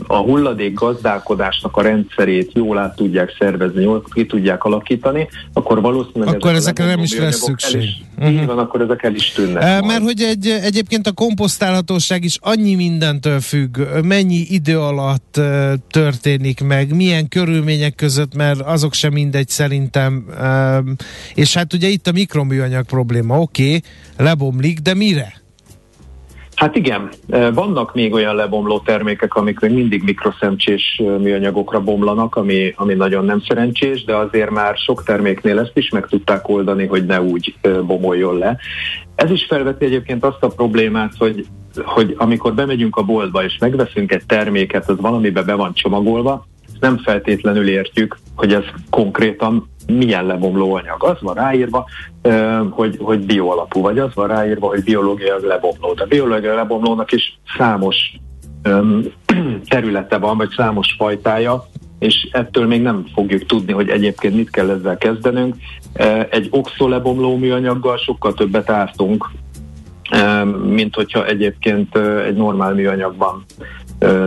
a 0.07 0.16
hulladék 0.16 0.74
gazdálkodásnak 0.74 1.78
a 1.78 1.82
rendszerét 1.82 2.51
jól 2.53 2.78
át 2.78 2.95
tudják 2.95 3.36
szervezni, 3.39 3.84
jól 3.84 4.03
ki 4.14 4.26
tudják 4.26 4.64
alakítani, 4.64 5.28
akkor 5.53 5.82
valószínűleg... 5.82 6.36
Akkor 6.36 6.51
ezekre 6.51 6.86
nem 6.86 6.99
is 6.99 7.18
lesz 7.18 7.41
szükség. 7.41 7.82
Is, 7.82 8.01
uh-huh. 8.24 8.42
Így 8.42 8.46
van, 8.46 8.58
akkor 8.58 8.82
ezek 8.82 9.04
el 9.04 9.16
is 9.16 9.32
tűnnek. 9.32 9.64
E, 9.64 9.82
mert 9.82 10.04
hogy 10.04 10.22
egy, 10.22 10.48
egyébként 10.48 11.08
a 11.08 11.12
komposztálhatóság 11.12 12.24
is 12.24 12.38
annyi 12.42 12.76
mindentől 12.76 13.40
függ, 13.40 13.80
mennyi 14.04 14.46
idő 14.50 14.80
alatt 14.80 15.36
uh, 15.38 15.74
történik 15.90 16.64
meg, 16.64 16.96
milyen 16.96 17.28
körülmények 17.28 17.96
között, 17.96 18.36
mert 18.36 18.60
azok 18.60 18.94
sem 18.94 19.14
mindegy 19.14 19.50
szerintem. 19.50 20.26
Uh, 20.40 20.78
és 21.34 21.54
hát 21.54 21.74
ugye 21.74 21.88
itt 21.88 22.08
a 22.08 22.12
mikroműanyag 22.12 22.86
probléma, 22.86 23.40
oké, 23.40 23.64
okay, 23.64 23.82
lebomlik, 24.18 24.80
de 24.80 24.94
mire? 24.94 25.43
Hát 26.64 26.76
igen, 26.76 27.09
vannak 27.53 27.93
még 27.93 28.14
olyan 28.14 28.36
lebomló 28.36 28.80
termékek, 28.80 29.36
amik 29.36 29.59
még 29.59 29.72
mindig 29.72 30.03
mikroszemcsés 30.03 31.01
műanyagokra 31.20 31.82
bomlanak, 31.82 32.36
ami, 32.36 32.74
ami 32.76 32.93
nagyon 32.93 33.26
nem 33.26 33.41
szerencsés, 33.47 34.03
de 34.03 34.16
azért 34.16 34.49
már 34.49 34.76
sok 34.78 35.03
terméknél 35.03 35.59
ezt 35.59 35.78
is 35.78 35.89
meg 35.89 36.05
tudták 36.05 36.49
oldani, 36.49 36.86
hogy 36.86 37.05
ne 37.05 37.22
úgy 37.22 37.55
bomoljon 37.86 38.38
le. 38.38 38.57
Ez 39.16 39.32
is 39.32 39.45
felveti 39.45 39.86
egyébként 39.86 40.26
azt 40.26 40.43
a 40.43 40.47
problémát, 40.47 41.14
hogy, 41.18 41.45
hogy 41.76 42.16
amikor 42.18 42.53
bemegyünk 42.53 42.95
a 42.95 43.03
boltba 43.03 43.43
és 43.43 43.57
megveszünk 43.59 44.11
egy 44.11 44.26
terméket, 44.26 44.89
az 44.89 44.99
valamibe 44.99 45.41
be 45.41 45.53
van 45.53 45.74
csomagolva, 45.74 46.45
nem 46.80 46.97
feltétlenül 46.97 47.68
értjük, 47.68 48.18
hogy 48.36 48.53
ez 48.53 48.64
konkrétan 48.89 49.70
milyen 49.88 50.26
lebomló 50.26 50.74
anyag. 50.74 51.04
Az 51.04 51.18
van 51.22 51.36
ráírva, 51.36 51.86
hogy, 52.70 52.98
hogy 53.02 53.20
bioalapú, 53.20 53.82
vagy 53.82 54.00
az 54.00 54.14
van 54.14 54.28
ráírva, 54.28 54.68
hogy 54.68 54.84
biológiai 54.84 55.46
lebomló. 55.46 55.94
De 55.94 56.06
biológiai 56.06 56.56
lebomlónak 56.56 57.12
is 57.12 57.40
számos 57.58 57.96
területe 59.70 60.18
van, 60.18 60.38
vagy 60.38 60.50
számos 60.56 60.96
fajtája, 60.98 61.66
és 62.00 62.28
ettől 62.32 62.68
még 62.68 62.82
nem 62.82 63.06
fogjuk 63.14 63.46
tudni, 63.46 63.74
hogy 63.74 63.90
egyébként 63.90 64.36
mit 64.36 64.50
kell 64.50 64.70
ezzel 64.70 64.98
kezdenünk. 64.98 65.56
Egy 66.30 66.48
oxolebomló 66.52 67.38
műanyaggal 67.38 67.98
sokkal 67.98 68.34
többet 68.34 68.70
ártunk, 68.70 69.30
mint 70.68 70.96
hogyha 70.96 71.26
egyébként 71.26 71.98
egy 71.98 72.36
normál 72.36 72.74
műanyagban 72.74 73.46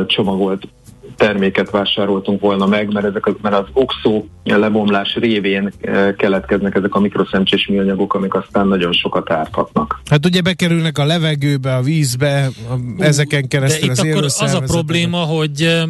csomagolt 0.06 0.68
terméket 1.16 1.70
vásároltunk 1.70 2.40
volna 2.40 2.66
meg, 2.66 2.92
mert, 2.92 3.06
ezek 3.06 3.26
az, 3.26 3.34
mert 3.42 3.54
az 3.54 3.66
oxo 3.72 4.24
lebomlás 4.44 5.14
révén 5.14 5.72
keletkeznek 6.16 6.74
ezek 6.74 6.94
a 6.94 7.00
mikroszemcsés 7.00 7.66
műanyagok, 7.66 8.14
amik 8.14 8.34
aztán 8.34 8.68
nagyon 8.68 8.92
sokat 8.92 9.30
árthatnak. 9.30 10.00
Hát 10.10 10.26
ugye 10.26 10.40
bekerülnek 10.40 10.98
a 10.98 11.04
levegőbe, 11.04 11.74
a 11.74 11.82
vízbe, 11.82 12.46
a, 12.46 13.02
ezeken 13.02 13.48
keresztül 13.48 13.94
De 13.94 14.02
itt 14.02 14.12
akkor 14.12 14.24
az 14.24 14.54
a 14.54 14.60
probléma, 14.60 15.18
hogy, 15.18 15.82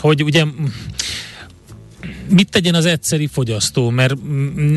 hogy 0.00 0.22
ugye 0.22 0.44
mit 2.28 2.50
tegyen 2.50 2.74
az 2.74 2.86
egyszeri 2.86 3.26
fogyasztó? 3.26 3.90
Mert 3.90 4.14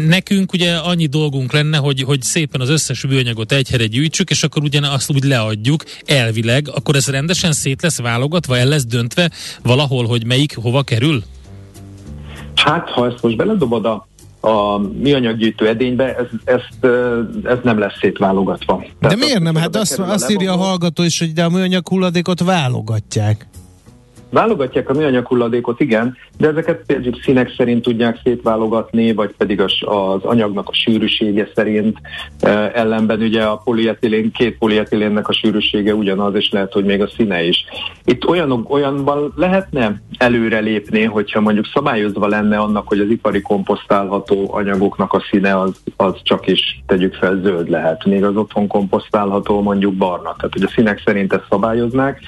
nekünk 0.08 0.54
ugye 0.54 0.76
annyi 0.76 1.06
dolgunk 1.06 1.52
lenne, 1.54 1.78
hogy, 1.78 2.02
hogy 2.02 2.22
szépen 2.22 2.62
az 2.62 2.70
összes 2.70 3.06
műanyagot 3.06 3.52
egy 3.52 3.70
helyre 3.70 3.86
gyűjtsük, 3.86 4.30
és 4.30 4.44
akkor 4.44 4.64
ugyan 4.64 4.84
azt 4.84 5.12
úgy 5.12 5.24
leadjuk 5.24 5.84
elvileg, 6.06 6.70
akkor 6.74 6.96
ez 6.96 7.08
rendesen 7.08 7.52
szét 7.52 7.82
lesz 7.82 8.00
válogatva, 8.02 8.58
el 8.58 8.68
lesz 8.68 8.86
döntve 8.86 9.32
valahol, 9.64 10.06
hogy 10.06 10.26
melyik 10.26 10.56
hova 10.56 10.84
kerül? 10.84 11.24
Hát, 12.56 12.90
ha 12.90 13.08
ezt 13.08 13.22
most 13.22 13.36
beledobod 13.36 13.86
a 13.86 14.08
a 14.40 14.78
műanyaggyűjtő 14.78 15.68
edénybe, 15.68 16.16
ez, 16.16 16.26
ezt, 16.44 16.86
ez 17.44 17.58
nem 17.64 17.80
lesz 17.80 17.98
szétválogatva. 18.00 18.86
De 19.00 19.16
miért 19.16 19.40
nem? 19.40 19.56
Hát 19.56 19.76
azt, 19.76 20.00
azt 20.00 20.32
írja 20.32 20.54
a 20.54 20.58
hallgató 20.58 21.04
is, 21.04 21.20
hogy 21.20 21.34
de 21.34 21.44
a 21.44 21.50
műanyag 21.50 21.88
hulladékot 21.88 22.44
válogatják. 22.44 23.48
Válogatják 24.30 24.90
a 24.90 24.94
műanyag 24.94 25.28
hulladékot, 25.28 25.80
igen, 25.80 26.18
de 26.38 26.48
ezeket 26.48 26.84
például 26.86 27.20
színek 27.22 27.54
szerint 27.58 27.82
tudják 27.82 28.20
szétválogatni, 28.24 29.14
vagy 29.14 29.34
pedig 29.38 29.62
az, 29.62 29.72
anyagnak 30.22 30.70
a 30.70 30.74
sűrűsége 30.74 31.50
szerint. 31.56 31.98
E, 32.40 32.72
ellenben 32.74 33.22
ugye 33.22 33.44
a 33.44 33.62
polietilén, 33.64 34.32
két 34.32 34.58
polietilénnek 34.58 35.28
a 35.28 35.34
sűrűsége 35.34 35.94
ugyanaz, 35.94 36.36
és 36.36 36.50
lehet, 36.52 36.74
hogy 36.74 36.86
még 36.86 37.02
a 37.02 37.08
színe 37.08 37.44
is. 37.44 37.66
Itt 38.06 38.28
olyanok, 38.28 38.74
olyanban 38.74 39.34
lehetne 39.36 40.02
előrelépni, 40.18 41.04
hogyha 41.04 41.42
mondjuk 41.42 41.66
szabályozva 41.74 42.28
lenne 42.28 42.58
annak, 42.58 42.88
hogy 42.88 43.00
az 43.00 43.10
ipari 43.10 43.42
komposztálható 43.42 44.54
anyagoknak 44.54 45.14
a 45.14 45.24
színe 45.30 45.60
az, 45.60 45.82
az 45.96 46.14
csak 46.24 46.48
is 46.48 46.82
tegyük 46.86 47.14
fel 47.14 47.40
zöld 47.44 47.70
lehet, 47.70 48.06
még 48.06 48.24
az 48.24 48.36
otthon 48.36 48.68
komposztálható 48.68 49.62
mondjuk 49.62 49.94
barna. 49.94 50.36
Tehát, 50.38 50.54
hogy 50.54 50.64
a 50.64 50.70
színek 50.76 51.02
szerint 51.06 51.34
ezt 51.34 51.46
szabályoznák, 51.50 52.22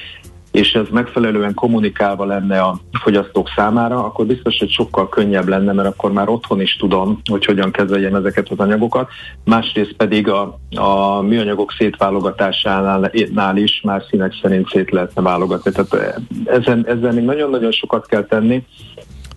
és 0.52 0.74
ez 0.74 0.86
megfelelően 0.92 1.54
kommunikálva 1.54 2.26
lenne 2.26 2.62
a 2.62 2.80
fogyasztók 3.02 3.50
számára, 3.56 4.06
akkor 4.06 4.26
biztos, 4.26 4.58
hogy 4.60 4.70
sokkal 4.70 5.10
könnyebb 5.10 5.48
lenne, 5.48 5.72
mert 5.72 5.88
akkor 5.88 6.12
már 6.12 6.30
otthon 6.30 6.62
is 6.62 6.76
tudom, 6.76 7.22
hogy 7.30 7.46
hogyan 7.46 7.72
kezeljem 7.72 8.16
ezeket 8.16 8.50
az 8.50 8.60
anyagokat. 8.60 9.10
Másrészt 9.44 9.94
pedig 9.94 10.30
a, 10.30 10.60
a 10.76 11.22
műanyagok 11.22 11.72
szétválogatásánál 11.78 13.58
is 13.58 13.82
már 13.84 14.04
színek 14.10 14.34
szerint 14.42 14.70
szét 14.70 14.92
lehetne 14.92 15.22
válogatni. 15.22 15.72
Tehát 15.72 16.22
ezen, 16.46 16.86
ezzel 16.88 17.12
még 17.12 17.24
nagyon-nagyon 17.24 17.72
sokat 17.72 18.06
kell 18.06 18.24
tenni, 18.24 18.64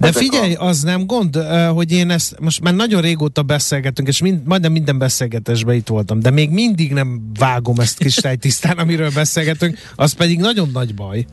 de 0.02 0.12
figyelj, 0.12 0.54
a... 0.54 0.66
az 0.66 0.82
nem 0.82 1.06
gond, 1.06 1.36
hogy 1.74 1.92
én 1.92 2.10
ezt 2.10 2.40
most 2.40 2.60
már 2.60 2.74
nagyon 2.74 3.00
régóta 3.00 3.42
beszélgetünk, 3.42 4.08
és 4.08 4.20
mind, 4.20 4.46
majdnem 4.46 4.72
minden 4.72 4.98
beszélgetésben 4.98 5.74
itt 5.74 5.88
voltam, 5.88 6.20
de 6.20 6.30
még 6.30 6.50
mindig 6.50 6.92
nem 6.92 7.30
vágom 7.38 7.78
ezt 7.78 7.98
tisztán, 8.40 8.78
amiről 8.78 9.10
beszélgetünk, 9.14 9.78
az 9.94 10.12
pedig 10.12 10.38
nagyon 10.38 10.70
nagy 10.72 10.94
baj. 10.94 11.26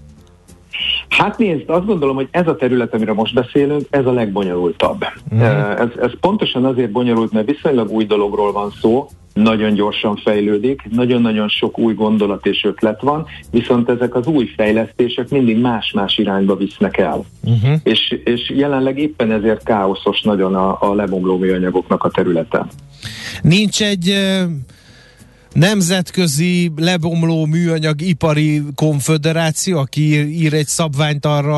Hát 1.09 1.37
nézd, 1.37 1.69
azt 1.69 1.85
gondolom, 1.85 2.15
hogy 2.15 2.27
ez 2.31 2.47
a 2.47 2.55
terület, 2.55 2.93
amiről 2.93 3.13
most 3.13 3.33
beszélünk, 3.33 3.81
ez 3.89 4.05
a 4.05 4.11
legbonyolultabb. 4.11 5.05
Uh-huh. 5.31 5.79
Ez, 5.79 5.87
ez 6.01 6.11
pontosan 6.19 6.65
azért 6.65 6.91
bonyolult, 6.91 7.31
mert 7.31 7.51
viszonylag 7.51 7.91
új 7.91 8.05
dologról 8.05 8.51
van 8.51 8.71
szó, 8.81 9.09
nagyon 9.33 9.73
gyorsan 9.73 10.15
fejlődik, 10.15 10.81
nagyon-nagyon 10.91 11.47
sok 11.47 11.79
új 11.79 11.93
gondolat 11.93 12.45
és 12.45 12.63
ötlet 12.63 13.01
van, 13.01 13.25
viszont 13.51 13.89
ezek 13.89 14.15
az 14.15 14.27
új 14.27 14.45
fejlesztések 14.55 15.29
mindig 15.29 15.59
más-más 15.59 16.17
irányba 16.17 16.55
visznek 16.55 16.97
el. 16.97 17.25
Uh-huh. 17.43 17.79
És, 17.83 18.19
és 18.23 18.49
jelenleg 18.55 18.99
éppen 18.99 19.31
ezért 19.31 19.63
káoszos 19.63 20.21
nagyon 20.21 20.55
a, 20.55 20.77
a 20.81 20.93
lebomló 20.93 21.37
műanyagoknak 21.37 22.03
a 22.03 22.09
területe. 22.09 22.65
Nincs 23.41 23.83
egy 23.83 24.13
nemzetközi 25.53 26.71
lebomló 26.75 27.45
műanyag 27.45 28.01
ipari 28.01 28.61
konföderáció, 28.75 29.77
aki 29.77 30.29
ír 30.43 30.53
egy 30.53 30.67
szabványt 30.67 31.25
arra, 31.25 31.55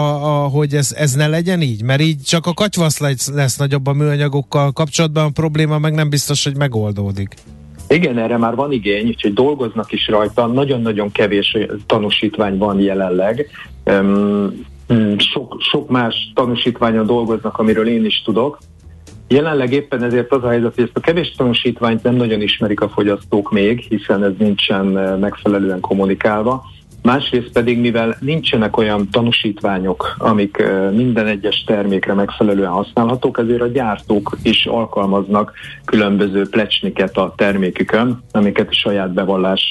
hogy 0.48 0.74
ez, 0.74 0.92
ez 0.98 1.14
ne 1.14 1.28
legyen 1.28 1.62
így? 1.62 1.84
Mert 1.84 2.02
így 2.02 2.22
csak 2.22 2.46
a 2.46 2.54
katyvasz 2.54 3.00
lesz, 3.00 3.32
lesz 3.34 3.58
nagyobb 3.58 3.88
a 3.88 3.94
műanyagokkal 3.94 4.72
kapcsolatban, 4.72 5.26
a 5.26 5.30
probléma 5.30 5.80
meg 5.80 5.94
nem 5.94 6.10
biztos, 6.10 6.44
hogy 6.44 6.58
megoldódik. 6.58 7.34
Igen, 7.88 8.18
erre 8.18 8.38
már 8.38 8.56
van 8.56 8.72
igény, 8.72 9.08
úgyhogy 9.08 9.34
dolgoznak 9.34 9.92
is 9.92 10.08
rajta. 10.08 10.48
Nagyon-nagyon 10.48 11.12
kevés 11.12 11.58
tanúsítvány 11.86 12.58
van 12.58 12.80
jelenleg. 12.80 13.50
Sok, 15.18 15.58
sok 15.72 15.89
más 15.89 16.32
tanúsítványon 16.36 17.06
dolgoznak, 17.06 17.58
amiről 17.58 17.88
én 17.88 18.06
is 18.06 18.22
tudok. 18.26 18.58
Jelenleg 19.32 19.74
éppen 19.74 20.04
ezért 20.04 20.32
az 20.32 20.44
a 20.44 20.50
helyzet, 20.50 20.76
hogy 20.76 20.84
ezt 20.84 20.98
a 20.98 21.00
kevés 21.00 21.32
tanúsítványt 21.38 22.04
nem 22.04 22.16
nagyon 22.16 22.42
ismerik 22.42 22.82
a 22.82 22.90
fogyasztók 22.90 23.52
még, 23.52 23.80
hiszen 23.80 24.24
ez 24.24 24.32
nincsen 24.38 24.86
megfelelően 25.20 25.80
kommunikálva. 25.80 26.64
Másrészt 27.02 27.52
pedig, 27.52 27.80
mivel 27.80 28.18
nincsenek 28.20 28.78
olyan 28.78 29.10
tanúsítványok, 29.12 30.16
amik 30.18 30.64
minden 30.92 31.28
egyes 31.28 31.64
termékre 31.64 32.14
megfelelően 32.14 32.72
használhatók, 32.72 33.40
ezért 33.40 33.62
a 33.62 33.68
gyártók 33.68 34.38
is 34.44 34.66
alkalmaznak 34.66 35.54
különböző 35.86 36.50
plecsniket 36.50 37.18
a 37.18 37.34
termékükön, 37.38 38.24
amiket 38.32 38.70
a 38.70 38.74
saját 38.74 39.14
bevallás 39.14 39.64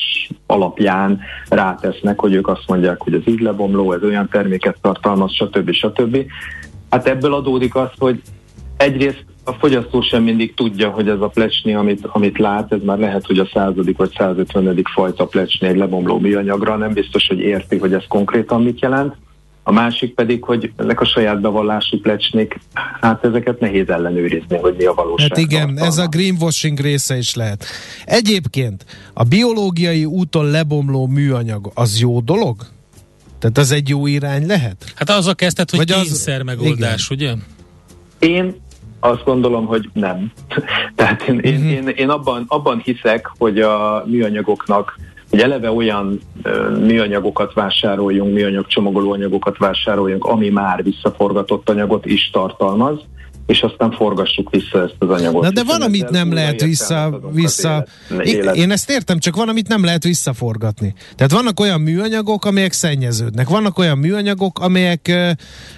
alapján 0.47 1.21
rátesznek, 1.49 2.21
hogy 2.21 2.35
ők 2.35 2.49
azt 2.49 2.65
mondják, 2.67 3.03
hogy 3.03 3.15
az 3.15 3.23
így 3.25 3.41
lebomló, 3.41 3.93
ez 3.93 4.03
olyan 4.03 4.29
terméket 4.29 4.77
tartalmaz, 4.81 5.33
stb. 5.33 5.73
stb. 5.73 6.17
Hát 6.91 7.07
ebből 7.07 7.35
adódik 7.35 7.75
az, 7.75 7.91
hogy 7.99 8.23
egyrészt 8.77 9.25
a 9.51 9.57
fogyasztó 9.59 10.01
sem 10.03 10.23
mindig 10.23 10.55
tudja, 10.55 10.91
hogy 10.91 11.09
ez 11.09 11.21
a 11.21 11.29
plecsni, 11.29 11.75
amit, 11.75 12.07
amit 12.07 12.39
lát, 12.39 12.73
ez 12.73 12.81
már 12.85 12.99
lehet, 12.99 13.27
hogy 13.27 13.39
a 13.39 13.49
századik 13.55 13.97
vagy 13.97 14.13
150. 14.17 14.83
fajta 14.95 15.27
plecsni 15.27 15.69
egy 15.69 15.77
lebomló 15.77 16.19
műanyagra, 16.19 16.77
nem 16.77 16.93
biztos, 16.93 17.27
hogy 17.27 17.39
érti, 17.39 17.79
hogy 17.79 17.93
ez 17.93 18.05
konkrétan 18.09 18.63
mit 18.63 18.81
jelent. 18.81 19.15
A 19.63 19.73
másik 19.73 20.15
pedig, 20.15 20.45
hogy 20.45 20.73
ezek 20.77 21.01
a 21.01 21.05
saját 21.05 21.41
bevallási 21.41 21.97
plecsnik, 21.97 22.59
hát 23.01 23.25
ezeket 23.25 23.61
nehéz 23.61 23.89
ellenőrizni, 23.89 24.57
hogy 24.57 24.75
mi 24.79 24.85
a 24.85 24.95
valóság. 24.95 25.29
Hát 25.29 25.39
igen, 25.39 25.67
tartalma. 25.67 25.87
ez 25.87 25.99
a 25.99 26.07
greenwashing 26.07 26.79
része 26.79 27.17
is 27.17 27.35
lehet. 27.35 27.65
Egyébként 28.05 28.85
a 29.15 29.25
biológiai 29.25 30.05
úton 30.05 30.51
lebomló 30.51 31.07
műanyag 31.07 31.71
az 31.75 32.01
jó 32.01 32.21
dolog? 32.21 32.57
Tehát 33.39 33.59
az 33.59 33.71
egy 33.71 33.89
jó 33.89 34.07
irány 34.07 34.47
lehet? 34.47 34.93
Hát 34.95 35.11
az 35.11 35.27
a 35.27 35.35
kezdet, 35.35 35.71
hogy 35.71 35.79
Vagy 35.79 35.93
kényszer 35.93 36.41
az... 36.41 36.45
megoldás, 36.45 37.11
igen. 37.11 37.43
ugye? 38.19 38.29
Én 38.29 38.55
azt 39.01 39.25
gondolom, 39.25 39.67
hogy 39.67 39.89
nem. 39.93 40.33
Tehát 40.97 41.23
én, 41.23 41.39
én, 41.39 41.65
én, 41.65 41.89
én 41.89 42.09
abban, 42.09 42.45
abban 42.49 42.81
hiszek, 42.85 43.31
hogy 43.39 43.61
a 43.61 44.05
műanyagoknak 44.07 44.99
hogy 45.31 45.41
eleve 45.41 45.71
olyan 45.71 46.21
ö, 46.43 46.79
műanyagokat 46.79 47.53
vásároljunk, 47.53 48.33
műanyag 48.33 48.67
csomagolóanyagokat 48.67 49.59
vásároljunk, 49.59 50.25
ami 50.25 50.49
már 50.49 50.83
visszaforgatott 50.83 51.69
anyagot 51.69 52.07
is 52.07 52.31
tartalmaz, 52.31 52.99
és 53.51 53.61
aztán 53.61 53.91
forgassuk 53.91 54.51
vissza 54.51 54.83
ezt 54.83 54.95
az 54.99 55.09
anyagot. 55.09 55.43
Na 55.43 55.51
de 55.51 55.65
van, 55.65 55.83
amit 55.83 56.11
nem 56.11 56.33
lehet 56.33 56.61
vissza, 56.61 57.21
vissza 57.33 57.87
élet, 58.23 58.57
én 58.57 58.71
ezt 58.71 58.91
értem, 58.91 59.19
csak 59.19 59.37
van, 59.37 59.49
amit 59.49 59.69
nem 59.69 59.85
lehet 59.85 60.03
visszaforgatni. 60.03 60.95
Tehát 61.15 61.33
vannak 61.33 61.61
olyan 61.61 61.81
műanyagok, 61.81 62.45
amelyek 62.45 62.73
szennyeződnek. 62.73 63.49
Vannak 63.49 63.79
olyan 63.79 63.99
műanyagok, 63.99 64.59
amelyek 64.59 65.13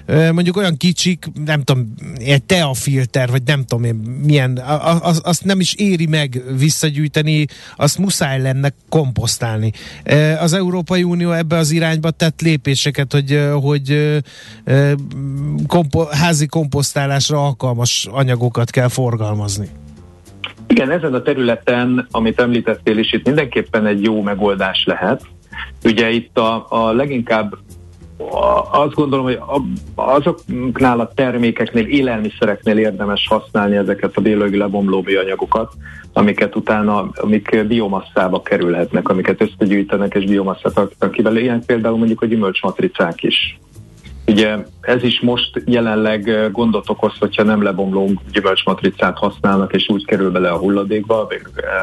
mondjuk 0.07 0.57
olyan 0.57 0.77
kicsik, 0.77 1.27
nem 1.45 1.63
tudom, 1.63 1.95
egy 2.19 2.43
teafilter, 2.43 3.31
vagy 3.31 3.43
nem 3.45 3.65
tudom 3.65 3.85
én 3.85 3.95
milyen, 4.25 4.59
az, 5.03 5.21
azt 5.25 5.45
nem 5.45 5.61
is 5.61 5.75
éri 5.75 6.07
meg 6.07 6.43
visszagyűjteni, 6.59 7.47
azt 7.77 7.99
muszáj 7.99 8.41
lenne 8.41 8.73
komposztálni. 8.89 9.73
Az 10.41 10.53
Európai 10.53 11.03
Unió 11.03 11.31
ebbe 11.31 11.57
az 11.57 11.71
irányba 11.71 12.11
tett 12.11 12.41
lépéseket, 12.41 13.13
hogy, 13.13 13.41
hogy 13.61 14.19
kompo, 15.67 16.05
házi 16.05 16.47
komposztálásra 16.47 17.47
alkalmas 17.63 18.09
anyagokat 18.11 18.71
kell 18.71 18.89
forgalmazni. 18.89 19.69
Igen, 20.67 20.91
ezen 20.91 21.15
a 21.15 21.23
területen, 21.23 22.07
amit 22.11 22.41
említettél 22.41 22.99
is, 22.99 23.13
itt 23.13 23.25
mindenképpen 23.25 23.87
egy 23.87 24.03
jó 24.03 24.23
megoldás 24.23 24.85
lehet. 24.85 25.23
Ugye 25.85 26.11
itt 26.11 26.39
a, 26.39 26.67
a 26.69 26.93
leginkább 26.93 27.55
azt 28.71 28.95
gondolom, 28.95 29.25
hogy 29.25 29.39
azoknál 29.95 31.01
a 31.01 31.13
termékeknél, 31.15 31.87
élelmiszereknél 31.87 32.79
érdemes 32.79 33.27
használni 33.29 33.77
ezeket 33.77 34.17
a 34.17 34.21
biológiai 34.21 34.59
lebomló 34.59 35.03
műanyagokat, 35.03 35.73
amiket 36.13 36.57
utána, 36.57 37.11
amik 37.15 37.67
biomasszába 37.67 38.43
kerülhetnek, 38.43 39.09
amiket 39.09 39.41
összegyűjtenek 39.41 40.15
és 40.15 40.25
biomasszát 40.25 40.79
alakítanak 40.79 41.15
ki 41.15 41.23
belőle. 41.23 41.41
Ilyen 41.41 41.65
például 41.67 41.97
mondjuk 41.97 42.23
a 42.23 42.27
gyümölcsmatricák 42.27 43.23
is. 43.23 43.59
Ugye 44.27 44.57
ez 44.81 45.03
is 45.03 45.21
most 45.21 45.63
jelenleg 45.65 46.51
gondot 46.53 46.89
okoz, 46.89 47.13
hogyha 47.19 47.43
nem 47.43 47.63
lebomló 47.63 48.11
gyümölcsmatricát 48.33 49.19
használnak, 49.19 49.73
és 49.75 49.89
úgy 49.89 50.05
kerül 50.05 50.31
bele 50.31 50.51
a 50.51 50.59
hulladékba, 50.59 51.29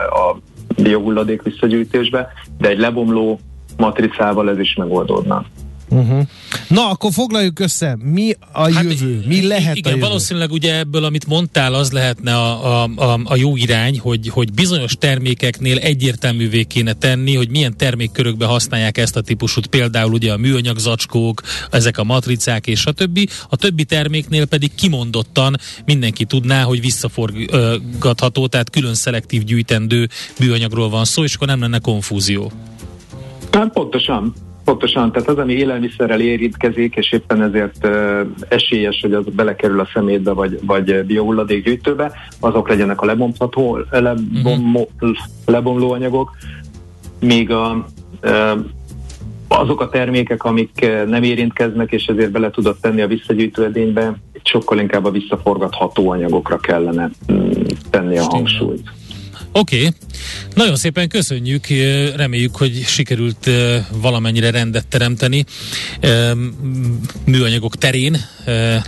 a 0.10 0.38
biohulladék 0.82 1.42
visszagyűjtésbe, 1.42 2.28
de 2.58 2.70
egy 2.70 2.80
lebomló 2.80 3.40
matricával 3.78 4.50
ez 4.50 4.60
is 4.60 4.76
megoldódna. 4.76 5.46
Uh-huh. 5.90 6.28
Na, 6.68 6.90
akkor 6.90 7.12
foglaljuk 7.12 7.60
össze, 7.60 7.98
mi 8.04 8.34
a 8.52 8.74
hát, 8.74 8.84
jövő, 8.84 9.24
mi 9.28 9.48
lehet 9.48 9.76
igen, 9.76 9.92
a 9.92 9.96
jövő? 9.96 10.08
valószínűleg 10.08 10.52
ugye 10.52 10.78
ebből, 10.78 11.04
amit 11.04 11.28
mondtál, 11.28 11.74
az 11.74 11.92
lehetne 11.92 12.36
a, 12.36 12.82
a, 12.84 12.90
a, 12.96 13.20
a 13.24 13.36
jó 13.36 13.56
irány, 13.56 14.00
hogy, 14.00 14.28
hogy 14.28 14.54
bizonyos 14.54 14.96
termékeknél 15.00 15.78
egyértelművé 15.78 16.64
kéne 16.64 16.94
tenni, 16.94 17.36
hogy 17.36 17.50
milyen 17.50 17.78
termékkörökbe 17.78 18.46
használják 18.46 18.98
ezt 18.98 19.16
a 19.16 19.22
típusút, 19.22 19.68
például 19.68 20.14
ugye 20.14 20.32
a 20.32 20.38
műanyag 20.38 20.78
zacskók, 20.78 21.42
ezek 21.72 21.98
a 21.98 22.04
matricák 22.04 22.68
és 22.68 22.86
a 22.86 22.92
többi. 22.92 23.28
A 23.50 23.56
többi 23.56 23.84
terméknél 23.84 24.46
pedig 24.46 24.76
kimondottan 24.76 25.56
mindenki 25.86 26.26
tudná, 26.26 26.64
hogy 26.64 26.82
visszaforgatható, 26.82 28.48
tehát 28.48 28.70
külön 28.70 28.94
szelektív 28.94 29.44
gyűjtendő 29.44 30.10
műanyagról 30.40 30.90
van 30.90 31.06
szó, 31.06 31.24
és 31.24 31.36
akkor 31.36 31.48
nem 31.48 31.60
lenne 31.60 31.80
konfúzió. 31.80 32.52
Hát 33.52 33.72
pontosan. 33.72 34.34
Pontosan, 34.70 35.12
tehát 35.12 35.30
az, 35.30 35.38
ami 35.38 35.54
élelmiszerrel 35.54 36.20
érintkezik, 36.20 36.96
és 36.96 37.12
éppen 37.12 37.42
ezért 37.42 37.88
esélyes, 38.48 39.02
hogy 39.02 39.14
az 39.14 39.26
belekerül 39.36 39.80
a 39.80 39.90
szemétbe, 39.94 40.32
vagy, 40.32 40.60
vagy 40.66 41.06
biohulladékgyűjtőbe, 41.06 42.12
azok 42.40 42.70
legyenek 42.70 43.02
a 43.02 43.06
lebomlható, 43.06 43.80
lebomló, 43.90 44.90
lebomló 45.46 45.92
anyagok, 45.92 46.32
míg 47.20 47.52
a, 47.52 47.86
azok 49.48 49.82
a 49.82 49.90
termékek, 49.90 50.44
amik 50.44 50.88
nem 51.08 51.24
érintkeznek, 51.24 51.92
és 51.92 52.06
ezért 52.06 52.32
bele 52.32 52.50
tudod 52.50 52.78
tenni 52.82 53.02
a 53.02 53.08
visszagyűjtő 53.08 53.64
edénybe, 53.64 54.16
sokkal 54.44 54.80
inkább 54.80 55.06
a 55.06 55.12
visszaforgatható 55.12 56.10
anyagokra 56.10 56.58
kellene 56.58 57.10
mm, 57.32 57.52
tenni 57.90 58.18
a 58.18 58.24
hangsúlyt. 58.24 58.92
Oké, 59.52 59.78
okay. 59.78 59.90
nagyon 60.56 60.76
szépen 60.76 61.08
köszönjük, 61.08 61.68
reméljük, 62.16 62.56
hogy 62.56 62.84
sikerült 62.86 63.50
valamennyire 64.02 64.52
rendet 64.52 64.88
teremteni 64.88 65.46
műanyagok 67.26 67.76
terén, 67.76 68.18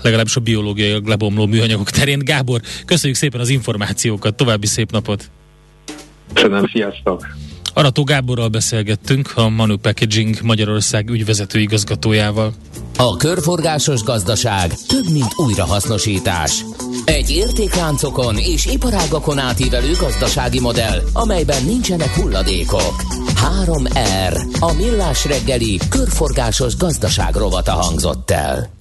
legalábbis 0.02 0.36
a 0.36 0.40
biológiai 0.40 1.02
lebomló 1.06 1.46
műanyagok 1.46 1.90
terén. 1.90 2.20
Gábor, 2.20 2.62
köszönjük 2.86 3.18
szépen 3.18 3.40
az 3.40 3.50
információkat, 3.50 4.36
további 4.36 4.68
szép 4.68 4.92
napot! 4.92 5.30
Köszönöm, 6.34 6.70
sziasztok! 6.74 7.36
Arató 7.74 8.04
Gáborral 8.04 8.48
beszélgettünk, 8.48 9.32
a 9.36 9.50
Manu 9.50 9.78
Packaging 9.78 10.42
Magyarország 10.42 11.10
ügyvezető 11.10 11.60
igazgatójával. 11.60 12.54
A 12.98 13.18
körforgásos 13.18 14.04
gazdaság 14.04 14.74
több, 14.88 15.10
mint 15.12 15.34
újrahasznosítás. 15.36 16.64
Egy 17.06 17.30
értékláncokon 17.30 18.38
és 18.38 18.66
iparágakon 18.66 19.38
átívelő 19.38 19.92
gazdasági 20.00 20.60
modell, 20.60 21.02
amelyben 21.14 21.64
nincsenek 21.64 22.10
hulladékok. 22.16 23.04
3R. 23.66 24.60
A 24.60 24.74
millás 24.74 25.26
reggeli 25.26 25.80
körforgásos 25.90 26.76
gazdaság 26.76 27.36
rovata 27.36 27.72
hangzott 27.72 28.32
el. 28.32 28.81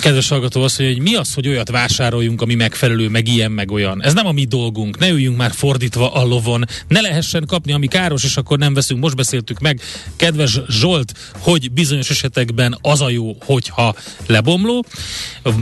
Kedves 0.00 0.28
hallgató 0.28 0.62
azt 0.62 0.78
mondja, 0.78 0.96
hogy 0.96 1.06
mi 1.06 1.14
az, 1.14 1.34
hogy 1.34 1.48
olyat 1.48 1.70
vásároljunk, 1.70 2.42
ami 2.42 2.54
megfelelő, 2.54 3.08
meg 3.08 3.28
ilyen, 3.28 3.52
meg 3.52 3.70
olyan. 3.70 4.02
Ez 4.02 4.14
nem 4.14 4.26
a 4.26 4.32
mi 4.32 4.44
dolgunk, 4.44 4.98
ne 4.98 5.08
üljünk 5.08 5.36
már 5.36 5.50
fordítva 5.52 6.12
a 6.12 6.24
lovon, 6.24 6.64
ne 6.88 7.00
lehessen 7.00 7.44
kapni, 7.46 7.72
ami 7.72 7.86
káros, 7.86 8.24
és 8.24 8.36
akkor 8.36 8.58
nem 8.58 8.74
veszünk. 8.74 9.00
Most 9.00 9.16
beszéltük 9.16 9.58
meg, 9.58 9.80
kedves 10.16 10.60
Zsolt, 10.68 11.12
hogy 11.38 11.72
bizonyos 11.72 12.10
esetekben 12.10 12.78
az 12.80 13.00
a 13.00 13.10
jó, 13.10 13.36
hogyha 13.44 13.94
lebomló, 14.26 14.84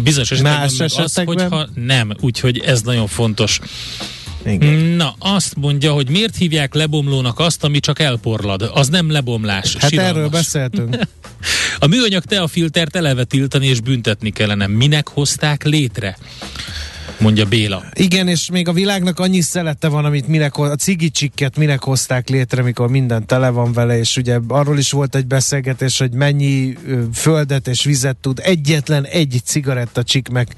bizonyos 0.02 0.30
esetekben, 0.30 0.60
Más 0.60 0.76
meg 0.76 0.86
esetekben? 0.86 1.36
az, 1.36 1.42
hogyha 1.42 1.68
nem. 1.74 2.12
Úgyhogy 2.20 2.58
ez 2.58 2.82
nagyon 2.82 3.06
fontos. 3.06 3.60
Igen. 4.46 4.74
Na, 4.74 5.14
azt 5.18 5.56
mondja, 5.56 5.92
hogy 5.92 6.08
miért 6.08 6.36
hívják 6.36 6.74
lebomlónak 6.74 7.38
azt, 7.38 7.64
ami 7.64 7.80
csak 7.80 7.98
elporlad? 7.98 8.70
Az 8.74 8.88
nem 8.88 9.10
lebomlás. 9.10 9.76
Hát 9.76 9.90
siralmas. 9.90 10.14
erről 10.14 10.28
beszéltünk. 10.28 10.96
A 11.78 11.86
műanyag 11.86 12.24
teafiltert 12.24 12.96
eleve 12.96 13.24
tiltani 13.24 13.66
és 13.66 13.80
büntetni 13.80 14.30
kellene. 14.30 14.66
Minek 14.66 15.08
hozták 15.08 15.64
létre? 15.64 16.16
Mondja 17.18 17.44
Béla. 17.44 17.84
Igen, 17.94 18.28
és 18.28 18.50
még 18.50 18.68
a 18.68 18.72
világnak 18.72 19.18
annyi 19.18 19.40
szelete 19.40 19.88
van, 19.88 20.04
amit 20.04 20.28
minek, 20.28 20.56
a 20.56 20.76
cigicsikket 20.76 21.56
minek 21.56 21.82
hozták 21.82 22.28
létre, 22.28 22.62
mikor 22.62 22.88
minden 22.88 23.26
tele 23.26 23.48
van 23.48 23.72
vele, 23.72 23.98
és 23.98 24.16
ugye 24.16 24.38
arról 24.48 24.78
is 24.78 24.90
volt 24.90 25.14
egy 25.14 25.26
beszélgetés, 25.26 25.98
hogy 25.98 26.12
mennyi 26.12 26.76
földet 27.14 27.68
és 27.68 27.84
vizet 27.84 28.16
tud 28.16 28.40
egyetlen 28.42 29.04
egy 29.04 29.40
cigarettacsik 29.44 30.28
meg 30.28 30.48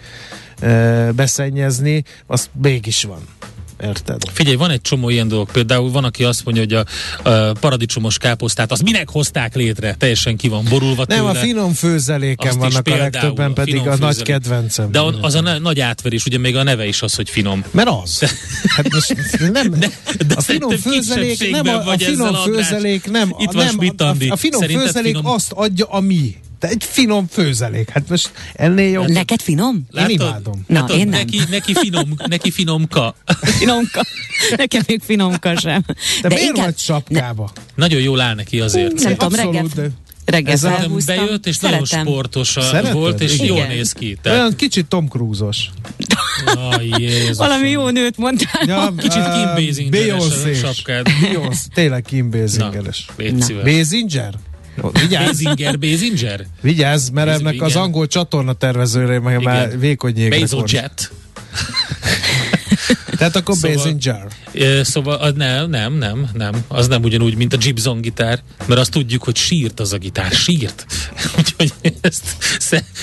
ö, 0.61 1.09
beszennyezni, 1.15 2.05
az 2.27 2.51
mégis 2.63 3.03
van. 3.03 3.21
Érted? 3.83 4.23
Figyelj, 4.33 4.57
van 4.57 4.71
egy 4.71 4.81
csomó 4.81 5.09
ilyen 5.09 5.29
dolog. 5.29 5.51
Például 5.51 5.91
van, 5.91 6.05
aki 6.05 6.25
azt 6.25 6.45
mondja, 6.45 6.63
hogy 6.63 6.87
a, 7.23 7.29
a 7.31 7.53
paradicsomos 7.53 8.19
káposztát, 8.19 8.73
az 8.73 8.81
minek 8.81 9.09
hozták 9.11 9.55
létre? 9.55 9.95
Teljesen 9.99 10.37
ki 10.37 10.49
van 10.49 10.65
borulva 10.69 11.05
Nem, 11.09 11.19
tőle. 11.19 11.31
a 11.31 11.35
finom 11.35 11.73
főzeléken 11.73 12.49
Azt 12.49 12.57
vannak 12.59 12.79
a 12.79 12.83
például, 12.83 13.11
legtöbben, 13.11 13.51
a 13.51 13.53
pedig 13.53 13.75
finom 13.75 13.89
a 13.89 13.91
nagy 13.97 13.99
főzelék. 14.01 14.25
kedvencem. 14.27 14.91
De 14.93 15.01
az 15.21 15.35
a 15.35 15.41
na- 15.41 15.59
nagy 15.59 15.81
átverés, 15.81 16.25
ugye 16.25 16.39
még 16.39 16.57
a 16.57 16.63
neve 16.63 16.87
is 16.87 17.03
az, 17.03 17.15
hogy 17.15 17.31
finom. 17.31 17.65
Mert 17.71 17.89
az. 18.03 18.19
Hát 18.69 18.93
most 18.93 19.15
nem, 19.53 19.71
De- 19.71 19.91
de 20.27 20.35
a 20.35 20.41
finom 20.41 20.71
főzelék 20.77 21.51
nem 21.51 21.67
a, 21.67 21.87
a 21.91 21.99
finom 21.99 22.35
főzelék 22.35 23.11
nem, 23.11 23.35
Itt 23.39 23.49
a, 23.49 23.53
van 23.53 23.65
nem 23.65 23.93
a, 23.99 24.03
a, 24.03 24.15
a 24.29 24.37
finom 24.37 24.63
főzelék 24.63 25.17
finom? 25.17 25.27
azt 25.33 25.53
adja, 25.53 25.87
ami. 25.87 26.35
De 26.61 26.69
egy 26.69 26.85
finom 26.85 27.27
főzelék. 27.31 27.89
Hát 27.91 28.09
most 28.09 28.31
ennél 28.55 28.91
jobb. 28.91 29.09
Neked 29.09 29.41
finom? 29.41 29.87
Én 29.99 30.09
imádom. 30.09 30.65
Na, 30.67 30.81
Látod, 30.81 30.97
én 30.97 31.09
nem. 31.09 31.19
Neki, 31.21 31.41
neki, 31.51 31.75
finom, 31.75 32.15
neki 32.29 32.51
finomka. 32.51 33.15
Finomka. 33.59 34.05
Nekem 34.57 34.83
még 34.87 35.01
finomka 35.05 35.59
sem. 35.59 35.85
De, 36.23 36.29
miért 36.29 36.57
vagy 36.57 36.79
sapkába? 36.79 37.51
Nagyon 37.75 38.01
jól 38.01 38.21
áll 38.21 38.35
neki 38.35 38.61
azért. 38.61 38.93
Nem 39.03 39.17
tudom, 39.17 39.35
reggel, 39.35 39.67
de 39.75 39.91
reggel 40.25 40.53
Ez 40.53 40.65
a- 40.65 40.71
felhúztam. 40.71 41.17
Bejött, 41.17 41.47
és 41.47 41.57
Szeretem. 41.57 41.83
nagyon 41.91 42.05
sportos 42.07 42.49
Szereted? 42.49 42.93
volt, 42.93 43.21
és 43.21 43.35
Igen. 43.35 43.47
jól 43.47 43.67
néz 43.67 43.93
ki. 43.93 44.19
Tehát, 44.23 44.39
olyan 44.39 44.57
kicsit 44.57 44.87
Tom 44.87 45.09
Cruise-os. 45.09 45.71
oh, 46.55 46.99
Jézus. 46.99 47.37
Valami 47.37 47.69
jó 47.71 47.89
nőt 47.89 48.17
mondtál. 48.17 48.63
Ja, 48.67 48.93
Kicsit 48.97 49.23
Kim 49.23 49.67
Basinger-es 49.67 50.25
a 50.45 50.55
sapkád. 50.55 51.07
Beyoncé, 51.21 51.67
tényleg 51.75 52.03
Kim 52.03 52.31
Basingeres. 52.31 53.07
Basinger? 53.65 54.35
Vigyázz, 54.93 55.43
Basinger, 55.43 55.79
Basinger? 55.79 56.47
vigyázz, 56.61 57.09
mert 57.09 57.29
Béz- 57.29 57.41
ennek 57.41 57.63
az 57.63 57.71
igen. 57.71 57.83
angol 57.83 58.07
csatorna 58.07 58.53
tervezőre 58.53 59.21
már, 59.21 59.39
már 59.39 59.67
Igen. 59.67 59.79
vékony 59.79 60.19
jégre. 60.19 60.39
Jet. 60.67 61.11
Tehát 63.19 63.37
akkor 63.37 63.57
Szóval- 63.57 63.77
Basinger. 63.77 64.27
Szóval 64.83 65.15
az 65.17 65.33
nem, 65.37 65.71
nem, 65.71 65.95
nem, 65.95 66.29
nem. 66.33 66.53
Az 66.69 66.89
nem 66.89 67.03
ugyanúgy, 67.03 67.37
mint 67.37 67.53
a 67.53 67.57
Gibson 67.57 68.01
gitár, 68.01 68.41
mert 68.67 68.81
azt 68.81 68.91
tudjuk, 68.91 69.23
hogy 69.23 69.37
sírt 69.37 69.81
az 69.81 69.93
a 69.93 69.99
gitár, 69.99 70.31
sírt. 70.33 70.87
Úgyhogy 71.39 71.73
ezt, 72.01 72.25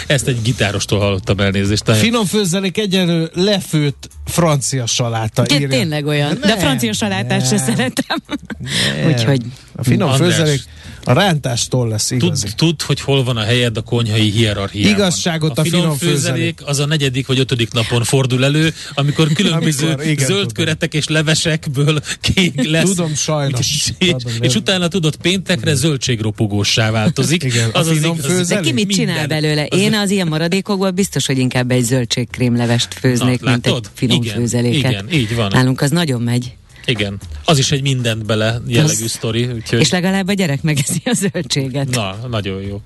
ezt 0.08 0.28
egy 0.28 0.42
gitárostól 0.42 1.00
hallottam 1.00 1.40
elnézést. 1.40 1.92
Finom 1.92 2.26
főzelék 2.26 2.78
egyenlő 2.78 3.30
lefőtt 3.34 4.10
francia 4.26 4.86
saláta. 4.86 5.46
Írja. 5.54 5.68
Tényleg 5.68 6.06
olyan. 6.06 6.38
De 6.40 6.48
Nem, 6.48 6.58
a 6.58 6.60
francia 6.60 6.94
salátát 6.94 7.48
se 7.48 7.56
nem. 7.56 7.66
szeretem. 7.66 8.18
Nem. 8.58 9.06
Úgyhogy 9.12 9.42
A 9.76 9.84
finom 9.84 10.10
András. 10.10 10.34
főzelék 10.36 10.62
a 11.08 11.14
rántástól 11.14 11.88
lesz 11.88 12.12
igazi. 12.12 12.46
Tud, 12.46 12.56
tud, 12.56 12.82
hogy 12.82 13.02
hol 13.02 13.24
van 13.24 13.38
a 13.38 13.44
helyed 13.44 13.78
a 13.78 13.82
konyhai 13.82 14.30
hierarchiában. 14.30 14.92
Igazságot 14.92 15.58
a 15.58 15.64
finom 15.64 15.80
finom 15.82 15.98
főzelék 15.98 16.60
az 16.66 16.80
a 16.80 16.86
negyedik 16.86 17.28
vagy 17.28 17.40
ötödik 17.40 17.72
napon 17.72 18.04
fordul 18.04 18.46
elő, 18.46 18.74
amikor 18.94 19.28
különböző 19.34 19.86
Amikor, 19.86 20.06
igen, 20.06 20.26
zöld 20.26 20.38
tudom. 20.40 20.54
köretek 20.54 20.94
és 20.94 21.08
levesekből 21.08 22.00
kék 22.22 22.68
lesz. 22.70 22.90
Tudom, 22.90 23.14
sajnos. 23.16 23.60
És, 23.98 24.10
Tudom, 24.12 24.20
és 24.42 24.54
nem. 24.54 24.62
utána 24.62 24.88
tudod, 24.88 25.16
péntekre 25.16 25.74
zöldségropogóssá 25.74 26.92
változik. 26.92 27.44
Igen, 27.54 27.70
a 27.70 27.78
az 27.80 27.88
az 27.88 27.98
finom 27.98 28.16
igaz. 28.18 28.28
de 28.28 28.34
főzelék. 28.34 28.64
ki 28.66 28.72
mit 28.72 28.88
Minden. 28.88 29.06
csinál 29.06 29.28
belőle? 29.28 29.68
Az- 29.70 29.80
Én 29.80 29.94
az 29.94 30.10
ilyen 30.10 30.28
maradékokból 30.28 30.92
biztos, 30.92 31.26
hogy 31.26 31.38
inkább 31.38 31.72
egy 31.72 31.84
zöldségkrémlevest 31.84 32.94
főznék, 32.94 33.42
Na, 33.42 33.52
mint 33.52 33.68
egy 33.68 33.80
finom 33.94 34.22
Igen, 34.22 34.36
főzeléket. 34.36 34.92
igen, 34.92 35.12
így 35.12 35.36
van. 35.36 35.50
Nálunk 35.54 35.82
az 35.82 35.90
nagyon 35.92 36.22
megy. 36.22 36.54
Igen. 36.86 37.20
Az 37.46 37.58
is 37.58 37.72
egy 37.72 37.82
mindent 37.82 38.26
bele 38.26 38.62
jellegű 38.68 39.04
Az- 39.04 39.12
sztori. 39.12 39.46
Úgyhogy... 39.46 39.80
És 39.80 39.90
legalább 39.90 40.28
a 40.28 40.34
gyerek 40.34 40.62
megeszi 40.62 41.02
a 41.06 41.14
zöldséget. 41.14 41.90
Na, 41.90 42.16
nagyon 42.30 42.62
jó. 42.62 42.82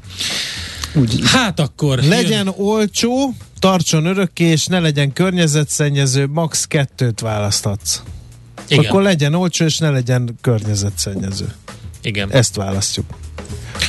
Úgy. 0.93 1.19
Hát 1.23 1.59
akkor... 1.59 1.99
Legyen 1.99 2.47
olcsó, 2.57 3.33
tartson 3.59 4.05
örökké, 4.05 4.43
és 4.45 4.65
ne 4.65 4.79
legyen 4.79 5.13
környezetszennyező, 5.13 6.27
max. 6.27 6.65
kettőt 6.65 7.19
választhatsz. 7.19 8.01
Igen, 8.67 8.85
Akkor 8.85 9.01
legyen 9.01 9.33
olcsó, 9.33 9.65
és 9.65 9.77
ne 9.77 9.89
legyen 9.89 10.37
környezetszennyező. 10.41 11.53
igen. 12.01 12.31
Ezt 12.31 12.55
választjuk. 12.55 13.05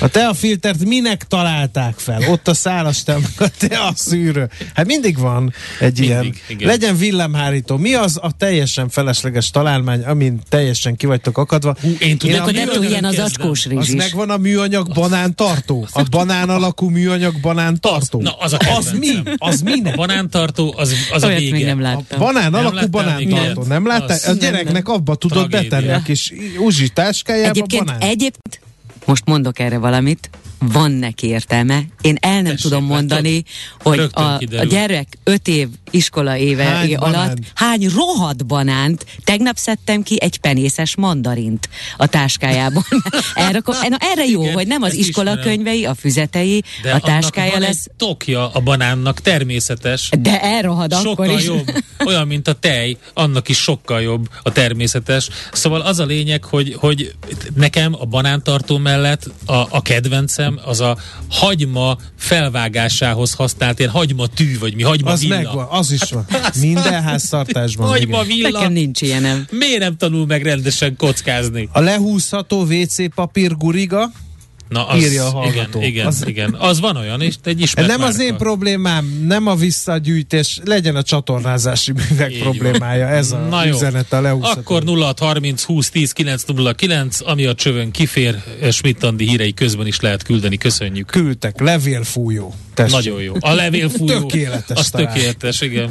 A 0.03 0.09
teafiltert 0.09 0.85
minek 0.85 1.25
találták 1.29 1.95
fel? 1.99 2.21
Ott 2.29 2.49
a 2.49 2.55
szálas 2.55 3.03
a 3.39 3.49
tea 3.59 3.93
szűrő. 3.95 4.49
Hát 4.75 4.87
mindig 4.87 5.19
van 5.19 5.53
egy 5.81 5.99
Mindig, 5.99 6.05
ilyen. 6.05 6.35
igen. 6.49 6.69
Legyen 6.69 6.97
villámhárító. 6.97 7.77
Mi 7.77 7.95
az 7.95 8.19
a 8.23 8.31
teljesen 8.39 8.89
felesleges 8.89 9.51
találmány, 9.51 10.03
amin 10.03 10.41
teljesen 10.49 10.97
ki 10.97 11.07
vagytok 11.07 11.39
akadva? 11.39 11.77
Hú, 11.81 11.89
én 11.99 12.19
tudnék, 12.19 12.41
a 12.41 12.43
hogy 12.43 12.57
Akkor 12.57 12.69
Miről 12.69 12.83
ne 12.83 12.89
ilyen 12.89 13.05
az 13.05 13.19
acskós 13.19 13.65
Az 13.67 13.73
rizs 13.73 13.89
is. 13.89 13.95
megvan 13.95 14.31
a 14.31 14.37
műanyag 14.37 14.93
banán 14.95 15.35
tartó? 15.35 15.87
A 15.93 16.03
banán 16.11 16.49
alakú 16.51 16.89
műanyag 16.89 17.41
banán 17.41 17.81
tartó? 17.81 18.21
na, 18.21 18.33
az 18.33 18.53
a 18.53 18.59
az 18.77 18.93
mi? 18.99 19.09
Az 19.37 19.61
A 19.67 19.71
minek? 19.71 19.95
banántartó, 19.97 20.75
az, 20.77 20.93
az 21.13 21.23
a 21.23 21.27
Olyat 21.27 21.39
vége. 21.41 21.53
még 21.53 21.65
nem 21.65 21.79
A 21.79 21.83
láttam. 21.83 22.19
banán 22.19 22.51
Nem 22.51 22.67
alakú 22.67 22.87
banán 22.89 23.17
még 23.17 23.29
tartó. 23.35 23.63
Nem 23.63 23.87
láttál? 23.87 24.17
Az- 24.17 24.29
A 24.29 24.33
gyereknek 24.33 24.89
abba 24.89 25.15
tudod 25.15 25.51
betenni 25.51 25.91
a 25.91 26.03
kis 26.03 26.33
uzsi 26.59 26.89
táskájába 26.89 27.49
Egyébként, 27.49 27.85
banán. 27.85 28.01
egyébként, 28.01 28.61
most 29.11 29.25
mondok 29.25 29.59
erre 29.59 29.79
valamit, 29.79 30.31
van 30.59 30.91
neki 30.91 31.27
értelme. 31.27 31.83
Én 32.01 32.17
el 32.21 32.33
nem 32.35 32.45
Tessék, 32.45 32.61
tudom 32.61 32.85
mondani, 32.85 33.45
hogy 33.83 34.09
a, 34.13 34.23
a 34.59 34.65
gyerek 34.69 35.19
öt 35.25 35.49
év 35.49 35.69
iskola 35.91 36.37
éve 36.37 36.65
Hány 36.65 36.95
alatt 36.97 37.13
banánt? 37.13 37.39
hány 37.55 37.89
rohadt 37.95 38.47
banánt, 38.47 39.07
tegnap 39.25 39.57
szedtem 39.57 40.03
ki 40.03 40.17
egy 40.21 40.39
penészes 40.39 40.97
mandarint 40.97 41.69
a 41.97 42.07
táskájából. 42.07 42.85
erre, 43.35 43.61
na, 43.65 43.97
erre 44.01 44.25
jó, 44.25 44.43
Igen, 44.43 44.55
hogy 44.55 44.67
nem 44.67 44.83
az 44.83 44.95
iskola 44.95 45.31
ismerem. 45.31 45.53
könyvei, 45.53 45.85
a 45.85 45.95
füzetei, 45.95 46.63
De 46.83 46.93
a 46.93 47.01
táskája 47.01 47.51
van 47.51 47.61
lesz, 47.61 47.87
egy 47.87 47.93
tokja 47.97 48.51
a 48.51 48.61
banánnak, 48.61 49.21
természetes. 49.21 50.09
de 50.19 50.43
elrohad 50.43 50.93
akkor 50.93 51.05
sokkal 51.07 51.39
is. 51.39 51.45
jobb. 51.45 51.71
Olyan, 52.07 52.27
mint 52.27 52.49
a 52.49 52.53
tej, 52.53 52.97
annak 53.15 53.49
is 53.49 53.59
sokkal 53.59 54.01
jobb 54.03 54.29
a 54.43 54.53
természetes. 54.53 55.29
Szóval 55.53 55.81
az 55.81 55.99
a 55.99 56.05
lényeg, 56.05 56.45
hogy, 56.45 56.75
hogy 56.79 57.15
nekem 57.55 57.95
a 57.99 58.05
banántartó 58.05 58.79
mellett 58.79 58.99
a, 59.47 59.53
a 59.55 59.83
kedvencem 59.83 60.61
az 60.65 60.81
a 60.81 60.97
hagyma 61.31 61.97
felvágásához 62.17 63.35
használt 63.35 63.79
ilyen 63.79 63.91
hagyma 63.91 64.27
tű, 64.27 64.59
vagy 64.59 64.75
mi, 64.75 64.83
hagyma 64.83 65.11
Az 65.11 65.21
villa. 65.21 65.35
megvan, 65.37 65.67
az 65.71 65.91
is 65.93 66.11
van. 66.11 66.27
Minden 66.61 67.03
háztartásban. 67.03 67.89
Hagyma 67.89 68.23
igen. 68.23 68.37
villa. 68.37 68.59
Nekem 68.59 68.73
nincs 68.73 69.01
ilyenem. 69.03 69.47
Miért 69.51 69.81
nem 69.81 69.97
tanul 69.97 70.27
meg 70.27 70.43
rendesen 70.43 70.97
kockázni? 70.97 71.69
A 71.73 71.81
lehúzható 71.81 72.63
WC 72.63 73.15
papír 73.15 73.57
guriga, 73.57 74.11
Na, 74.71 74.87
az, 74.87 75.03
Írja 75.03 75.25
a 75.27 75.31
hallgató. 75.31 75.79
Igen, 75.79 75.91
igen, 75.91 76.07
Az- 76.07 76.21
az, 76.23 76.29
igen. 76.29 76.55
Az 76.59 76.81
van 76.81 76.97
olyan, 76.97 77.21
és 77.21 77.35
egy 77.45 77.61
ismert 77.61 77.89
nem 77.89 78.03
az 78.03 78.17
márka. 78.17 78.23
én 78.33 78.37
problémám, 78.37 79.25
nem 79.27 79.47
a 79.47 79.55
visszagyűjtés, 79.55 80.61
legyen 80.65 80.97
a 80.97 81.03
csatornázási 81.03 81.93
művek 81.93 82.33
Így 82.33 82.39
problémája. 82.41 83.07
Ez 83.09 83.33
a 83.33 83.39
Na 83.39 83.65
jó. 83.65 83.75
üzenet 83.75 84.13
a 84.13 84.21
lehúzható. 84.21 84.61
Akkor 84.61 84.83
0630 84.85 85.63
20 85.63 85.91
10 85.91 86.13
909, 86.13 87.19
ami 87.25 87.45
a 87.47 87.55
csövön 87.55 87.91
kifér, 87.91 88.43
Schmidt 88.71 89.03
Andi 89.03 89.29
hírei 89.29 89.55
közben 89.55 89.87
is 89.87 90.01
lehet 90.01 90.23
küldeni, 90.23 90.57
köszönjük. 90.57 91.07
Küldtek, 91.07 91.61
levélfújó. 91.61 92.55
Tessék. 92.75 92.93
Nagyon 92.95 93.23
jó. 93.23 93.35
A 93.41 93.53
levélfújó. 93.55 94.19
Tökéletes 94.21 94.79
Az 94.79 94.91
talán. 94.91 95.13
tökéletes, 95.13 95.61
igen. 95.61 95.91